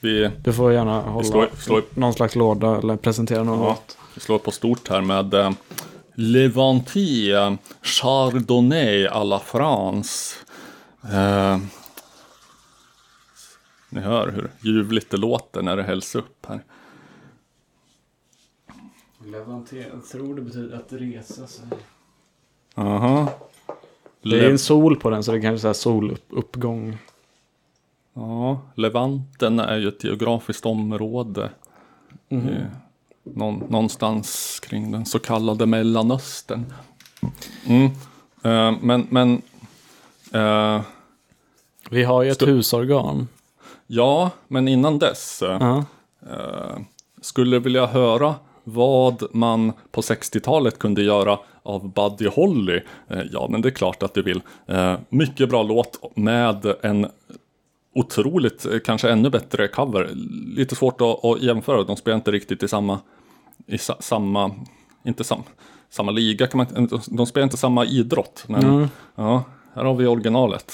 Vi, 0.00 0.30
Du 0.44 0.52
får 0.52 0.72
gärna 0.72 1.00
hålla 1.02 1.24
slår- 1.28 1.48
slår- 1.58 1.82
någon 1.94 2.12
slags 2.14 2.34
låda 2.36 2.78
eller 2.78 2.96
presentera 2.96 3.42
någon 3.44 3.60
ja, 3.60 3.78
vi 4.14 4.20
slår 4.20 4.38
på 4.38 4.50
stort 4.50 4.88
här 4.88 5.00
med 5.00 5.34
eh, 5.34 5.50
Levantie 6.14 7.56
Chardonnay 7.82 9.06
à 9.06 9.24
la 9.24 9.38
France. 9.40 10.34
Eh, 11.12 11.58
ni 13.90 14.00
hör 14.00 14.28
hur 14.30 14.50
ljuvligt 14.60 15.10
det 15.10 15.16
låter 15.16 15.62
när 15.62 15.76
det 15.76 15.82
hälls 15.82 16.14
upp 16.14 16.46
här. 16.48 16.64
Jag 19.32 19.66
tror 20.12 20.34
det 20.34 20.42
betyder 20.42 20.76
att 20.76 20.92
resa 20.92 21.46
sig. 21.46 21.64
Aha. 22.74 23.28
Det 24.22 24.40
är 24.46 24.50
en 24.50 24.58
sol 24.58 24.96
på 24.96 25.10
den 25.10 25.22
så 25.24 25.32
det 25.32 25.40
kanske 25.40 25.68
är 25.68 25.72
soluppgång. 25.72 26.98
Ja, 28.18 28.60
Levanten 28.74 29.58
är 29.60 29.76
ju 29.78 29.88
ett 29.88 30.04
geografiskt 30.04 30.66
område. 30.66 31.50
Mhm. 32.28 32.48
Eh, 32.48 32.62
någon, 33.24 33.58
någonstans 33.68 34.60
kring 34.60 34.90
den 34.92 35.06
så 35.06 35.18
kallade 35.18 35.66
Mellanöstern. 35.66 36.72
Mm. 37.66 37.84
Eh, 38.42 38.78
men 38.82 39.06
men 39.10 39.42
eh, 40.32 40.80
Vi 41.90 42.04
har 42.04 42.22
ju 42.22 42.30
ett 42.30 42.42
husorgan. 42.42 43.28
ja, 43.86 44.30
men 44.48 44.68
innan 44.68 44.98
dess. 44.98 45.42
eh, 45.42 45.56
Ja. 45.60 45.84
Eh, 46.30 46.78
skulle 47.20 47.58
vilja 47.58 47.86
höra 47.86 48.34
vad 48.64 49.22
man 49.34 49.72
på 49.90 50.00
60-talet 50.00 50.78
kunde 50.78 51.02
göra 51.02 51.38
av 51.62 51.92
Buddy 51.92 52.28
Holly. 52.28 52.80
Eh, 53.08 53.22
ja, 53.32 53.46
men 53.50 53.60
det 53.62 53.68
är 53.68 53.70
klart 53.70 54.02
att 54.02 54.14
du 54.14 54.22
vill. 54.22 54.40
Mycket 55.08 55.48
bra 55.48 55.62
låt 55.62 56.16
med 56.16 56.66
en 56.82 57.06
otroligt, 57.98 58.66
eh, 58.66 58.78
kanske 58.84 59.10
ännu 59.10 59.30
bättre 59.30 59.68
cover. 59.68 60.10
Lite 60.56 60.74
svårt 60.74 61.00
att, 61.00 61.24
att 61.24 61.42
jämföra, 61.42 61.84
de 61.84 61.96
spelar 61.96 62.16
inte 62.16 62.30
riktigt 62.30 62.62
i 62.62 62.68
samma, 62.68 63.00
i 63.66 63.78
sa, 63.78 63.96
samma, 64.00 64.50
inte 65.04 65.24
sam, 65.24 65.42
samma 65.90 66.10
liga 66.12 66.46
kan 66.46 66.58
man 66.58 66.88
de 67.06 67.26
spelar 67.26 67.44
inte 67.44 67.56
samma 67.56 67.84
idrott. 67.84 68.44
Men 68.46 68.64
Mm. 68.64 68.88
ja, 69.14 69.44
här 69.74 69.84
har 69.84 69.94
vi 69.94 70.06
originalet. 70.06 70.72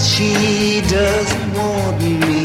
She 0.00 0.80
doesn't 0.80 1.54
want 1.54 2.00
me? 2.02 2.44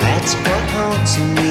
That's 0.00 0.34
what 0.44 0.62
haunts 0.74 1.18
me. 1.18 1.43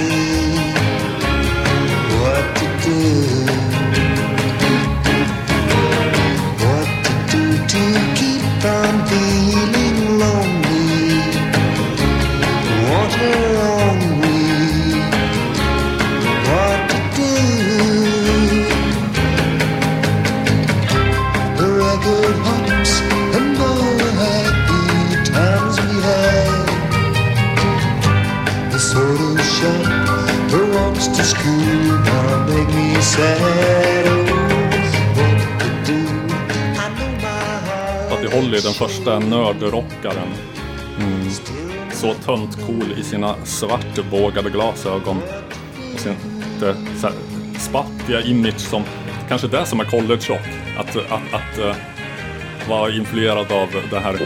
To 31.24 31.30
school 31.30 31.98
make 32.48 32.76
me 32.76 33.02
sad. 33.02 34.06
Buddy 38.10 38.36
Holly, 38.36 38.60
den 38.60 38.74
första 38.74 39.20
nördrockaren. 39.20 40.30
Mm. 41.00 41.30
så 41.92 42.14
tönt 42.14 42.68
cool 42.68 42.94
i 42.98 43.04
sina 43.04 43.36
svartbågade 43.44 44.50
glasögon. 44.50 45.22
Och 45.94 46.00
sin 46.00 46.16
lite 46.40 46.76
så 47.00 47.08
här, 47.08 47.16
spattiga 47.60 48.22
image 48.22 48.60
som 48.60 48.84
kanske 49.30 49.48
det 49.48 49.66
som 49.66 49.80
är 49.80 49.86
college 49.86 50.24
rock. 50.30 50.48
Att, 50.78 50.96
att, 50.96 51.34
att 51.34 51.60
uh, 51.60 51.76
vara 52.70 52.92
influerad 52.92 53.52
av 53.52 53.68
det 53.90 54.00
här 54.00 54.20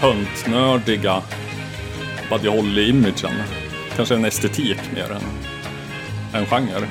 töntnördiga 0.00 1.22
Buddy 2.30 2.48
Holly-imagen. 2.48 3.65
Kanske 3.96 4.14
en 4.14 4.24
estetik 4.24 4.78
mer 4.94 5.10
än 5.12 5.22
en 6.40 6.46
genre. 6.46 6.88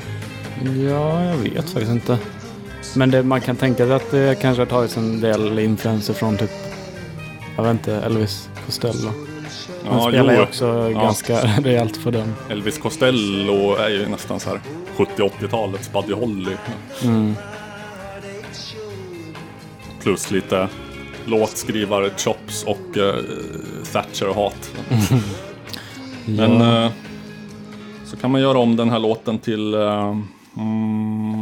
Ja, 0.90 1.24
jag 1.24 1.38
vet 1.38 1.70
faktiskt 1.70 1.92
inte. 1.92 2.18
Men 2.96 3.12
det, 3.12 3.24
man 3.24 3.42
kan 3.42 3.56
tänka 3.56 3.86
sig 3.86 3.94
att 3.94 4.12
det 4.12 4.42
kanske 4.42 4.62
har 4.62 4.66
tagits 4.68 4.98
en 4.98 5.22
del 5.22 5.60
influenser 5.60 6.14
från 6.14 6.38
typ, 6.38 6.52
jag 7.56 7.64
vet 7.64 7.72
inte, 7.72 7.96
Elvis 7.96 8.50
Costello. 8.66 9.12
Han 9.88 9.98
Ja, 10.00 10.10
spelar 10.10 10.34
ju 10.34 10.42
också 10.42 10.66
Ja. 10.94 11.02
ganska 11.02 11.40
rejält 11.64 11.98
för 11.98 12.12
den. 12.12 12.36
Elvis 12.50 12.78
Costello 12.78 13.76
är 13.76 13.90
ju 13.90 14.08
nästan 14.08 14.40
så 14.40 14.50
här 14.50 14.60
70-80-talets 14.98 15.92
Buddy 15.94 16.14
Holly. 16.14 16.56
Mm. 17.04 17.36
Plus 20.02 20.32
lite 20.32 20.68
låtskrivare, 21.26 22.10
chops 22.18 22.64
och 22.64 22.98
uh, 22.98 23.14
Thatcher-hat. 23.92 24.72
Men 26.26 26.62
eh, 26.62 26.92
så 28.06 28.18
kan 28.18 28.32
man 28.32 28.42
göra 28.42 28.58
om 28.60 28.76
den 28.76 28.90
här 28.90 29.00
låten 29.00 29.40
till... 29.40 29.74
eh, 29.74 30.18
mm, 30.58 31.35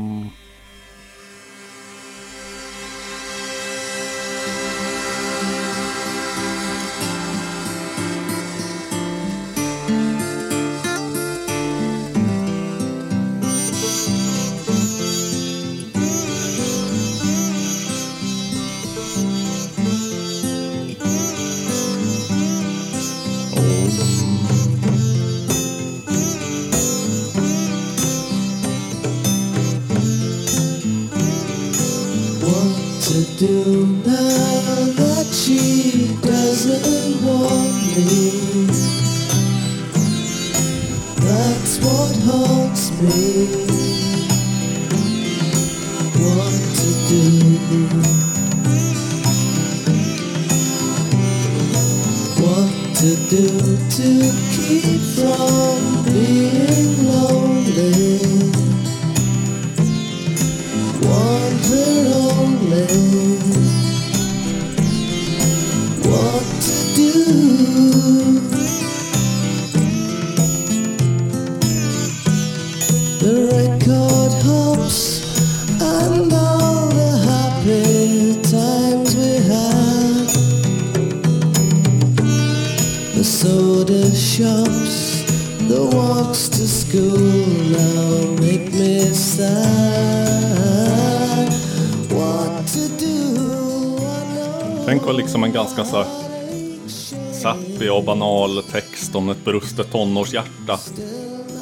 sappig 97.83 97.91
och 97.91 98.03
banal 98.03 98.63
text 98.63 99.15
om 99.15 99.29
ett 99.29 99.45
brustet 99.45 99.91
tonårshjärta 99.91 100.79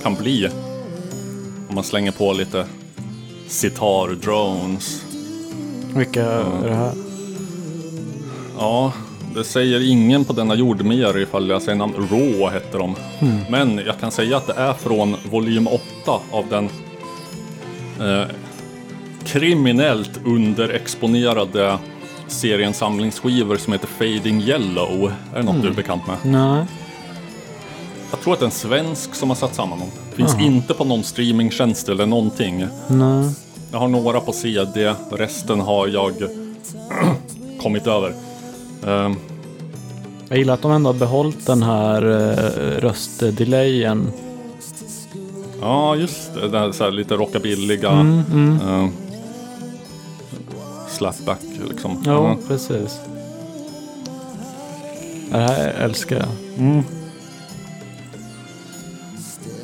kan 0.03 0.15
bli. 0.15 0.49
Om 1.69 1.75
man 1.75 1.83
slänger 1.83 2.11
på 2.11 2.33
lite 2.33 2.65
sitar-drones. 3.47 5.05
Vilka 5.95 6.25
är 6.25 6.67
det 6.67 6.75
här? 6.75 6.93
Ja, 8.57 8.93
det 9.35 9.43
säger 9.43 9.91
ingen 9.91 10.25
på 10.25 10.33
denna 10.33 10.55
jord 10.55 10.83
mer 10.83 11.17
ifall 11.17 11.49
jag 11.49 11.61
säger 11.61 11.77
namn. 11.77 11.93
Raw 12.11 12.53
heter 12.53 12.79
de. 12.79 12.95
Men 13.49 13.81
jag 13.85 13.99
kan 13.99 14.11
säga 14.11 14.37
att 14.37 14.47
det 14.47 14.53
är 14.53 14.73
från 14.73 15.15
volym 15.31 15.67
8 15.67 15.81
av 16.31 16.45
den 16.49 16.69
eh, 17.99 18.27
kriminellt 19.25 20.19
underexponerade 20.25 21.77
serien 22.31 22.73
samlingsskivor 22.73 23.57
som 23.57 23.73
heter 23.73 23.87
Fading 23.87 24.41
Yellow. 24.41 25.11
Är 25.33 25.37
det 25.39 25.43
något 25.43 25.61
du 25.61 25.67
är 25.67 25.73
bekant 25.73 26.07
med? 26.07 26.17
Nej. 26.23 26.65
Jag 28.11 28.21
tror 28.21 28.33
att 28.33 28.39
det 28.39 28.43
är 28.43 28.47
en 28.47 28.51
svensk 28.51 29.15
som 29.15 29.29
har 29.29 29.35
satt 29.35 29.55
samman 29.55 29.79
dem. 29.79 29.87
Finns 30.15 30.39
inte 30.39 30.73
på 30.73 30.83
någon 30.83 31.03
streamingtjänst 31.03 31.89
eller 31.89 32.05
någonting. 32.05 32.65
Nej. 32.87 33.29
Jag 33.71 33.79
har 33.79 33.87
några 33.87 34.19
på 34.19 34.31
CD, 34.31 34.93
resten 35.11 35.59
har 35.59 35.87
jag 35.87 36.13
kommit 37.61 37.87
över. 37.87 38.13
Ehm, 38.87 39.15
Jag 40.29 40.37
gillar 40.37 40.53
att 40.53 40.61
de 40.61 40.71
ändå 40.71 40.89
har 40.89 40.99
behållit 40.99 41.45
den 41.45 41.63
här 41.63 42.05
uh, 42.05 42.79
röstdelayen. 42.79 44.11
Ja, 45.61 45.95
just 45.95 46.33
det. 46.35 46.47
det 46.47 46.57
är 46.57 46.71
så 46.71 46.83
här 46.83 46.91
lite 46.91 47.13
rockabilliga. 47.15 47.89
Mm, 47.91 48.59
eh, 48.67 48.87
slapback 51.01 51.39
liksom. 51.69 52.03
Ja, 52.05 52.11
Ja. 52.11 52.37
precis. 52.47 52.99
Det 55.31 55.37
här 55.37 55.69
älskar 55.73 56.15
jag. 56.17 56.83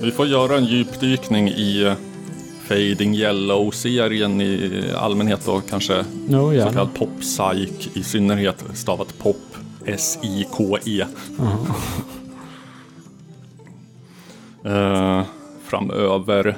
Vi 0.02 0.12
får 0.12 0.28
göra 0.28 0.58
en 0.58 0.66
djupdykning 0.66 1.48
i 1.50 1.84
eh, 1.86 1.94
Fading 2.68 3.16
Yellow-serien 3.16 4.42
i 4.42 4.84
allmänhet 4.98 5.48
och 5.48 5.70
kanske 5.70 6.06
Jo, 6.30 6.54
så 6.54 6.70
kallad 6.74 6.94
pop-psych 6.94 7.90
i 7.98 8.04
synnerhet. 8.04 8.64
Stavat 8.74 9.18
pop 9.18 9.38
S-I-K-E. 9.86 11.06
Eh, 14.66 15.24
framöver. 15.64 16.58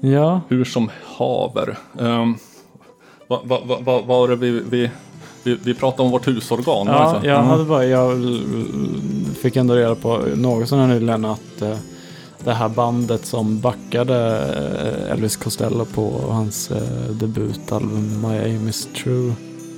Ja, 0.00 0.40
Hur 0.48 0.64
som 0.64 0.90
haver. 1.16 1.78
Um, 1.98 2.38
vad 3.28 3.46
va, 3.48 3.60
va, 3.66 3.78
va, 3.80 4.00
var 4.00 4.28
det 4.28 4.36
vi, 4.36 4.50
vi, 4.70 4.90
vi, 5.42 5.58
vi 5.64 5.74
pratade 5.74 6.02
om 6.02 6.10
vårt 6.10 6.26
husorgan? 6.28 6.86
ja 6.86 7.20
jag 7.24 7.34
Mm. 7.38 7.46
hade 7.46 7.64
bara, 7.64 7.84
jag 7.84 8.18
fick 9.42 9.56
ändå 9.56 9.74
reda 9.74 9.94
på 9.94 10.18
något 10.34 10.68
sån 10.68 10.78
här 10.78 10.86
nyligen 10.86 11.24
att 11.24 11.62
eh, 11.62 11.76
det 12.44 12.52
här 12.52 12.68
bandet 12.68 13.26
som 13.26 13.60
backade 13.60 14.38
eh, 15.06 15.12
Elvis 15.12 15.36
Costello 15.36 15.84
på 15.84 16.20
hans 16.30 16.70
eh, 16.70 17.10
debutalbum 17.10 18.20
My 18.20 18.38
Aim 18.38 18.68
Is 18.68 18.88
True. 19.02 19.32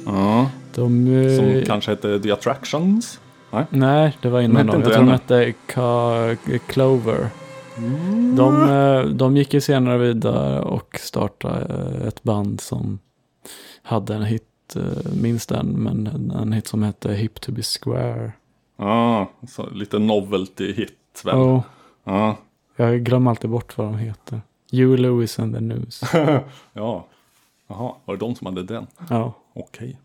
Ja, 0.07 0.51
De, 0.75 1.07
som 1.37 1.63
kanske 1.67 1.91
hette 1.91 2.21
The 2.21 2.33
Attractions? 2.33 3.21
Nej. 3.53 3.65
Nej, 3.71 4.17
det 4.23 4.29
var 4.29 4.39
De 4.39 4.45
innan 4.45 4.67
dem. 4.67 4.81
Jag 4.83 4.93
tror 4.93 5.05
de 5.05 5.09
hette 5.13 5.55
Clover. 6.67 7.29
De, 8.37 8.69
eh, 8.71 9.11
de 9.11 9.37
gick 9.37 9.55
ju 9.55 9.61
senare 9.61 9.99
vidare 9.99 10.61
och 10.61 10.99
startade 11.03 11.67
ett 12.09 12.23
band 12.23 12.61
som 12.61 12.99
hade 13.87 14.15
en 14.15 14.23
hit, 14.23 14.77
eh, 14.77 15.13
minst 15.13 15.51
en, 15.51 15.67
men 15.83 16.07
en- 16.07 16.31
en 16.31 16.53
hit 16.53 16.67
som 16.67 16.83
hette 16.83 17.13
Hip 17.15 17.41
to 17.41 17.53
be 17.53 17.63
Square. 17.63 18.33
Ja, 18.77 19.31
så 19.49 19.71
lite 19.71 19.99
novelty 19.99 20.73
hit 20.73 21.23
väl? 21.25 21.61
Ja. 22.05 22.37
jag 22.77 23.01
glömmer 23.05 23.31
alltid 23.31 23.51
bort 23.51 23.79
vad 23.79 23.87
de 23.87 23.99
heter. 23.99 24.41
Hugh 24.73 25.01
Lewis 25.01 25.39
and 25.39 25.55
the 25.55 25.61
News. 25.61 26.01
ja. 26.73 27.07
Jaha, 27.69 27.95
var 28.05 28.15
det 28.15 28.21
de 28.21 28.35
som 28.35 28.47
hade 28.47 28.63
den? 28.63 28.87
Ja. 29.11 29.33
Okej. 29.55 29.99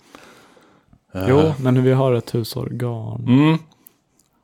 Jo, 1.30 1.54
men 1.60 1.84
vi 1.84 1.92
har 1.94 2.14
ett 2.14 2.32
husorgan. 2.36 3.26
Mm. 3.28 3.58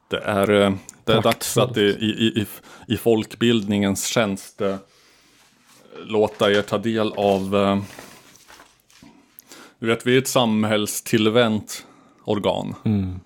Det 0.10 0.18
är, 0.18 0.50
eh, 0.62 0.74
det 1.04 1.14
är 1.14 1.22
dags 1.22 1.58
att 1.58 1.78
i, 1.78 1.82
i, 1.82 2.42
i, 2.42 2.46
i 2.88 2.98
folkbildningens 2.98 4.08
tjänst 4.08 4.62
eh, 4.62 4.76
låta 6.06 6.52
er 6.52 6.62
ta 6.62 6.78
del 6.78 7.14
av 7.18 7.56
eh, 7.56 7.78
Du 9.80 9.88
vet, 9.88 10.08
vi 10.08 10.14
är 10.14 10.18
ett 10.18 10.28
samhällstillvänt 10.28 11.86
organ. 12.24 12.76
Mm. 12.86 13.20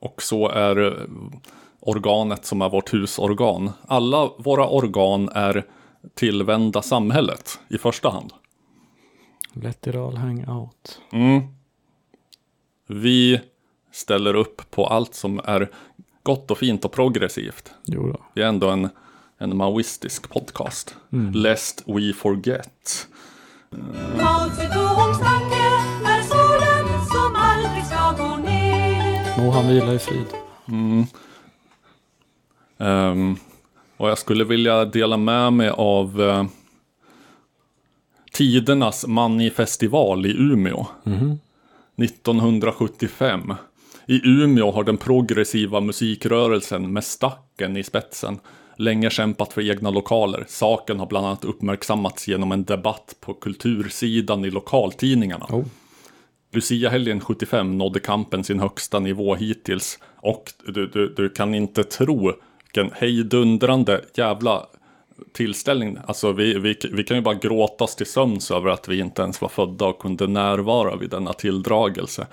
Och 0.00 0.22
så 0.22 0.48
är 0.48 1.06
organet 1.80 2.44
som 2.44 2.62
är 2.62 2.70
vårt 2.70 2.94
husorgan. 2.94 3.70
Alla 3.86 4.30
våra 4.38 4.68
organ 4.68 5.28
är 5.28 5.66
tillvända 6.14 6.82
samhället 6.82 7.60
i 7.68 7.78
första 7.78 8.10
hand. 8.10 8.32
Let 9.52 9.86
it 9.86 9.94
all 9.94 10.16
hang 10.16 10.48
out. 10.48 11.00
Mm. 11.12 11.42
Vi 12.86 13.40
ställer 13.92 14.34
upp 14.34 14.70
på 14.70 14.86
allt 14.86 15.14
som 15.14 15.40
är 15.44 15.70
gott 16.22 16.50
och 16.50 16.58
fint 16.58 16.84
och 16.84 16.92
progressivt. 16.92 17.72
Jo 17.84 18.06
då. 18.12 18.20
Vi 18.34 18.42
är 18.42 18.46
ändå 18.46 18.70
en, 18.70 18.88
en 19.38 19.56
maoistisk 19.56 20.30
podcast. 20.30 20.96
Lest 21.34 21.82
we 21.86 22.12
forget. 22.12 23.08
Mao 24.16 24.50
Må 29.40 29.50
han 29.50 29.68
vila 29.68 29.94
i 29.94 29.98
frid. 29.98 30.26
Ehm, 32.78 33.36
och 33.96 34.10
jag 34.10 34.18
skulle 34.18 34.44
vilja 34.44 34.84
dela 34.84 35.16
med 35.16 35.52
mig 35.52 35.68
av 35.70 36.22
eh, 36.22 36.44
tidernas 38.32 39.06
Manifestival 39.06 40.26
i 40.26 40.30
Umeå. 40.30 40.86
1975. 41.96 43.54
I 44.06 44.20
Umeå 44.24 44.70
har 44.70 44.84
den 44.84 44.96
progressiva 44.96 45.80
musikrörelsen 45.80 46.92
med 46.92 47.04
Stacken 47.04 47.76
i 47.76 47.82
spetsen 47.82 48.38
länge 48.76 49.10
kämpat 49.10 49.52
för 49.52 49.70
egna 49.70 49.90
lokaler. 49.90 50.44
Saken 50.48 50.98
har 50.98 51.06
bland 51.06 51.26
annat 51.26 51.44
uppmärksammats 51.44 52.28
genom 52.28 52.52
en 52.52 52.64
debatt 52.64 53.16
på 53.20 53.34
kultursidan 53.34 54.44
i 54.44 54.50
lokaltidningarna. 54.50 55.46
Oh. 55.48 55.64
Lucia-helgen 56.52 57.20
75 57.20 57.78
nådde 57.78 58.00
kampen 58.00 58.44
sin 58.44 58.60
högsta 58.60 58.98
nivå 58.98 59.34
hittills. 59.34 59.98
Och 60.16 60.52
du, 60.66 60.86
du, 60.86 61.14
du 61.14 61.28
kan 61.28 61.54
inte 61.54 61.84
tro 61.84 62.32
vilken 62.64 62.90
hejdundrande 62.92 64.04
jävla 64.14 64.66
tillställning. 65.32 65.98
Alltså 66.06 66.32
vi, 66.32 66.58
vi, 66.58 66.76
vi 66.92 67.04
kan 67.04 67.16
ju 67.16 67.22
bara 67.22 67.34
gråta 67.34 67.84
oss 67.84 67.96
till 67.96 68.06
sömns 68.06 68.50
över 68.50 68.70
att 68.70 68.88
vi 68.88 68.98
inte 68.98 69.22
ens 69.22 69.40
var 69.40 69.48
födda 69.48 69.86
och 69.86 69.98
kunde 69.98 70.26
närvara 70.26 70.96
vid 70.96 71.10
denna 71.10 71.32
tilldragelse. 71.32 72.26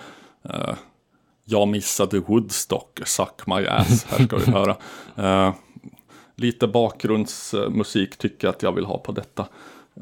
Uh, 0.45 0.73
jag 1.43 1.67
missade 1.67 2.19
Woodstock, 2.19 2.99
suck 3.05 3.47
my 3.47 3.67
ass, 3.67 4.05
här 4.09 4.25
ska 4.25 4.37
vi 4.37 4.51
höra. 4.51 4.75
Uh, 5.19 5.53
lite 6.35 6.67
bakgrundsmusik 6.67 8.17
tycker 8.17 8.47
jag 8.47 8.55
att 8.55 8.63
jag 8.63 8.71
vill 8.71 8.85
ha 8.85 8.97
på 8.97 9.11
detta. 9.11 9.47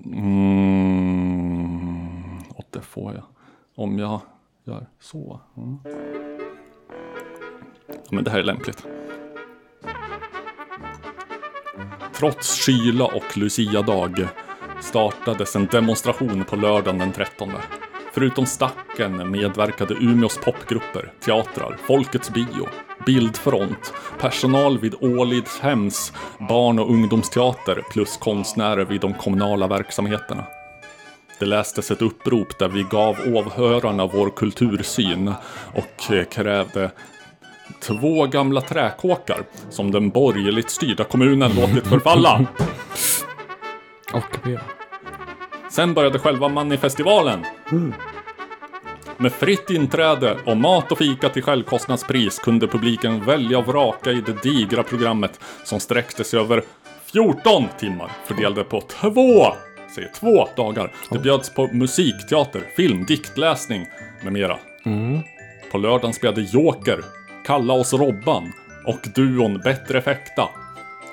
Mm, 0.05 0.99
och 2.49 2.65
det 2.71 2.81
får 2.81 3.13
jag. 3.13 3.23
Om 3.75 3.99
jag 3.99 4.21
gör 4.63 4.85
så. 4.99 5.39
Mm. 5.57 5.77
Ja, 7.87 7.93
men 8.11 8.23
det 8.23 8.31
här 8.31 8.39
är 8.39 8.43
lämpligt. 8.43 8.85
Trots 12.13 12.65
kyla 12.65 13.05
och 13.05 13.37
Lucia-dag 13.37 14.27
startades 14.81 15.55
en 15.55 15.65
demonstration 15.65 16.43
på 16.43 16.55
lördagen 16.55 16.97
den 16.97 17.11
13. 17.11 17.51
Förutom 18.13 18.45
Stacken 18.45 19.31
medverkade 19.31 19.93
Umeås 19.93 20.37
popgrupper, 20.37 21.13
teatrar, 21.25 21.77
Folkets 21.87 22.33
bio, 22.33 22.67
Bildfront, 23.05 23.93
personal 24.19 24.79
vid 24.79 24.95
Ålidshems 25.01 26.13
barn 26.49 26.79
och 26.79 26.89
ungdomsteater 26.89 27.81
plus 27.91 28.17
konstnärer 28.17 28.85
vid 28.85 29.01
de 29.01 29.13
kommunala 29.13 29.67
verksamheterna. 29.67 30.45
Det 31.39 31.45
lästes 31.45 31.91
ett 31.91 32.01
upprop 32.01 32.59
där 32.59 32.67
vi 32.67 32.83
gav 32.83 33.17
åhörarna 33.25 34.05
vår 34.05 34.29
kultursyn 34.29 35.33
och 35.73 36.11
eh, 36.11 36.25
krävde 36.25 36.91
två 37.79 38.25
gamla 38.25 38.61
träkåkar 38.61 39.43
som 39.69 39.91
den 39.91 40.09
borgerligt 40.09 40.69
styrda 40.69 41.03
kommunen 41.03 41.51
låtit 41.55 41.87
förfalla. 41.87 42.45
Sen 45.71 45.93
började 45.93 46.19
själva 46.19 46.47
Manifestivalen. 46.47 47.45
Med 49.17 49.31
fritt 49.31 49.69
inträde 49.69 50.37
och 50.45 50.57
mat 50.57 50.91
och 50.91 50.97
fika 50.97 51.29
till 51.29 51.43
självkostnadspris 51.43 52.39
kunde 52.39 52.67
publiken 52.67 53.25
välja 53.25 53.57
och 53.57 53.67
vraka 53.67 54.11
i 54.11 54.21
det 54.21 54.43
digra 54.43 54.83
programmet 54.83 55.39
som 55.63 55.79
sträckte 55.79 56.23
sig 56.23 56.39
över 56.39 56.63
14 57.05 57.63
timmar 57.79 58.11
fördelade 58.25 58.63
på 58.63 58.81
två, 58.81 59.53
säger 59.95 60.09
två 60.13 60.47
dagar. 60.55 60.91
Det 61.09 61.19
bjöds 61.19 61.49
på 61.49 61.67
musik, 61.67 62.27
teater, 62.29 62.61
film, 62.75 63.05
diktläsning 63.05 63.85
med 64.23 64.33
mera. 64.33 64.57
På 65.71 65.77
lördagen 65.77 66.13
spelade 66.13 66.41
Joker, 66.41 67.03
Kalla 67.45 67.73
oss 67.73 67.93
Robban 67.93 68.53
och 68.85 68.99
duon 69.15 69.59
Bättre 69.63 70.01
Fäkta. 70.01 70.49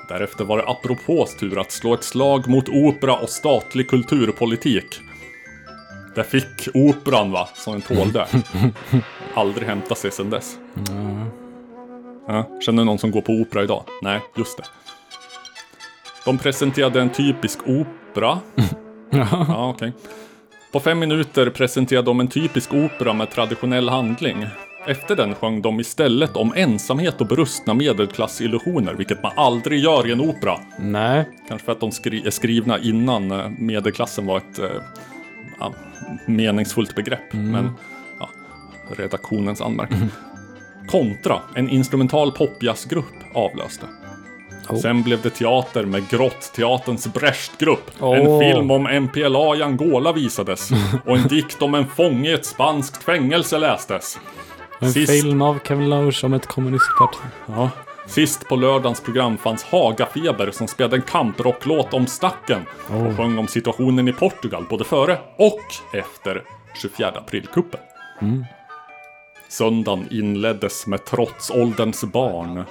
Därefter 0.09 0.45
var 0.45 0.59
det 0.59 0.65
apropås 0.69 1.37
tur 1.37 1.61
att 1.61 1.73
slå 1.73 1.95
ett 1.95 2.05
slag 2.05 2.49
mot 2.49 2.69
opera 2.69 3.17
och 3.17 3.31
statlig 3.31 3.89
kulturpolitik. 3.89 5.01
Där 6.15 6.23
fick 6.23 6.69
operan 6.75 7.33
va, 7.33 7.49
som 7.55 7.73
den 7.73 7.83
tålde. 7.83 8.27
Aldrig 9.35 9.69
hämta 9.69 9.95
sig 9.95 10.11
sedan 10.11 10.31
dess. 10.31 10.59
Ja, 12.29 12.59
känner 12.61 12.83
du 12.83 12.85
någon 12.87 12.99
som 12.99 13.11
går 13.11 13.21
på 13.21 13.33
opera 13.33 13.63
idag? 13.63 13.85
Nej, 14.03 14.21
just 14.37 14.57
det. 14.57 14.65
De 16.25 16.39
presenterade 16.39 17.01
en 17.01 17.11
typisk 17.11 17.59
opera. 18.13 18.39
Ja, 19.15 19.69
okej. 19.75 19.93
På 20.73 20.81
fem 20.81 20.99
minuter 20.99 21.51
presenterade 21.51 22.07
de 22.07 22.21
en 22.21 22.29
typisk 22.29 22.73
opera 22.75 23.13
med 23.13 23.31
traditionell 23.31 23.89
handling. 23.89 24.47
Efter 24.87 25.17
den 25.17 25.35
sjöng 25.35 25.63
de 25.63 25.81
istället 25.81 26.37
om 26.37 26.53
ensamhet 26.57 27.21
och 27.21 27.27
brustna 27.27 27.75
medelklassillusioner, 27.75 28.95
vilket 28.95 29.23
man 29.23 29.33
aldrig 29.37 29.81
gör 29.81 30.09
i 30.09 30.13
en 30.13 30.21
opera. 30.21 30.59
Nej. 30.79 31.29
Kanske 31.49 31.65
för 31.65 31.73
att 31.73 31.81
de 31.81 31.91
skri- 31.93 32.27
är 32.27 32.31
skrivna 32.31 32.79
innan 32.79 33.31
eh, 33.31 33.49
medelklassen 33.59 34.27
var 34.27 34.37
ett 34.39 34.61
ja, 35.61 35.73
meningsfullt 36.27 36.95
begrepp. 36.95 37.33
Men 37.33 37.71
ja, 38.21 38.29
redaktionens 38.97 39.61
anmärkning. 39.61 40.09
Kontra, 40.89 41.41
en 41.55 41.69
instrumental 41.69 42.33
popjazzgrupp 42.33 43.15
avlöste. 43.35 43.87
Sen 44.83 45.03
blev 45.03 45.23
det 45.23 45.31
teater 45.31 45.85
med 45.85 46.09
Grott-teaterns 46.09 47.13
Brechtgrupp. 47.13 47.91
En 47.99 48.05
Åh. 48.27 48.41
film 48.41 48.71
om 48.71 48.83
MPLA 49.03 49.57
i 49.57 49.63
Angola 49.63 50.13
visades. 50.13 50.71
Och 51.07 51.17
en 51.17 51.29
dikt 51.29 51.63
om 51.63 51.75
en 51.75 51.87
fånge 51.87 52.31
i 52.31 52.33
ett 52.33 52.47
spanskt 52.47 53.03
fängelse 53.05 53.59
lästes. 53.59 54.19
En 54.81 54.93
Sist- 54.93 55.13
film 55.13 55.43
av 55.43 55.59
Kevin 55.69 55.91
Loach 55.91 56.25
om 56.25 56.33
ett 56.35 56.47
kommunistparti. 56.47 57.19
Ja. 57.47 57.71
Sist 58.07 58.49
på 58.49 58.57
lördagens 58.57 59.01
program 59.01 59.39
fanns 59.39 59.65
Hagafeber 59.65 60.51
som 60.51 60.69
spelade 60.69 60.97
en 60.97 61.03
kamprocklåt 61.03 61.95
om 61.95 62.07
stacken 62.07 62.61
och 62.89 63.17
sjöng 63.17 63.39
om 63.39 63.49
situationen 63.49 64.09
i 64.09 64.13
Portugal 64.13 64.65
både 64.71 64.85
före 64.85 65.19
och 65.39 65.61
efter 65.99 66.43
24 66.83 67.09
aprilkuppen. 67.09 67.81
Söndagen 69.53 70.07
inleddes 70.11 70.87
med 70.87 71.05
Trotsålderns 71.05 72.05
barn. 72.05 72.65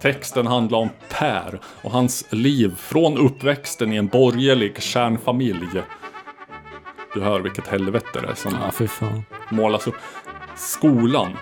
Texten 0.00 0.46
handlar 0.46 0.78
om 0.78 0.88
Per 1.08 1.60
och 1.82 1.90
hans 1.90 2.24
liv 2.30 2.74
från 2.78 3.18
uppväxten 3.18 3.92
i 3.92 3.96
en 3.96 4.06
borgerlig 4.06 4.82
kärnfamilj. 4.82 5.82
Du 7.14 7.20
hör 7.20 7.40
vilket 7.40 7.66
helvete 7.66 8.20
det 8.20 8.28
är 8.28 8.34
som 8.34 8.56
Ja, 9.00 9.22
målas 9.50 9.86
upp. 9.86 9.94
Skolan, 10.56 11.32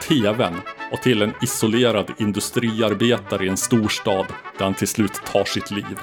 TVn 0.00 0.54
och 0.92 1.02
till 1.02 1.22
en 1.22 1.32
isolerad 1.42 2.10
industriarbetare 2.18 3.44
i 3.44 3.48
en 3.48 3.56
storstad 3.56 4.26
där 4.58 4.64
han 4.64 4.74
till 4.74 4.88
slut 4.88 5.20
tar 5.32 5.44
sitt 5.44 5.70
liv. 5.70 5.98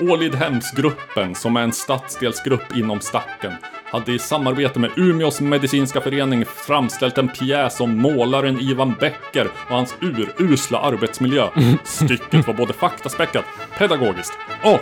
Ålidhemsgruppen, 0.00 1.34
som 1.34 1.56
är 1.56 1.62
en 1.62 1.72
stadsdelsgrupp 1.72 2.76
inom 2.76 3.00
Stacken, 3.00 3.52
hade 3.90 4.12
i 4.12 4.18
samarbete 4.18 4.78
med 4.78 4.90
Umeås 4.96 5.40
medicinska 5.40 6.00
förening 6.00 6.44
framställt 6.44 7.18
en 7.18 7.28
pjäs 7.28 7.80
om 7.80 7.98
målaren 7.98 8.60
Ivan 8.60 8.94
Becker 9.00 9.46
och 9.68 9.74
hans 9.76 9.94
urusla 10.00 10.78
arbetsmiljö. 10.78 11.48
Stycket 11.84 12.46
var 12.46 12.54
både 12.54 12.72
faktaspäckat, 12.72 13.44
pedagogiskt 13.78 14.32
och 14.62 14.80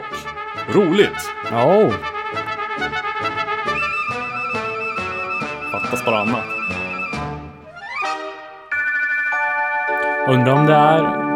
roligt. 0.74 1.30
Oh. 1.52 1.94
Fattas 5.72 6.04
bara 6.04 6.18
annat. 6.18 6.44
Undrar 10.28 10.52
om 10.52 10.66
det 10.66 10.74
är... 10.74 11.28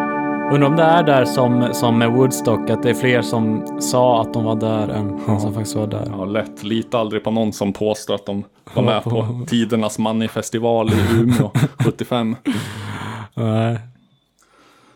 Undrar 0.53 0.68
om 0.68 0.76
det 0.76 0.82
är 0.82 1.03
där 1.03 1.24
som, 1.24 1.74
som 1.74 1.98
med 1.98 2.12
Woodstock, 2.12 2.70
att 2.70 2.82
det 2.82 2.90
är 2.90 2.94
fler 2.94 3.22
som 3.22 3.66
sa 3.80 4.20
att 4.20 4.32
de 4.34 4.44
var 4.44 4.57
där 4.57 4.88
än 4.88 5.40
som 5.40 5.55
faktiskt 5.55 5.76
var 5.76 5.86
där. 5.86 6.07
Ja, 6.11 6.24
lätt. 6.24 6.62
Lita 6.62 6.98
aldrig 6.98 7.24
på 7.24 7.30
någon 7.30 7.53
som 7.53 7.72
påstår 7.72 8.14
att 8.14 8.26
de 8.26 8.44
var 8.74 8.82
med 8.82 9.05
på 9.05 9.44
tidernas 9.48 9.98
Manifestival 9.98 10.90
i 10.92 11.20
Umeå 11.20 11.50
75. 11.84 12.36
Nej, 13.34 13.78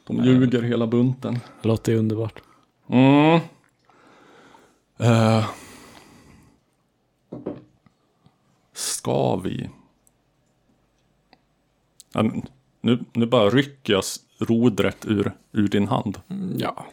De 0.07 0.25
ljuger 0.25 0.63
hela 0.63 0.87
bunten. 0.87 1.39
det 1.63 1.69
låter 1.69 1.93
ju 1.93 1.99
underbart. 1.99 2.41
Mm. 2.89 3.41
Eh. 4.99 5.45
Ska 8.73 9.37
vi 9.37 9.71
Ja, 12.13 12.31
nu, 12.81 13.05
nu 13.13 13.27
bara 13.27 13.51
rycker 13.51 13.93
jag 13.93 14.05
rodret 14.39 15.07
ur, 15.07 15.33
ur 15.53 15.69
din 15.69 15.89
hand. 15.89 16.21
Ja, 16.57 16.87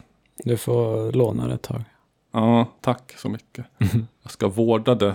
du 0.44 0.56
får 0.56 1.12
låna 1.12 1.46
det 1.46 1.54
ett 1.54 1.62
tag. 1.62 1.82
Ja, 2.32 2.66
tack 2.80 3.12
så 3.18 3.28
mycket. 3.28 3.66
Jag 4.22 4.30
ska 4.32 4.48
vårda 4.48 4.94
det. 4.94 5.14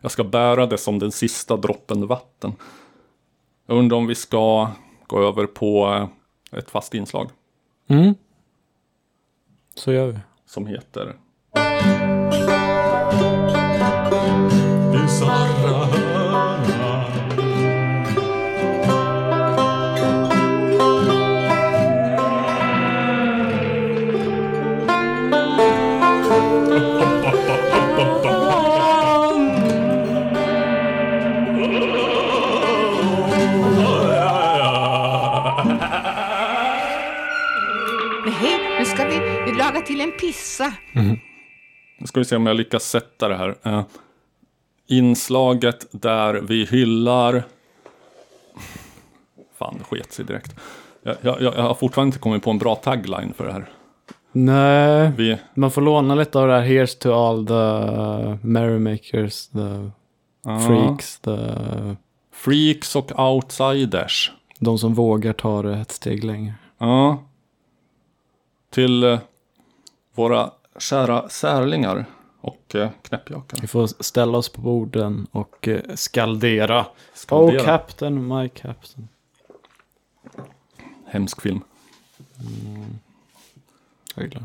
Jag 0.00 0.10
ska 0.10 0.24
bära 0.24 0.66
det 0.66 0.78
som 0.78 0.98
den 0.98 1.12
sista 1.12 1.56
droppen 1.56 2.06
vatten. 2.06 2.52
Jag 3.66 3.78
undrar 3.78 3.96
om 3.96 4.06
vi 4.06 4.14
ska 4.14 4.70
gå 5.06 5.22
över 5.28 5.46
på 5.46 5.86
eh, 6.52 6.58
ett 6.58 6.70
fast 6.70 6.94
inslag 6.94 7.30
Mm. 7.90 8.14
Så 9.74 9.92
gör 9.92 10.06
vi. 10.06 10.18
som 10.46 10.66
heter 10.66 11.16
ska 42.18 42.20
vi 42.20 42.24
se 42.24 42.36
om 42.36 42.46
jag 42.46 42.56
lyckas 42.56 42.84
sätta 42.84 43.28
det 43.28 43.36
här. 43.36 43.56
Eh, 43.62 43.82
inslaget 44.86 45.86
där 45.90 46.34
vi 46.34 46.64
hyllar... 46.64 47.42
Fan, 49.58 49.76
det 49.78 49.84
sket 49.84 50.12
sig 50.12 50.24
direkt. 50.24 50.54
Jag, 51.02 51.16
jag, 51.20 51.42
jag 51.42 51.62
har 51.62 51.74
fortfarande 51.74 52.08
inte 52.08 52.18
kommit 52.18 52.42
på 52.42 52.50
en 52.50 52.58
bra 52.58 52.74
tagline 52.74 53.32
för 53.36 53.46
det 53.46 53.52
här. 53.52 53.70
Nej, 54.32 55.12
Vi, 55.16 55.38
man 55.54 55.70
får 55.70 55.82
låna 55.82 56.14
lite 56.14 56.38
av 56.38 56.48
det 56.48 56.60
här. 56.60 56.66
Here's 56.66 56.98
to 56.98 57.12
all 57.12 57.46
the 57.46 58.46
merrymakers, 58.46 59.48
the 59.48 59.90
ja, 60.44 60.60
freaks, 60.60 61.18
the... 61.18 61.36
freaks 62.32 62.96
och 62.96 63.18
outsiders. 63.18 64.32
De 64.58 64.78
som 64.78 64.94
vågar 64.94 65.32
ta 65.32 65.62
det 65.62 65.76
ett 65.76 65.92
steg 65.92 66.24
längre. 66.24 66.54
Ja. 66.78 67.22
Till 68.70 69.04
eh, 69.04 69.18
våra 70.14 70.50
kära 70.78 71.28
särlingar 71.28 72.04
och 72.40 72.74
eh, 72.74 72.90
knäppjakar. 73.02 73.58
Vi 73.60 73.66
får 73.66 74.02
ställa 74.02 74.38
oss 74.38 74.48
på 74.48 74.60
borden 74.60 75.26
och 75.32 75.68
eh, 75.68 75.80
skaldera. 75.94 76.86
Skaldera. 77.14 77.60
Oh 77.60 77.64
captain, 77.64 78.28
my 78.28 78.48
captain. 78.48 79.08
Hemsk 81.06 81.40
film. 81.40 81.60
Jag 84.14 84.24
är 84.24 84.28
glad. 84.28 84.44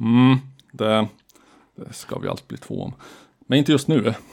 Mm, 0.00 0.38
det, 0.72 1.08
det 1.74 1.92
ska 1.92 2.18
vi 2.18 2.28
allt 2.28 2.48
bli 2.48 2.58
två 2.58 2.82
om. 2.82 2.92
Men 3.38 3.58
inte 3.58 3.72
just 3.72 3.88
nu. 3.88 4.14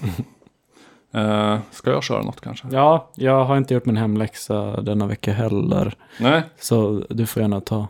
Eh, 1.11 1.59
ska 1.71 1.91
jag 1.91 2.03
köra 2.03 2.21
något 2.23 2.41
kanske? 2.41 2.67
Ja, 2.71 3.09
jag 3.15 3.45
har 3.45 3.57
inte 3.57 3.73
gjort 3.73 3.85
min 3.85 3.97
hemläxa 3.97 4.81
denna 4.81 5.07
vecka 5.07 5.33
heller. 5.33 5.95
Nej, 6.19 6.43
Så 6.59 7.03
du 7.09 7.25
får 7.25 7.41
gärna 7.41 7.61
ta. 7.61 7.87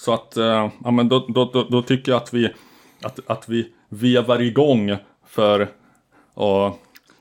Så 0.00 0.14
att 0.14 0.36
eh, 0.36 0.70
ja, 0.84 0.90
men 0.90 1.08
då, 1.08 1.26
då, 1.28 1.50
då, 1.52 1.64
då 1.70 1.82
tycker 1.82 2.12
jag 2.12 2.22
att 2.22 2.34
vi, 2.34 2.50
att, 3.02 3.20
att 3.26 3.48
vi 3.48 3.68
vevar 3.88 4.40
igång 4.40 4.96
för 5.26 5.68
och 6.34 6.78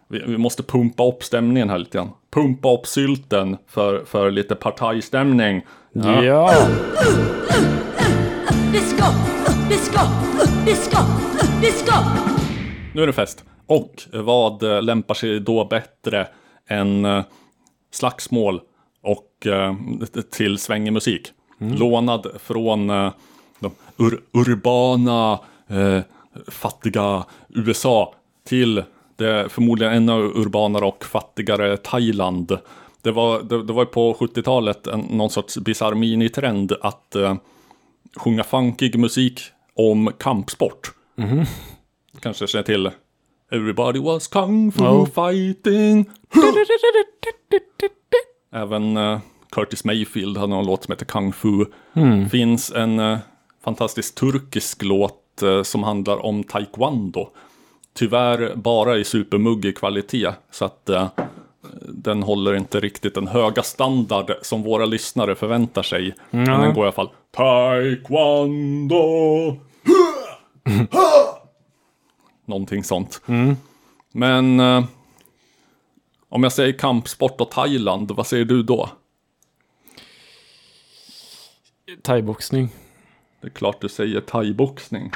vi, 0.07 0.23
vi 0.27 0.37
måste 0.37 0.63
pumpa 0.63 1.07
upp 1.07 1.23
stämningen 1.23 1.69
här 1.69 1.77
lite 1.77 1.97
grann. 1.97 2.09
Pumpa 2.31 2.73
upp 2.73 2.87
sylten 2.87 3.57
för, 3.67 4.05
för 4.05 4.31
lite 4.31 4.55
partajstämning. 4.55 5.61
Ja! 5.91 6.53
Disco. 8.71 9.05
Nu 12.93 13.03
är 13.03 13.07
det 13.07 13.13
fest. 13.13 13.45
Och 13.65 14.01
vad 14.13 14.63
eh, 14.63 14.81
lämpar 14.81 15.13
sig 15.13 15.39
då 15.39 15.65
bättre 15.65 16.27
än 16.67 17.05
eh, 17.05 17.23
slagsmål 17.91 18.61
och 19.01 19.47
till 20.31 20.57
svängig 20.57 20.93
musik? 20.93 21.33
Lånad 21.59 22.27
från 22.39 22.89
eh, 22.89 23.11
de 23.59 23.71
ur 23.97 24.21
urbana, 24.31 25.39
eh, 25.67 25.99
fattiga 26.47 27.25
USA 27.49 28.13
till 28.47 28.83
det 29.15 29.49
förmodligen 29.51 29.93
ännu 29.93 30.11
urbanare 30.13 30.85
och 30.85 31.05
fattigare 31.05 31.77
Thailand. 31.77 32.57
Det 33.01 33.11
var, 33.11 33.41
det, 33.41 33.63
det 33.63 33.73
var 33.73 33.85
på 33.85 34.13
70-talet 34.13 34.87
en, 34.87 34.99
någon 34.99 35.29
sorts 35.29 35.57
bisarr 35.57 35.93
minitrend 35.95 36.71
att 36.81 37.15
eh, 37.15 37.35
sjunga 38.15 38.43
funkig 38.43 38.99
musik 38.99 39.41
om 39.75 40.11
kampsport. 40.19 40.91
Kanske 42.21 42.47
känner 42.47 42.63
till 42.63 42.89
Everybody 43.51 43.99
was 43.99 44.27
kung 44.27 44.71
fu 44.71 44.83
Ja. 44.83 45.05
fighting. 45.05 46.05
Även 48.53 48.97
eh, 48.97 49.19
Curtis 49.51 49.83
Mayfield 49.83 50.37
hade 50.37 50.53
någon 50.53 50.65
låt 50.65 50.83
som 50.83 50.91
heter 50.91 51.05
Kung 51.05 51.33
Fu. 51.33 51.65
Finns 52.29 52.71
en 52.71 52.99
eh, 52.99 53.17
fantastisk 53.63 54.15
turkisk 54.15 54.83
låt 54.83 55.41
eh, 55.43 55.63
som 55.63 55.83
handlar 55.83 56.25
om 56.25 56.43
taekwondo. 56.43 57.29
Tyvärr 57.93 58.55
bara 58.55 58.97
i 58.97 59.03
supermuggig 59.03 59.77
kvalitet. 59.77 60.31
Så 60.51 60.65
att 60.65 60.89
eh, 60.89 61.07
den 61.87 62.23
håller 62.23 62.55
inte 62.55 62.79
riktigt 62.79 63.15
den 63.15 63.27
höga 63.27 63.63
standard 63.63 64.31
som 64.41 64.63
våra 64.63 64.85
lyssnare 64.85 65.35
förväntar 65.35 65.83
sig. 65.83 66.15
Men 66.29 66.45
den 66.61 66.73
går 66.73 66.83
i 66.83 66.87
alla 66.87 66.91
fall 66.91 67.09
Taekwondo. 67.31 68.95
Någonting 72.45 72.83
sånt. 72.83 73.21
Men 74.11 74.59
eh, 74.59 74.83
om 76.29 76.43
jag 76.43 76.51
säger 76.51 76.73
kampsport 76.73 77.41
och 77.41 77.51
Thailand, 77.51 78.11
vad 78.11 78.27
säger 78.27 78.45
du 78.45 78.63
då? 78.63 78.89
Thaiboxning. 82.01 82.69
Det 83.41 83.47
är 83.47 83.51
klart 83.51 83.81
du 83.81 83.89
säger 83.89 84.21
thaiboxning. 84.21 85.11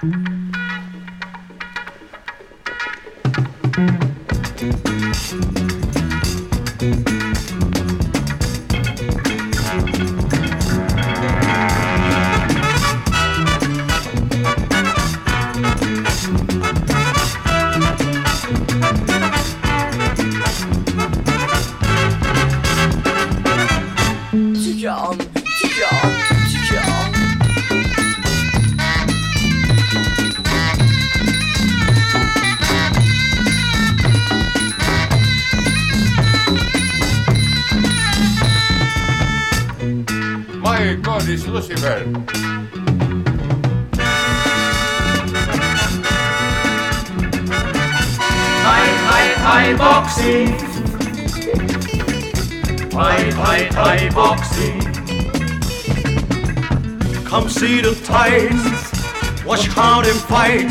Right 60.44 60.68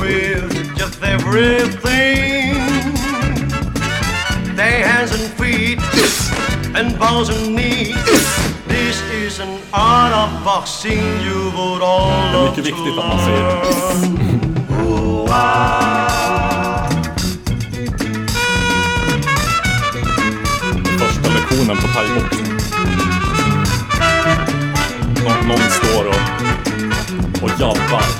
with 0.00 0.76
just 0.76 1.02
everything. 1.02 2.54
Their 4.56 4.80
hands 4.90 5.12
and 5.16 5.26
feet 5.38 5.78
and 6.76 6.98
bows 6.98 7.28
and 7.34 7.54
knees. 7.54 7.94
This 8.66 8.96
is 9.22 9.38
an 9.40 9.60
art 9.72 10.12
of 10.22 10.44
boxing 10.44 11.04
you 11.26 11.38
would 11.56 11.82
all 11.82 12.10
love 12.34 12.56
to 12.56 12.62
learn. 12.62 12.98
att 12.98 13.06
man 13.06 13.18
Första 20.98 21.28
lektionen 21.34 21.76
på 21.76 21.88
thaiboxning. 21.94 22.46
Någon 25.48 25.70
står 25.70 26.06
och, 26.06 27.42
och 27.42 27.50
jabbar. 27.60 28.17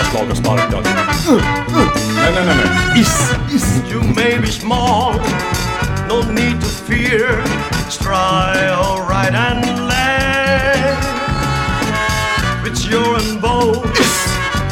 Åtta 0.00 0.10
slag 0.10 0.30
och 0.30 0.36
sparkar. 0.36 0.82
Nej, 2.16 2.32
nej, 2.34 2.44
nej, 2.46 2.56
nej. 2.56 3.00
Is, 3.00 3.34
is. 3.54 3.92
You 3.92 4.02
may 4.02 4.38
be 4.38 4.46
small, 4.46 5.14
no 6.08 6.22
need 6.32 6.60
to 6.60 6.66
fear. 6.66 7.42
Strike 7.88 9.08
right 9.08 9.34
and 9.34 9.88
left 9.88 11.04
with 12.64 12.90
your 12.90 13.40
bow 13.40 13.82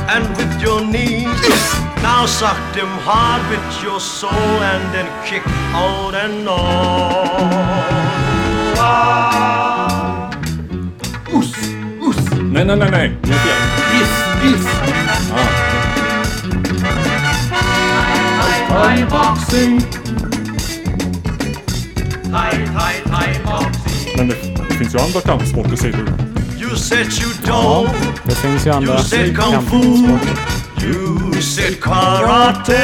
and 0.08 0.36
with 0.36 0.62
your 0.62 0.80
knees. 0.80 1.74
Now 2.02 2.26
suck 2.26 2.74
them 2.74 2.98
hard 3.04 3.42
with 3.50 3.84
your 3.84 4.00
soul 4.00 4.62
and 4.62 4.94
then 4.94 5.06
kick 5.26 5.42
out 5.74 6.14
and 6.14 6.48
on. 6.48 7.68
Nej, 12.52 12.64
nej, 12.64 12.76
nej, 12.76 12.90
nej. 12.90 13.16
Det 13.22 13.32
är 13.32 14.87
Thai 18.68 19.04
boxing. 19.10 19.80
Thai, 22.32 22.50
Thai, 22.66 22.94
Thai 23.10 23.40
boxing. 23.44 24.16
Men 24.16 24.28
det, 24.28 24.36
det 24.68 24.74
finns 24.74 24.94
ju 24.94 24.98
andra 24.98 25.20
kampsporter 25.20 25.76
säger 25.76 25.96
du. 25.96 26.12
You 26.64 26.76
said 26.76 27.06
you 27.06 27.30
don't. 27.44 27.90
Det 28.24 28.34
finns 28.34 28.66
ju 28.66 28.70
andra 28.70 28.94
You 28.94 29.02
said 29.02 29.36
kung 29.36 29.62
fu. 29.62 29.80
kampsporter. 29.80 30.38
You 30.86 31.42
said 31.42 31.80
karate. 31.80 32.78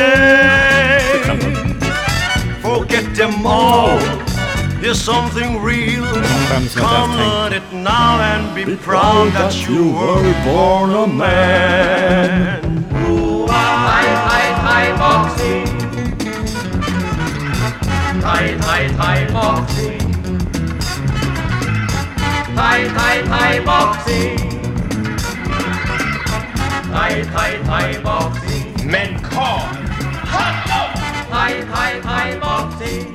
Forget 2.63 3.17
them 3.17 3.47
all. 3.47 3.99
Here's 4.83 4.95
something 5.05 5.65
real. 5.65 6.05
skäms 6.49 6.77
med 6.77 6.85
Come 6.85 7.17
tänkt. 7.17 7.35
learn 7.35 7.53
it 7.53 7.73
now 7.73 8.21
and 8.21 8.55
be 8.55 8.77
proud 8.77 9.33
that 9.33 9.69
you 9.69 9.93
were 9.93 10.35
born 10.45 10.91
a 10.95 11.07
man. 11.07 12.74
Thai, 18.25 18.57
Thai, 18.59 18.89
Thai 18.89 19.33
boxing. 19.33 20.01
Thai, 22.57 22.89
Thai, 22.97 23.17
Thai 23.29 23.61
boxing. 23.67 24.39
Thai, 26.93 27.25
Thai, 27.35 27.59
Thai 27.67 28.03
boxing. 28.03 28.91
Men 28.91 29.19
Karl! 29.19 29.69
Thai, 31.31 31.53
Thai, 31.73 32.01
Thai 32.03 32.41
boxing. 32.41 33.15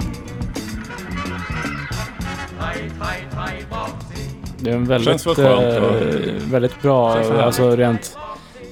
Thai, 2.60 2.90
Thai, 3.00 3.20
Thai 3.34 3.66
boxing. 3.70 4.44
Det 4.60 4.70
är 4.70 4.76
en 4.76 4.86
väldigt, 4.86 5.28
eh, 5.28 6.52
väldigt 6.52 6.82
bra, 6.82 7.18
alltså 7.44 7.76
rent, 7.76 8.18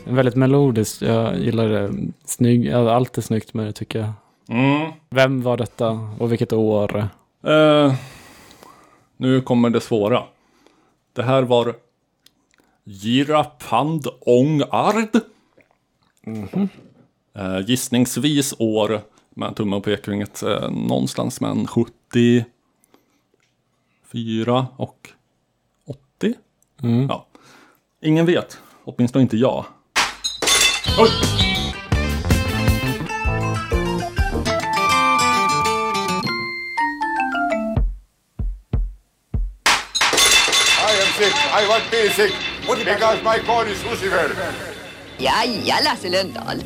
väldigt 0.03 0.35
melodiskt. 0.35 1.01
Jag 1.01 1.37
gillar 1.39 1.69
det. 1.69 1.93
Snygg, 2.25 2.71
allt 2.73 3.17
är 3.17 3.21
snyggt 3.21 3.53
med 3.53 3.65
det 3.65 3.73
tycker 3.73 3.99
jag. 3.99 4.13
Mm. 4.49 4.91
Vem 5.09 5.41
var 5.41 5.57
detta 5.57 5.89
och 6.19 6.31
vilket 6.31 6.53
år? 6.53 7.09
Eh, 7.43 7.93
nu 9.17 9.41
kommer 9.41 9.69
det 9.69 9.81
svåra. 9.81 10.23
Det 11.13 11.23
här 11.23 11.43
var 11.43 11.75
Girapand 12.85 14.07
Ong 14.21 14.61
Ard. 14.69 15.15
Eh, 17.33 17.59
gissningsvis 17.67 18.53
år, 18.59 19.01
med 19.29 19.55
tumme 19.55 19.75
och 19.75 19.83
pekfingret, 19.83 20.43
eh, 20.43 20.69
någonstans 20.69 21.41
mellan 21.41 21.67
74 21.67 22.45
och 24.77 25.09
80. 25.87 26.33
Mm. 26.83 27.07
Ja. 27.09 27.25
Ingen 28.01 28.25
vet, 28.25 28.59
åtminstone 28.83 29.21
inte 29.21 29.37
jag. 29.37 29.65
Oj! 30.99 31.46
I 41.59 41.67
want 41.69 41.91
be 41.91 42.09
sick. 42.09 42.33
Because 42.85 43.23
my 43.23 43.37
God 43.47 43.67
is 43.67 43.83
Lucifer. 43.83 44.31
Ja, 45.17 45.31
ja, 45.65 45.75
Lasse 45.83 46.09
Lundahl. 46.09 46.57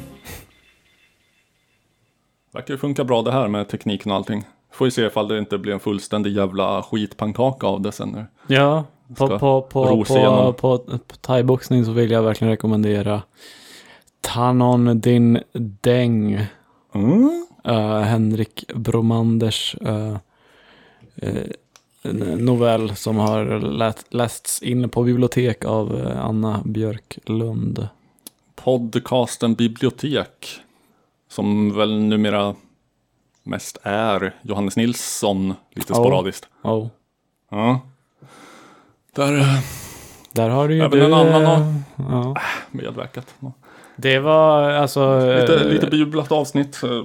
Verkar 2.53 2.77
funka 2.77 3.03
bra 3.03 3.22
det 3.22 3.31
här 3.31 3.47
med 3.47 3.68
tekniken 3.68 4.11
och 4.11 4.18
allting. 4.18 4.43
Får 4.72 4.88
ju 4.88 4.91
se 4.91 5.05
ifall 5.05 5.27
det 5.27 5.38
inte 5.38 5.57
blir 5.57 5.73
en 5.73 5.80
fullständig 5.80 6.31
jävla 6.31 6.84
skitpannkaka 6.84 7.68
av 7.68 7.81
det 7.81 7.91
sen. 7.91 8.09
nu. 8.09 8.26
Ja, 8.55 8.85
på, 9.18 9.27
på, 9.27 9.61
på, 9.61 10.05
på, 10.05 10.13
igenom. 10.18 10.53
på, 10.53 10.77
på 10.77 11.15
thaiboxning 11.22 11.85
så 11.85 11.91
vill 11.91 12.11
jag 12.11 12.23
verkligen 12.23 12.51
rekommendera 12.51 13.22
Tanon 14.22 14.99
Din 14.99 15.39
Deng. 15.81 16.45
Mm. 16.95 17.45
Eh, 17.65 17.99
Henrik 17.99 18.65
Bromanders 18.76 19.76
eh, 19.76 20.18
en 21.15 21.53
novell 22.03 22.95
som 22.95 23.18
har 23.18 23.45
lästs 24.15 24.61
in 24.61 24.90
på 24.90 25.03
bibliotek 25.03 25.65
av 25.65 25.99
eh, 25.99 26.26
Anna 26.26 26.61
Björklund. 26.65 27.88
Podcasten 28.56 29.53
Bibliotek. 29.56 30.48
Som 31.30 31.78
väl 31.78 31.99
numera 31.99 32.56
mest 33.44 33.78
är 33.84 34.36
Johannes 34.41 34.78
Nilsson 34.78 35.53
lite 35.72 35.94
Ja. 35.94 35.95
sporadiskt. 35.95 36.48
Oh. 36.61 36.88
Ja. 37.49 37.80
Där 39.15 39.38
eh, 39.40 39.60
Där 40.32 40.49
har 40.49 40.68
du 40.68 40.73
ju 40.76 40.82
Även 40.82 40.99
du, 40.99 41.06
en 41.06 41.14
annan 41.14 41.44
eh, 41.98 42.06
har- 42.06 42.23
ja. 42.36 42.36
medverkat. 42.72 43.36
Det 44.02 44.19
var 44.19 44.69
alltså... 44.69 45.19
Lite, 45.40 45.56
eh, 45.56 45.68
lite 45.68 45.88
biblat 45.88 46.32
avsnitt. 46.32 46.84
eh, 46.84 47.03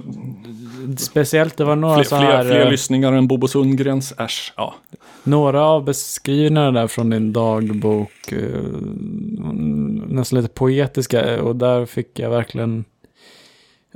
Speciellt, 0.97 1.57
det 1.57 1.63
var 1.63 1.75
några 1.75 1.95
Fler, 1.95 2.03
så 2.03 2.17
fler, 2.17 2.25
här... 2.25 2.43
fler 2.43 2.65
eh, 2.65 2.71
lyssningar 2.71 3.13
än 3.13 3.27
Bobo 3.27 3.47
Sundgrens. 3.47 4.13
Äsch. 4.17 4.53
Ja. 4.57 4.75
Några 5.23 5.63
av 5.63 5.83
beskrivningarna 5.85 6.71
där 6.71 6.87
från 6.87 7.09
din 7.09 7.33
dagbok, 7.33 8.33
nästan 10.07 10.41
lite 10.41 10.53
poetiska, 10.53 11.43
och 11.43 11.55
där 11.55 11.85
fick 11.85 12.19
jag 12.19 12.29
verkligen, 12.29 12.85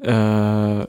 eh, 0.03 0.82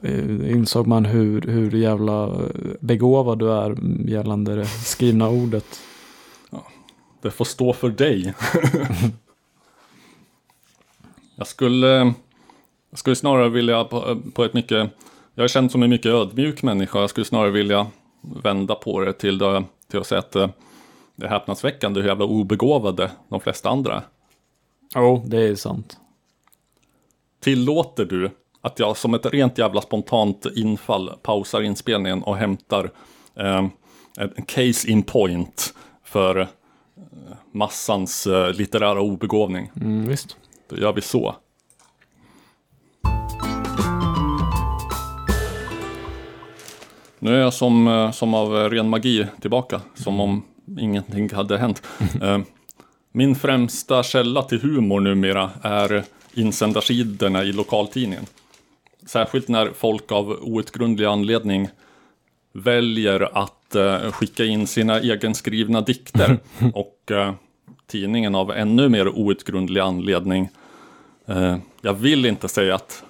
insåg 0.51 0.87
man 0.87 1.05
hur, 1.05 1.41
hur 1.41 1.71
jävla 1.71 2.31
begåvad 2.79 3.39
du 3.39 3.51
är 3.51 3.77
gällande 4.09 4.55
det 4.55 4.65
skrivna 4.65 5.29
ordet. 5.29 5.65
Det 7.21 7.31
får 7.31 7.45
stå 7.45 7.73
för 7.73 7.89
dig. 7.89 8.33
jag 11.35 11.47
skulle, 11.47 12.13
jag 12.89 12.99
skulle 12.99 13.15
snarare 13.15 13.49
vilja 13.49 13.83
på, 13.83 14.21
på 14.33 14.43
ett 14.43 14.53
mycket, 14.53 14.89
jag 15.35 15.43
är 15.43 15.47
känd 15.47 15.71
som 15.71 15.83
en 15.83 15.89
mycket 15.89 16.11
ödmjuk 16.11 16.63
människa. 16.63 16.99
Jag 16.99 17.09
skulle 17.09 17.25
snarare 17.25 17.51
vilja 17.51 17.87
vända 18.21 18.75
på 18.75 18.99
det 18.99 19.13
till, 19.13 19.37
det, 19.37 19.63
till 19.91 19.99
att 19.99 20.07
säga 20.07 20.19
att 20.19 20.35
eh, 20.35 20.49
det 21.15 21.25
är 21.25 21.29
häpnadsväckande 21.29 22.01
hur 22.01 22.07
jävla 22.07 22.25
obegåvade 22.25 23.11
de 23.29 23.39
flesta 23.39 23.69
andra 23.69 23.95
är. 23.95 24.01
Jo, 24.95 25.23
det 25.27 25.41
är 25.41 25.55
sant. 25.55 25.97
Tillåter 27.39 28.05
du 28.05 28.31
att 28.61 28.79
jag 28.79 28.97
som 28.97 29.13
ett 29.13 29.25
rent 29.25 29.57
jävla 29.57 29.81
spontant 29.81 30.45
infall 30.55 31.11
pausar 31.21 31.61
inspelningen 31.61 32.23
och 32.23 32.37
hämtar 32.37 32.91
eh, 33.35 33.65
en 34.17 34.45
case 34.45 34.91
in 34.91 35.03
point 35.03 35.73
för 36.03 36.39
eh, 36.39 36.47
massans 37.51 38.27
eh, 38.27 38.53
litterära 38.53 39.01
obegåvning? 39.01 39.71
Mm, 39.75 40.07
visst. 40.07 40.37
Då 40.73 40.81
gör 40.81 40.93
vi 40.93 41.01
så. 41.01 41.35
Nu 47.19 47.35
är 47.35 47.39
jag 47.39 47.53
som, 47.53 47.87
eh, 47.87 48.11
som 48.11 48.33
av 48.33 48.53
ren 48.69 48.89
magi 48.89 49.27
tillbaka, 49.41 49.81
som 49.95 50.19
om 50.19 50.43
ingenting 50.79 51.29
hade 51.33 51.57
hänt. 51.57 51.83
Eh, 52.21 52.39
Min 53.11 53.35
främsta 53.35 54.03
källa 54.03 54.43
till 54.43 54.61
humor 54.61 54.99
numera 54.99 55.49
är 55.61 56.03
insändarsidorna 56.33 57.43
i 57.43 57.51
lokaltidningen. 57.51 58.25
Särskilt 59.05 59.47
när 59.47 59.71
folk 59.75 60.11
av 60.11 60.29
outgrundlig 60.41 61.05
anledning 61.05 61.69
väljer 62.53 63.37
att 63.37 63.75
eh, 63.75 64.11
skicka 64.11 64.45
in 64.45 64.67
sina 64.67 65.01
egenskrivna 65.01 65.81
dikter 65.81 66.37
och 66.73 67.11
eh, 67.11 67.33
tidningen 67.87 68.35
av 68.35 68.51
ännu 68.51 68.89
mer 68.89 69.07
outgrundlig 69.07 69.81
anledning. 69.81 70.49
Eh, 71.27 71.57
jag 71.81 71.93
vill 71.93 72.25
inte 72.25 72.47
säga 72.49 72.75
att, 72.75 73.03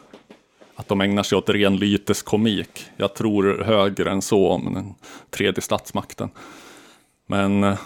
att 0.76 0.88
de 0.88 1.02
ägnar 1.02 1.24
sig 1.24 1.38
åt 1.38 1.50
ren 1.50 1.76
lyteskomik. 1.78 2.86
Jag 2.98 3.14
tror 3.16 3.64
högre 3.64 4.12
än 4.12 4.22
så 4.22 4.50
om 4.50 4.74
den 4.74 4.96
tredje 5.30 5.62
statsmakten. 5.62 6.30
Men 7.28 7.64
eh, 7.64 7.78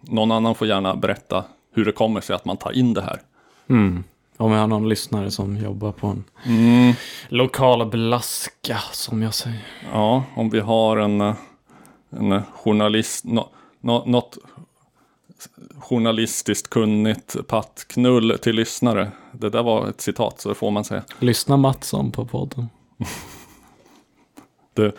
någon 0.00 0.32
annan 0.32 0.54
får 0.54 0.66
gärna 0.68 0.96
berätta 0.96 1.44
hur 1.74 1.84
det 1.84 1.92
kommer 1.92 2.20
sig 2.20 2.36
att 2.36 2.44
man 2.44 2.56
tar 2.56 2.72
in 2.72 2.94
det 2.94 3.02
här. 3.02 3.20
Mm. 3.68 4.04
Om 4.36 4.52
jag 4.52 4.60
har 4.60 4.66
någon 4.66 4.88
lyssnare 4.88 5.30
som 5.30 5.56
jobbar 5.56 5.92
på 5.92 6.06
en 6.06 6.24
Mm. 6.46 6.92
lokal 7.28 7.86
blaska, 7.86 8.78
som 8.92 9.22
jag 9.22 9.34
säger. 9.34 9.66
Ja, 9.92 10.24
om 10.36 10.50
vi 10.50 10.60
har 10.60 10.96
en, 10.96 11.20
eh, 11.20 11.34
en 12.10 12.42
journalist, 12.52 13.24
nå 13.24 13.48
nå 13.80 14.04
något 14.06 14.38
journalistiskt 15.78 16.70
kunnigt 16.70 17.36
pattknull 17.46 18.38
till 18.38 18.56
lyssnare. 18.56 19.12
Det 19.32 19.50
där 19.50 19.62
var 19.62 19.88
ett 19.88 20.00
citat, 20.00 20.40
så 20.40 20.48
det 20.48 20.54
får 20.54 20.70
man 20.70 20.84
säga. 20.84 21.02
Lyssna 21.18 21.56
Mattsson 21.56 22.12
på 22.12 22.26
podden. 22.26 22.68
Det, 24.74 24.92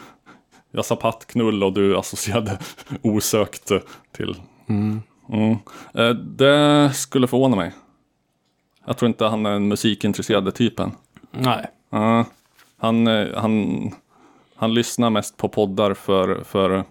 jag 0.71 0.85
sa 0.85 0.95
pattknull 0.95 1.63
och 1.63 1.73
du 1.73 1.97
associerade 1.97 2.59
osökt 3.01 3.71
till... 4.11 4.35
Mm. 4.69 5.01
Mm. 5.29 5.57
Eh, 5.93 6.09
Det 6.09 6.93
skulle 6.93 7.27
förvåna 7.27 7.55
mig. 7.55 7.71
Jag 8.85 8.97
tror 8.97 9.07
inte 9.07 9.25
han 9.25 9.45
är 9.45 9.51
den 9.51 9.67
musikintresserade 9.67 10.51
typen. 10.51 10.91
Nej. 11.31 11.67
Ja, 11.89 12.25
han, 12.77 13.07
eh, 13.07 13.27
han, 13.35 13.91
han 14.55 14.73
lyssnar 14.73 15.09
mest 15.09 15.37
på 15.37 15.49
poddar 15.49 15.93
för, 15.93 16.43
för 16.43 16.83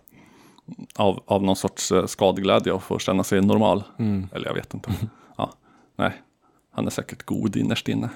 av, 0.95 1.23
av 1.27 1.43
någon 1.43 1.57
sorts 1.57 1.93
eh, 1.93 2.07
skadeglädje 2.07 2.73
och 2.73 2.83
får 2.83 2.99
känna 2.99 3.25
sig 3.25 3.41
normal. 3.41 3.85
Mm. 3.99 4.29
Eller 4.33 4.47
jag 4.47 4.55
vet 4.55 4.75
inte. 4.75 4.91
Ja, 5.41 5.53
nej, 5.97 6.13
han 6.75 6.87
är 6.87 6.91
säkert 6.91 7.23
god 7.23 7.57
innerst 7.57 7.89
inne. 7.89 8.09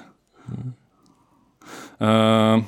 Eh, 1.97 2.59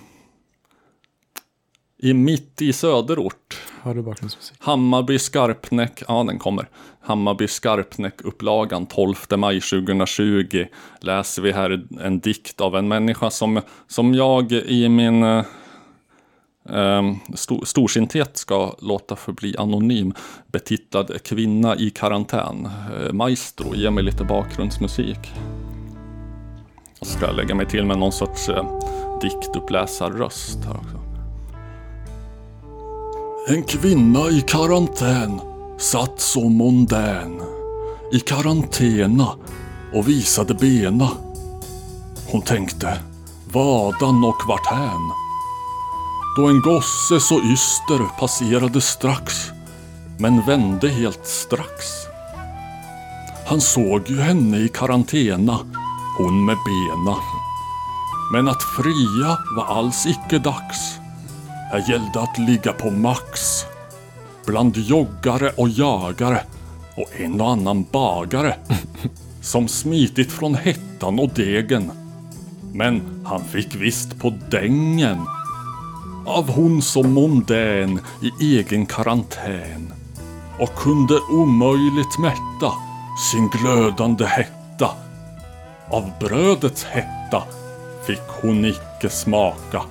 I 1.97 2.13
mitt 2.13 2.61
i 2.61 2.73
söderort. 2.73 3.61
Har 3.81 3.95
du 3.95 4.01
bakgrundsmusik? 4.01 4.57
Hammarby 4.59 5.19
Skarpnäck, 5.19 6.03
ja 6.07 6.23
den 6.23 6.39
kommer. 6.39 6.69
Hammarby 7.01 7.47
Skarpnäck-upplagan 7.47 8.85
12 8.85 9.15
maj 9.37 9.61
2020 9.61 10.65
läser 10.99 11.41
vi 11.41 11.51
här 11.51 11.87
en 12.01 12.19
dikt 12.19 12.61
av 12.61 12.75
en 12.75 12.87
människa 12.87 13.29
som, 13.29 13.61
som 13.87 14.13
jag 14.13 14.51
i 14.51 14.89
min 14.89 15.23
eh, 15.23 15.45
Ehm, 16.69 17.15
stor, 17.33 17.65
storsinthet 17.65 18.37
ska 18.37 18.75
låta 18.79 19.15
förbli 19.15 19.55
anonym. 19.57 20.13
Betitlad 20.47 21.23
Kvinna 21.23 21.75
i 21.75 21.89
karantän. 21.89 22.65
Ehm, 22.65 23.17
maestro, 23.17 23.75
ge 23.75 23.91
mig 23.91 24.03
lite 24.03 24.23
bakgrundsmusik. 24.23 25.33
Och 26.99 27.07
ska 27.07 27.25
jag 27.25 27.35
lägga 27.35 27.55
mig 27.55 27.65
till 27.65 27.85
med 27.85 27.97
någon 27.97 28.11
sorts 28.11 28.49
eh, 28.49 28.79
diktuppläsarröst 29.21 30.65
här 30.65 30.77
också. 30.77 30.99
En 33.47 33.63
kvinna 33.63 34.29
i 34.29 34.41
karantän 34.41 35.41
satt 35.77 36.19
så 36.19 36.49
mondän 36.49 37.41
i 38.13 38.19
karantena 38.19 39.27
och 39.93 40.07
visade 40.07 40.53
bena. 40.53 41.09
Hon 42.31 42.41
tänkte, 42.41 42.99
vadan 43.53 44.23
och 44.23 44.41
varthän? 44.47 45.24
Då 46.35 46.47
en 46.47 46.61
gosse 46.61 47.19
så 47.19 47.41
yster 47.41 48.19
passerade 48.19 48.81
strax, 48.81 49.51
men 50.17 50.45
vände 50.45 50.89
helt 50.89 51.25
strax. 51.25 51.85
Han 53.47 53.61
såg 53.61 54.09
ju 54.09 54.19
henne 54.19 54.57
i 54.57 54.67
karantena, 54.67 55.59
hon 56.17 56.45
med 56.45 56.57
bena. 56.65 57.17
Men 58.33 58.47
att 58.47 58.63
fria 58.63 59.37
var 59.55 59.65
alls 59.65 60.05
icke 60.05 60.39
dags. 60.39 60.99
Här 61.71 61.89
gällde 61.89 62.21
att 62.21 62.37
ligga 62.37 62.71
på 62.73 62.91
max. 62.91 63.65
Bland 64.45 64.77
joggare 64.77 65.51
och 65.57 65.69
jagare 65.69 66.41
och 66.97 67.19
en 67.19 67.41
och 67.41 67.49
annan 67.49 67.85
bagare. 67.91 68.55
Som 69.41 69.67
smitit 69.67 70.31
från 70.31 70.55
hettan 70.55 71.19
och 71.19 71.29
degen. 71.29 71.91
Men 72.73 73.25
han 73.25 73.43
fick 73.43 73.75
visst 73.75 74.19
på 74.19 74.33
dängen. 74.49 75.25
Av 76.25 76.49
hon 76.49 76.81
som 76.81 77.13
mondän 77.13 77.99
i 78.21 78.57
egen 78.57 78.85
karantän. 78.85 79.93
Och 80.59 80.75
kunde 80.75 81.19
omöjligt 81.19 82.19
mätta 82.19 82.71
sin 83.31 83.49
glödande 83.49 84.25
hetta. 84.25 84.89
Av 85.89 86.11
brödets 86.19 86.83
hetta 86.83 87.43
fick 88.07 88.21
hon 88.41 88.65
icke 88.65 89.09
smaka. 89.09 89.81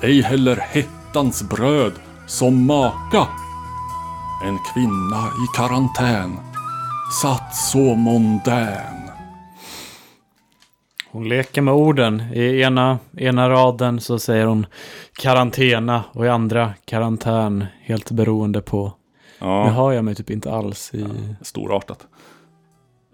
Ej 0.00 0.22
heller 0.22 0.56
hettans 0.56 1.42
bröd 1.42 1.92
som 2.26 2.66
maka. 2.66 3.26
En 4.44 4.58
kvinna 4.74 5.26
i 5.26 5.56
karantän 5.56 6.38
satt 7.22 7.56
så 7.56 7.94
mondän. 7.94 9.01
Hon 11.12 11.28
leker 11.28 11.62
med 11.62 11.74
orden. 11.74 12.22
I 12.34 12.60
ena, 12.62 12.98
ena 13.16 13.50
raden 13.50 14.00
så 14.00 14.18
säger 14.18 14.46
hon 14.46 14.66
karantena 15.12 16.04
och 16.12 16.26
i 16.26 16.28
andra 16.28 16.74
karantän. 16.84 17.66
Helt 17.80 18.10
beroende 18.10 18.60
på. 18.62 18.92
Ja. 19.38 19.64
Nu 19.64 19.70
hör 19.70 19.92
jag 19.92 20.04
mig 20.04 20.14
typ 20.14 20.30
inte 20.30 20.52
alls 20.52 20.94
i... 20.94 21.06
Storartat. 21.40 22.06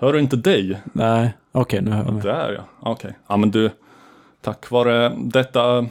Hör 0.00 0.12
du 0.12 0.20
inte 0.20 0.36
dig? 0.36 0.78
Nej, 0.92 1.32
okej 1.52 1.80
nu 1.82 1.90
hör 1.90 2.04
jag 2.04 2.14
mig. 2.14 2.22
Där 2.22 2.52
ja, 2.52 2.90
okej. 2.90 3.18
Ja 3.28 3.36
men 3.36 3.50
du, 3.50 3.70
tack 4.42 4.70
vare 4.70 5.12
detta, 5.18 5.86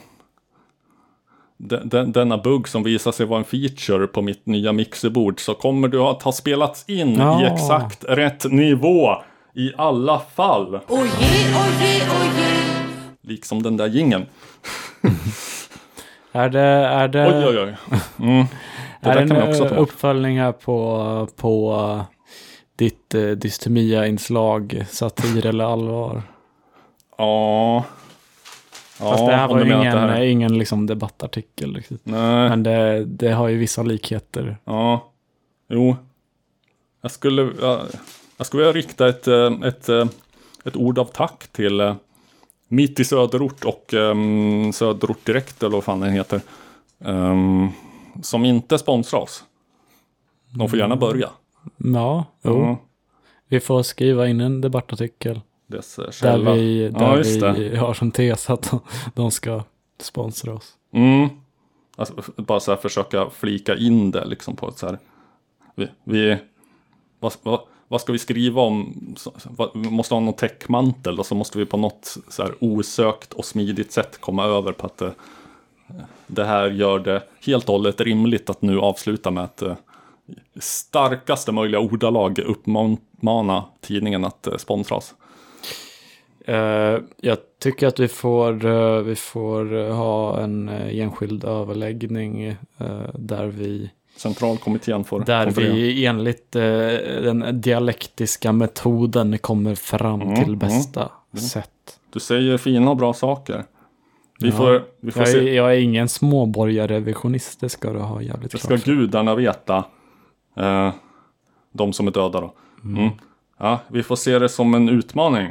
de, 1.57 1.77
de, 1.89 2.11
denna 2.11 2.37
bugg 2.37 2.67
som 2.67 2.83
visar 2.83 3.11
sig 3.11 3.25
vara 3.25 3.39
en 3.39 3.45
feature 3.45 4.07
på 4.07 4.21
mitt 4.21 4.45
nya 4.45 4.73
mixerbord 4.73 5.39
så 5.39 5.53
kommer 5.53 5.87
du 5.87 6.01
att 6.01 6.23
ha 6.23 6.31
spelats 6.31 6.89
in 6.89 7.15
Ja. 7.15 7.41
i 7.41 7.45
exakt 7.45 8.03
rätt 8.03 8.51
nivå 8.51 9.15
i 9.57 9.73
alla 9.77 10.19
fall. 10.19 10.75
Oje, 10.87 10.99
oje, 10.99 12.01
oje. 12.19 12.49
Liksom 13.21 13.63
den 13.63 13.77
där 13.77 13.87
gingen. 13.87 14.25
Är 16.31 16.49
det... 16.49 16.61
Är 16.61 17.07
det 17.07 17.27
Oj 17.27 17.45
oj 17.47 17.59
oj. 17.59 17.75
Mm. 18.19 18.45
Det 19.01 19.09
är 19.09 19.25
det 19.25 19.35
en 19.35 19.49
också 19.49 19.69
ta 19.69 19.75
eh, 19.75 19.81
uppföljning 19.81 20.39
här 20.39 20.51
på, 20.51 21.27
på 21.35 21.73
eh, 21.73 22.03
ditt 22.75 23.15
uh, 23.15 23.31
dystemia-inslag, 23.31 24.85
satir 24.89 25.45
eller 25.45 25.63
allvar? 25.63 26.23
Ja. 27.17 27.75
Ja, 28.99 29.11
Fast 29.11 29.25
det 29.25 29.35
här 29.35 29.47
var 29.47 29.59
ju 29.59 29.65
ingen, 29.65 29.97
här- 29.97 30.21
ingen 30.21 30.57
liksom 30.57 30.87
debattartikel. 30.87 31.75
Riktigt. 31.75 32.01
Nej. 32.03 32.49
Men 32.49 32.63
det, 32.63 33.05
det 33.05 33.31
har 33.31 33.47
ju 33.47 33.57
vissa 33.57 33.83
likheter. 33.83 34.57
Ja, 34.63 35.11
jo. 35.69 35.95
Jag 37.01 37.11
skulle, 37.11 37.49
jag, 37.61 37.81
jag 38.37 38.47
skulle 38.47 38.63
vilja 38.63 38.81
rikta 38.81 39.09
ett, 39.09 39.27
eh, 39.27 39.51
ett, 39.63 39.89
eh, 39.89 40.07
ett 40.63 40.75
ord 40.75 40.99
av 40.99 41.05
tack 41.05 41.47
till 41.47 41.79
eh, 41.79 41.95
Mitt 42.67 42.99
i 42.99 43.05
Söderort 43.05 43.65
och 43.65 43.93
um, 43.93 44.73
Söderort 44.73 45.25
Direkt 45.25 45.63
eller 45.63 45.75
vad 45.75 45.83
fan 45.83 45.99
den 45.99 46.11
heter. 46.11 46.41
Ehm, 46.99 47.69
som 48.21 48.45
inte 48.45 48.77
sponsrar 48.77 49.19
oss. 49.19 49.43
De 50.49 50.69
får 50.69 50.79
gärna 50.79 50.95
börja. 50.95 51.29
Ja, 51.77 52.25
jo. 52.41 52.61
Ja. 52.61 52.77
Vi 53.47 53.59
får 53.59 53.83
skriva 53.83 54.27
in 54.27 54.41
en 54.41 54.61
debattartikel. 54.61 55.41
Där 55.67 56.53
vi, 56.53 56.83
Ja, 56.83 56.99
där 56.99 57.17
just 57.17 57.41
vi 57.41 57.75
har 57.75 57.93
som 57.93 58.11
tes 58.11 58.49
att 58.49 58.71
de, 58.71 58.79
de 59.13 59.31
ska 59.31 59.63
sponsra 59.99 60.53
oss. 60.53 60.73
Mm. 60.91 61.29
Alltså, 61.95 62.13
bara 62.35 62.59
så 62.59 62.71
här 62.71 62.77
försöka 62.77 63.29
flika 63.29 63.75
in 63.75 64.11
det 64.11 64.25
liksom 64.25 64.55
på 64.55 64.67
ett 64.67 64.77
så 64.77 64.85
här. 64.85 64.99
Vi, 65.75 65.87
vi 66.03 66.37
vad, 67.19 67.33
vad, 67.43 67.59
vad 67.87 68.01
ska 68.01 68.11
vi 68.11 68.19
skriva 68.19 68.61
om? 68.61 68.95
Vi 69.73 69.89
måste 69.89 70.13
ha 70.13 70.19
någon 70.19 70.33
täckmantel 70.33 71.19
och 71.19 71.25
så 71.25 71.35
måste 71.35 71.57
vi 71.57 71.65
på 71.65 71.77
något 71.77 72.17
så 72.29 72.43
här 72.43 72.53
osökt 72.59 73.33
och 73.33 73.45
smidigt 73.45 73.91
sätt 73.91 74.21
komma 74.21 74.45
över 74.45 74.71
på 74.71 74.85
att 74.85 75.01
eh, 75.01 75.11
det 76.27 76.45
här 76.45 76.69
gör 76.69 76.99
det 76.99 77.23
helt 77.45 77.69
och 77.69 77.73
hållet 77.73 78.01
rimligt 78.01 78.49
att 78.49 78.61
nu 78.61 78.79
avsluta 78.79 79.31
med 79.31 79.43
att 79.43 79.63
i 80.53 80.59
starkaste 80.59 81.51
möjliga 81.51 81.79
ordalag 81.79 82.39
uppmana 82.39 83.63
tidningen 83.81 84.25
att 84.25 84.47
eh, 84.47 84.57
sponsra 84.57 84.97
oss. 84.97 85.15
Jag 87.17 87.37
tycker 87.59 87.87
att 87.87 87.99
vi 87.99 88.07
får, 88.07 88.53
vi 89.01 89.15
får 89.15 89.91
ha 89.91 90.39
en 90.39 90.69
enskild 90.69 91.43
överläggning 91.43 92.55
där 93.13 93.45
vi 93.45 93.89
Centralkommittén 94.17 95.03
får 95.03 95.19
Där 95.19 95.45
konferera. 95.45 95.73
vi 95.73 96.05
enligt 96.05 96.55
eh, 96.55 96.61
den 97.23 97.61
dialektiska 97.61 98.51
metoden 98.51 99.37
kommer 99.37 99.75
fram 99.75 100.21
Mm, 100.21 100.35
till 100.35 100.43
mm, 100.43 100.59
bästa 100.59 101.09
mm. 101.33 101.43
sätt. 101.43 101.69
Du 102.13 102.19
säger 102.19 102.57
fina 102.57 102.91
och 102.91 102.97
bra 102.97 103.13
saker. 103.13 103.63
Vi 104.39 104.47
Ja. 104.49 104.55
får, 104.55 104.83
vi 105.01 105.11
får 105.11 105.21
jag, 105.21 105.29
se. 105.31 105.49
är, 105.49 105.53
jag 105.55 105.73
är 105.75 105.79
ingen 105.79 106.07
småborgarrevisionist, 106.09 107.59
det 107.59 107.69
ska 107.69 107.93
du 107.93 107.99
ha 107.99 108.21
jävligt 108.21 108.51
Det 108.51 108.57
ska 108.57 108.67
klart 108.67 108.79
för. 108.79 108.91
gudarna 108.91 109.35
veta. 109.35 109.83
Eh, 110.57 110.93
de 111.73 111.93
som 111.93 112.07
är 112.07 112.11
döda 112.11 112.41
då. 112.41 112.53
Mm. 112.83 113.09
Ja, 113.59 113.79
vi 113.87 114.03
får 114.03 114.15
se 114.15 114.39
det 114.39 114.49
som 114.49 114.73
en 114.73 114.89
utmaning. 114.89 115.47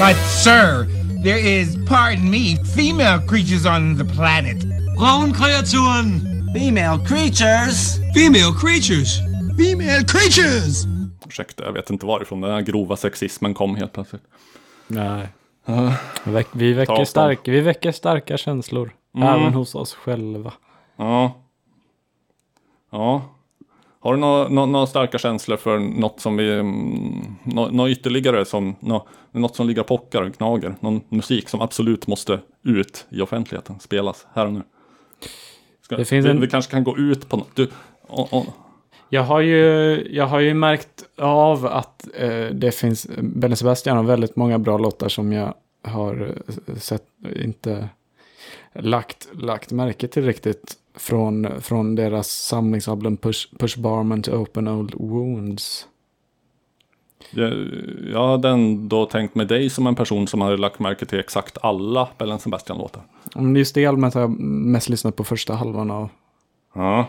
But, 0.00 0.16
sir, 0.44 0.86
there 1.22 1.38
is, 1.38 1.76
pardon 1.88 2.30
me, 2.30 2.56
female 2.76 3.20
creatures 3.28 3.66
on 3.66 3.96
the 3.98 4.04
planet. 4.16 4.56
Frauenkreaturen. 4.98 6.08
Female 6.54 6.98
creatures. 7.06 7.98
Female 8.14 8.52
creatures. 8.60 9.18
Female 9.58 10.04
creatures. 10.04 10.84
Ursäkta, 11.26 11.64
jag 11.64 11.72
vet 11.72 11.90
inte 11.90 12.06
varifrån 12.06 12.40
den 12.40 12.50
här 12.50 12.60
grova 12.60 12.96
sexismen 12.96 13.54
kom 13.54 13.76
helt 13.76 13.92
plötsligt. 13.92 14.22
Nej. 14.86 15.28
Uh, 15.68 15.92
Vi 16.24 16.32
väck- 16.32 16.46
Vi 16.52 16.72
väcker, 16.72 17.04
stark, 17.04 17.40
vi 17.44 17.60
väcker 17.60 17.92
starka 17.92 18.36
känslor. 18.36 18.90
Mm. 19.16 19.28
Även 19.28 19.54
hos 19.54 19.74
oss 19.74 19.94
själva. 19.94 20.52
Ja. 20.96 21.36
Ja. 22.92 23.22
Har 24.02 24.14
du 24.14 24.20
några 24.20 24.48
nå, 24.48 24.66
nå 24.66 24.86
starka 24.86 25.18
känslor 25.18 25.56
för 25.56 25.78
något 25.78 26.20
som 26.20 26.36
vi, 26.36 26.52
mm, 26.58 27.34
nå, 27.44 27.68
nå 27.70 27.88
ytterligare 27.88 28.44
som, 28.44 28.76
nå, 28.80 29.06
något 29.32 29.56
som 29.56 29.66
ligger 29.66 29.82
pockar 29.82 30.22
och 30.22 30.32
gnager? 30.32 30.74
Någon 30.80 31.00
musik 31.08 31.48
som 31.48 31.60
absolut 31.60 32.06
måste 32.06 32.38
ut 32.62 33.06
i 33.10 33.20
offentligheten, 33.20 33.80
spelas 33.80 34.26
här 34.34 34.46
och 34.46 34.52
nu? 34.52 34.62
Ska, 35.82 35.96
Det 35.96 36.04
finns 36.04 36.26
vi, 36.26 36.30
en- 36.30 36.40
vi 36.40 36.48
kanske 36.48 36.70
kan 36.70 36.84
gå 36.84 36.98
ut 36.98 37.28
på 37.28 37.36
något. 37.36 37.56
Du, 37.56 37.68
och, 38.02 38.32
och, 38.34 38.46
Jag 39.08 39.22
har 39.22 39.40
ju, 39.40 40.06
jag 40.10 40.26
har 40.26 40.40
ju 40.40 40.54
märkt 40.54 41.04
av 41.18 41.66
att 41.66 42.08
eh, 42.14 42.46
det 42.52 42.74
finns, 42.74 43.06
Benny 43.22 43.56
Sebastian 43.56 43.96
har 43.96 44.04
väldigt 44.04 44.36
många 44.36 44.58
bra 44.58 44.78
låtar 44.78 45.08
som 45.08 45.32
jag 45.32 45.54
har 45.84 46.34
eh, 46.68 46.74
sett, 46.76 47.02
inte 47.36 47.88
lagt, 48.74 49.28
lagt 49.32 49.72
märke 49.72 50.08
till 50.08 50.24
riktigt 50.24 50.76
från, 50.94 51.60
från 51.60 51.94
deras 51.94 52.28
samlingsalbum 52.28 53.16
Push, 53.16 53.48
Push 53.58 53.78
Barman 53.78 54.22
to 54.22 54.30
Open 54.32 54.68
Old 54.68 54.94
Wounds. 54.94 55.86
jag, 58.12 58.28
hade 58.28 58.48
ändå 58.48 59.06
tänkt 59.06 59.34
med 59.34 59.48
dig 59.48 59.70
som 59.70 59.86
en 59.86 59.94
person 59.94 60.26
som 60.26 60.40
hade 60.40 60.56
lagt 60.56 60.78
märke 60.78 61.06
till 61.06 61.18
exakt 61.20 61.58
alla 61.62 62.08
Bellen 62.18 62.38
Sebastian-låtar. 62.38 63.02
Just 63.56 63.74
det 63.74 63.86
albumet 63.86 64.14
har 64.14 64.20
jag 64.20 64.30
mest 64.40 64.88
lyssnat 64.88 65.16
på 65.16 65.24
första 65.24 65.54
halvan 65.54 65.90
av. 65.90 66.08
Ja. 66.74 67.06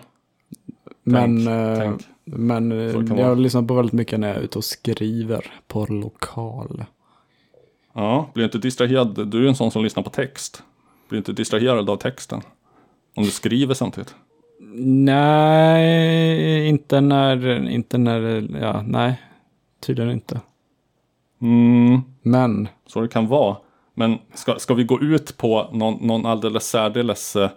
Men, 1.03 1.45
Tänk, 1.45 1.49
eh, 1.49 1.77
tänk. 1.77 2.01
men 2.25 2.71
eh, 2.71 2.77
jag 2.77 3.03
vara. 3.03 3.33
lyssnar 3.33 3.61
på 3.61 3.73
väldigt 3.73 3.93
mycket 3.93 4.19
när 4.19 4.27
jag 4.27 4.37
är 4.37 4.41
ute 4.41 4.57
och 4.57 4.63
skriver 4.63 5.53
på 5.67 5.85
lokal. 5.85 6.85
Ja, 7.93 8.29
blir 8.33 8.45
inte 8.45 8.57
distraherad. 8.57 9.27
Du 9.27 9.43
är 9.45 9.47
en 9.49 9.55
sån 9.55 9.71
som 9.71 9.83
lyssnar 9.83 10.03
på 10.03 10.09
text. 10.09 10.63
Blir 11.11 11.17
inte 11.17 11.33
distraherad 11.33 11.89
av 11.89 11.95
texten. 11.97 12.41
Om 13.15 13.23
du 13.23 13.29
skriver 13.31 13.73
samtidigt. 13.73 14.15
Nej, 15.21 16.67
inte 16.67 17.01
när, 17.01 17.67
inte 17.69 17.97
när, 17.97 18.47
ja, 18.61 18.81
nej, 18.87 19.21
tydligen 19.85 20.11
inte. 20.11 20.39
Mm, 21.41 22.01
Men, 22.21 22.67
så 22.87 23.01
det 23.01 23.07
kan 23.07 23.27
vara. 23.27 23.57
Men 23.93 24.17
ska, 24.33 24.55
ska 24.59 24.73
vi 24.73 24.83
gå 24.83 25.01
ut 25.01 25.37
på 25.37 25.69
någon, 25.73 26.07
någon 26.07 26.25
alldeles 26.25 26.69
särdeles 26.69 27.35
eh, 27.35 27.49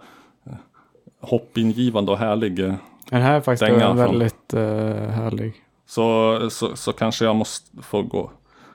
hoppingivande 1.21 2.11
och 2.11 2.17
härlig 2.17 2.59
eh, 2.59 2.73
den 3.09 3.21
här 3.21 3.33
är 3.35 3.41
faktiskt 3.41 3.71
från- 3.81 3.97
väldigt 3.97 4.53
eh, 4.53 4.61
härlig. 5.09 5.53
så, 5.87 6.39
så, 6.49 6.75
så 6.75 6.93
kanske 6.93 7.25
jag 7.25 7.35
måste 7.35 7.81
få 7.81 8.01
gå, 8.01 8.31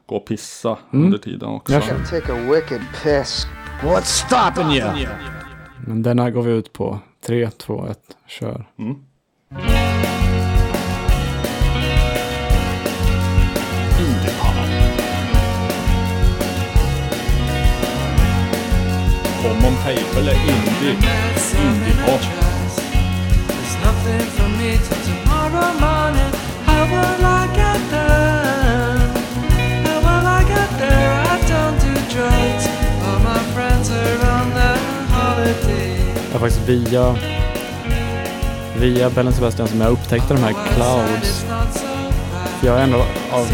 gå 0.06 0.16
och 0.16 0.26
pissa 0.26 0.78
Mm. 0.92 1.04
under 1.06 1.18
tiden 1.18 1.48
också. 1.48 1.72
Jag 1.74 1.82
Take 2.10 2.32
a 2.32 2.36
wicked 2.52 2.80
piss. 3.02 3.46
What's 3.82 4.10
stopping 4.10 4.70
you? 4.70 5.06
Men 5.86 6.02
den 6.02 6.18
här 6.18 6.30
går 6.30 6.42
vi 6.42 6.52
ut 6.52 6.72
på. 6.72 6.98
3, 7.26 7.50
2, 7.50 7.86
1, 7.86 7.98
kör. 8.26 8.66
Mm. 8.78 8.96
Common 19.42 19.74
Paper 19.84 20.20
eller 20.20 20.32
Indie. 20.34 20.96
Indie-pop. 21.62 22.20
There's 23.48 23.76
nothing 23.84 24.26
for 24.36 24.48
me 24.48 24.76
till 24.76 24.96
tomorrow 25.06 25.72
morning. 25.80 26.32
How 26.66 26.84
will 26.84 27.24
I 27.24 27.46
get 27.56 27.90
there? 27.90 28.59
Det 36.32 36.38
var 36.38 36.48
faktiskt 36.48 36.68
via, 36.68 37.14
via 38.76 39.10
Bellen 39.10 39.32
Sebastian 39.32 39.68
som 39.68 39.80
jag 39.80 39.92
upptäckte 39.92 40.34
de 40.34 40.42
här 40.42 40.54
Clouds. 40.74 41.46
För 42.60 42.66
jag 42.66 42.78
är 42.78 42.82
ändå 42.82 43.04
av 43.32 43.46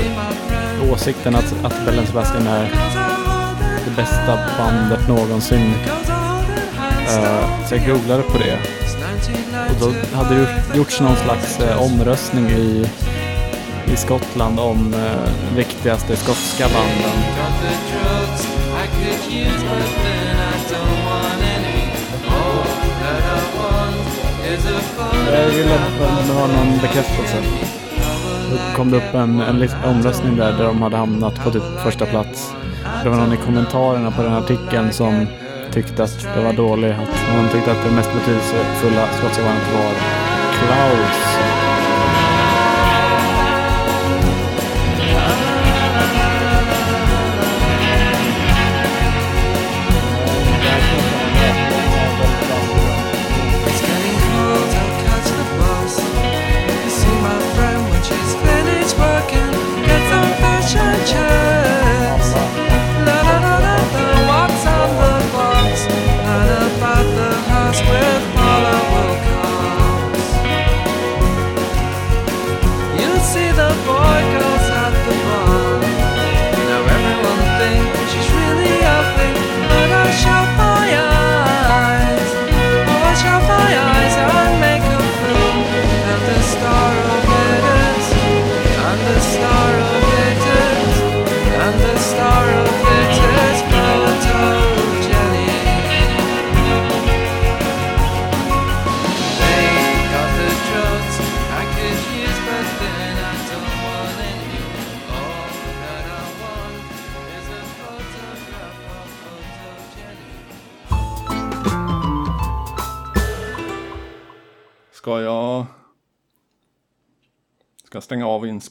åsikten 0.92 1.34
att, 1.34 1.54
att 1.64 1.86
Bellen 1.86 2.06
Sebastian 2.06 2.46
är 2.46 2.70
det 3.84 3.96
bästa 3.96 4.38
bandet 4.58 5.08
någonsin. 5.08 5.72
Uh, 7.06 7.66
så 7.68 7.74
jag 7.74 7.86
googlade 7.86 8.22
på 8.22 8.38
det. 8.38 8.58
Och 9.70 9.76
då 9.80 10.16
hade 10.16 10.34
det 10.34 10.76
gjorts 10.76 11.00
någon 11.00 11.16
slags 11.16 11.60
uh, 11.60 11.82
omröstning 11.82 12.50
i, 12.50 12.86
i 13.92 13.96
Skottland 13.96 14.60
om 14.60 14.94
uh, 14.94 15.56
viktigaste 15.56 16.16
skotska 16.16 16.66
banden. 16.68 17.22
Jag 25.32 25.52
gillar 25.52 25.74
att 25.74 25.98
photo. 25.98 26.32
har 26.32 26.48
någon 26.48 26.78
bekräftelse. 26.82 27.42
Då 28.50 28.76
kom 28.76 28.90
det 28.90 28.96
upp 28.96 29.14
en, 29.14 29.40
en 29.40 29.68
omröstning 29.84 30.36
där, 30.36 30.52
där 30.52 30.64
de 30.64 30.82
hade 30.82 30.96
hamnat 30.96 31.44
på 31.44 31.50
typ 31.50 31.62
första 31.82 32.06
plats. 32.06 32.52
Det 33.02 33.08
var 33.08 33.16
någon 33.16 33.32
i 33.32 33.36
kommentarerna 33.36 34.10
på 34.10 34.22
den 34.22 34.32
här 34.32 34.40
artikeln 34.40 34.92
som 34.92 35.26
tyckte 35.72 36.04
att 36.04 36.28
det 36.34 36.44
var 36.44 36.52
dåligt. 36.52 36.92
Att 36.94 37.36
hon 37.36 37.48
tyckte 37.48 37.72
att 37.72 37.84
det 37.84 37.90
mest 37.90 38.10
betydelsefulla 38.12 39.06
skotska 39.06 39.42
var 39.42 39.52
Klaus. 40.58 41.35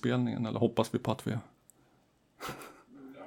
Inspelningen 0.06 0.45
eller 0.45 0.60
hoppas 0.60 0.94
vi 0.94 0.99
på 0.99 1.11
att 1.11 1.27
vi 1.27 1.38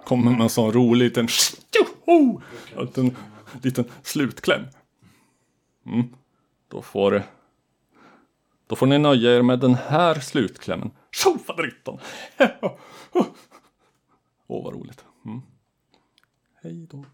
kommer 0.04 0.30
med 0.30 0.40
en 0.40 0.48
sån 0.48 0.72
rolig 0.72 1.04
liten... 1.04 1.28
Tjoho! 1.28 2.40
En 2.76 2.84
liten, 2.84 3.16
liten 3.62 3.84
slutkläm. 4.02 4.62
Mm. 5.86 6.14
Då 6.68 6.82
får... 6.82 7.22
Då 8.66 8.76
får 8.76 8.86
ni 8.86 8.98
nöja 8.98 9.36
er 9.36 9.42
med 9.42 9.60
den 9.60 9.74
här 9.74 10.20
slutklämmen. 10.20 10.90
Tjofaderittan! 11.10 11.98
Åh, 14.46 14.64
vad 14.64 14.74
roligt. 14.74 15.04
Mm. 15.24 15.42
Hej 16.62 16.86
då. 16.90 17.04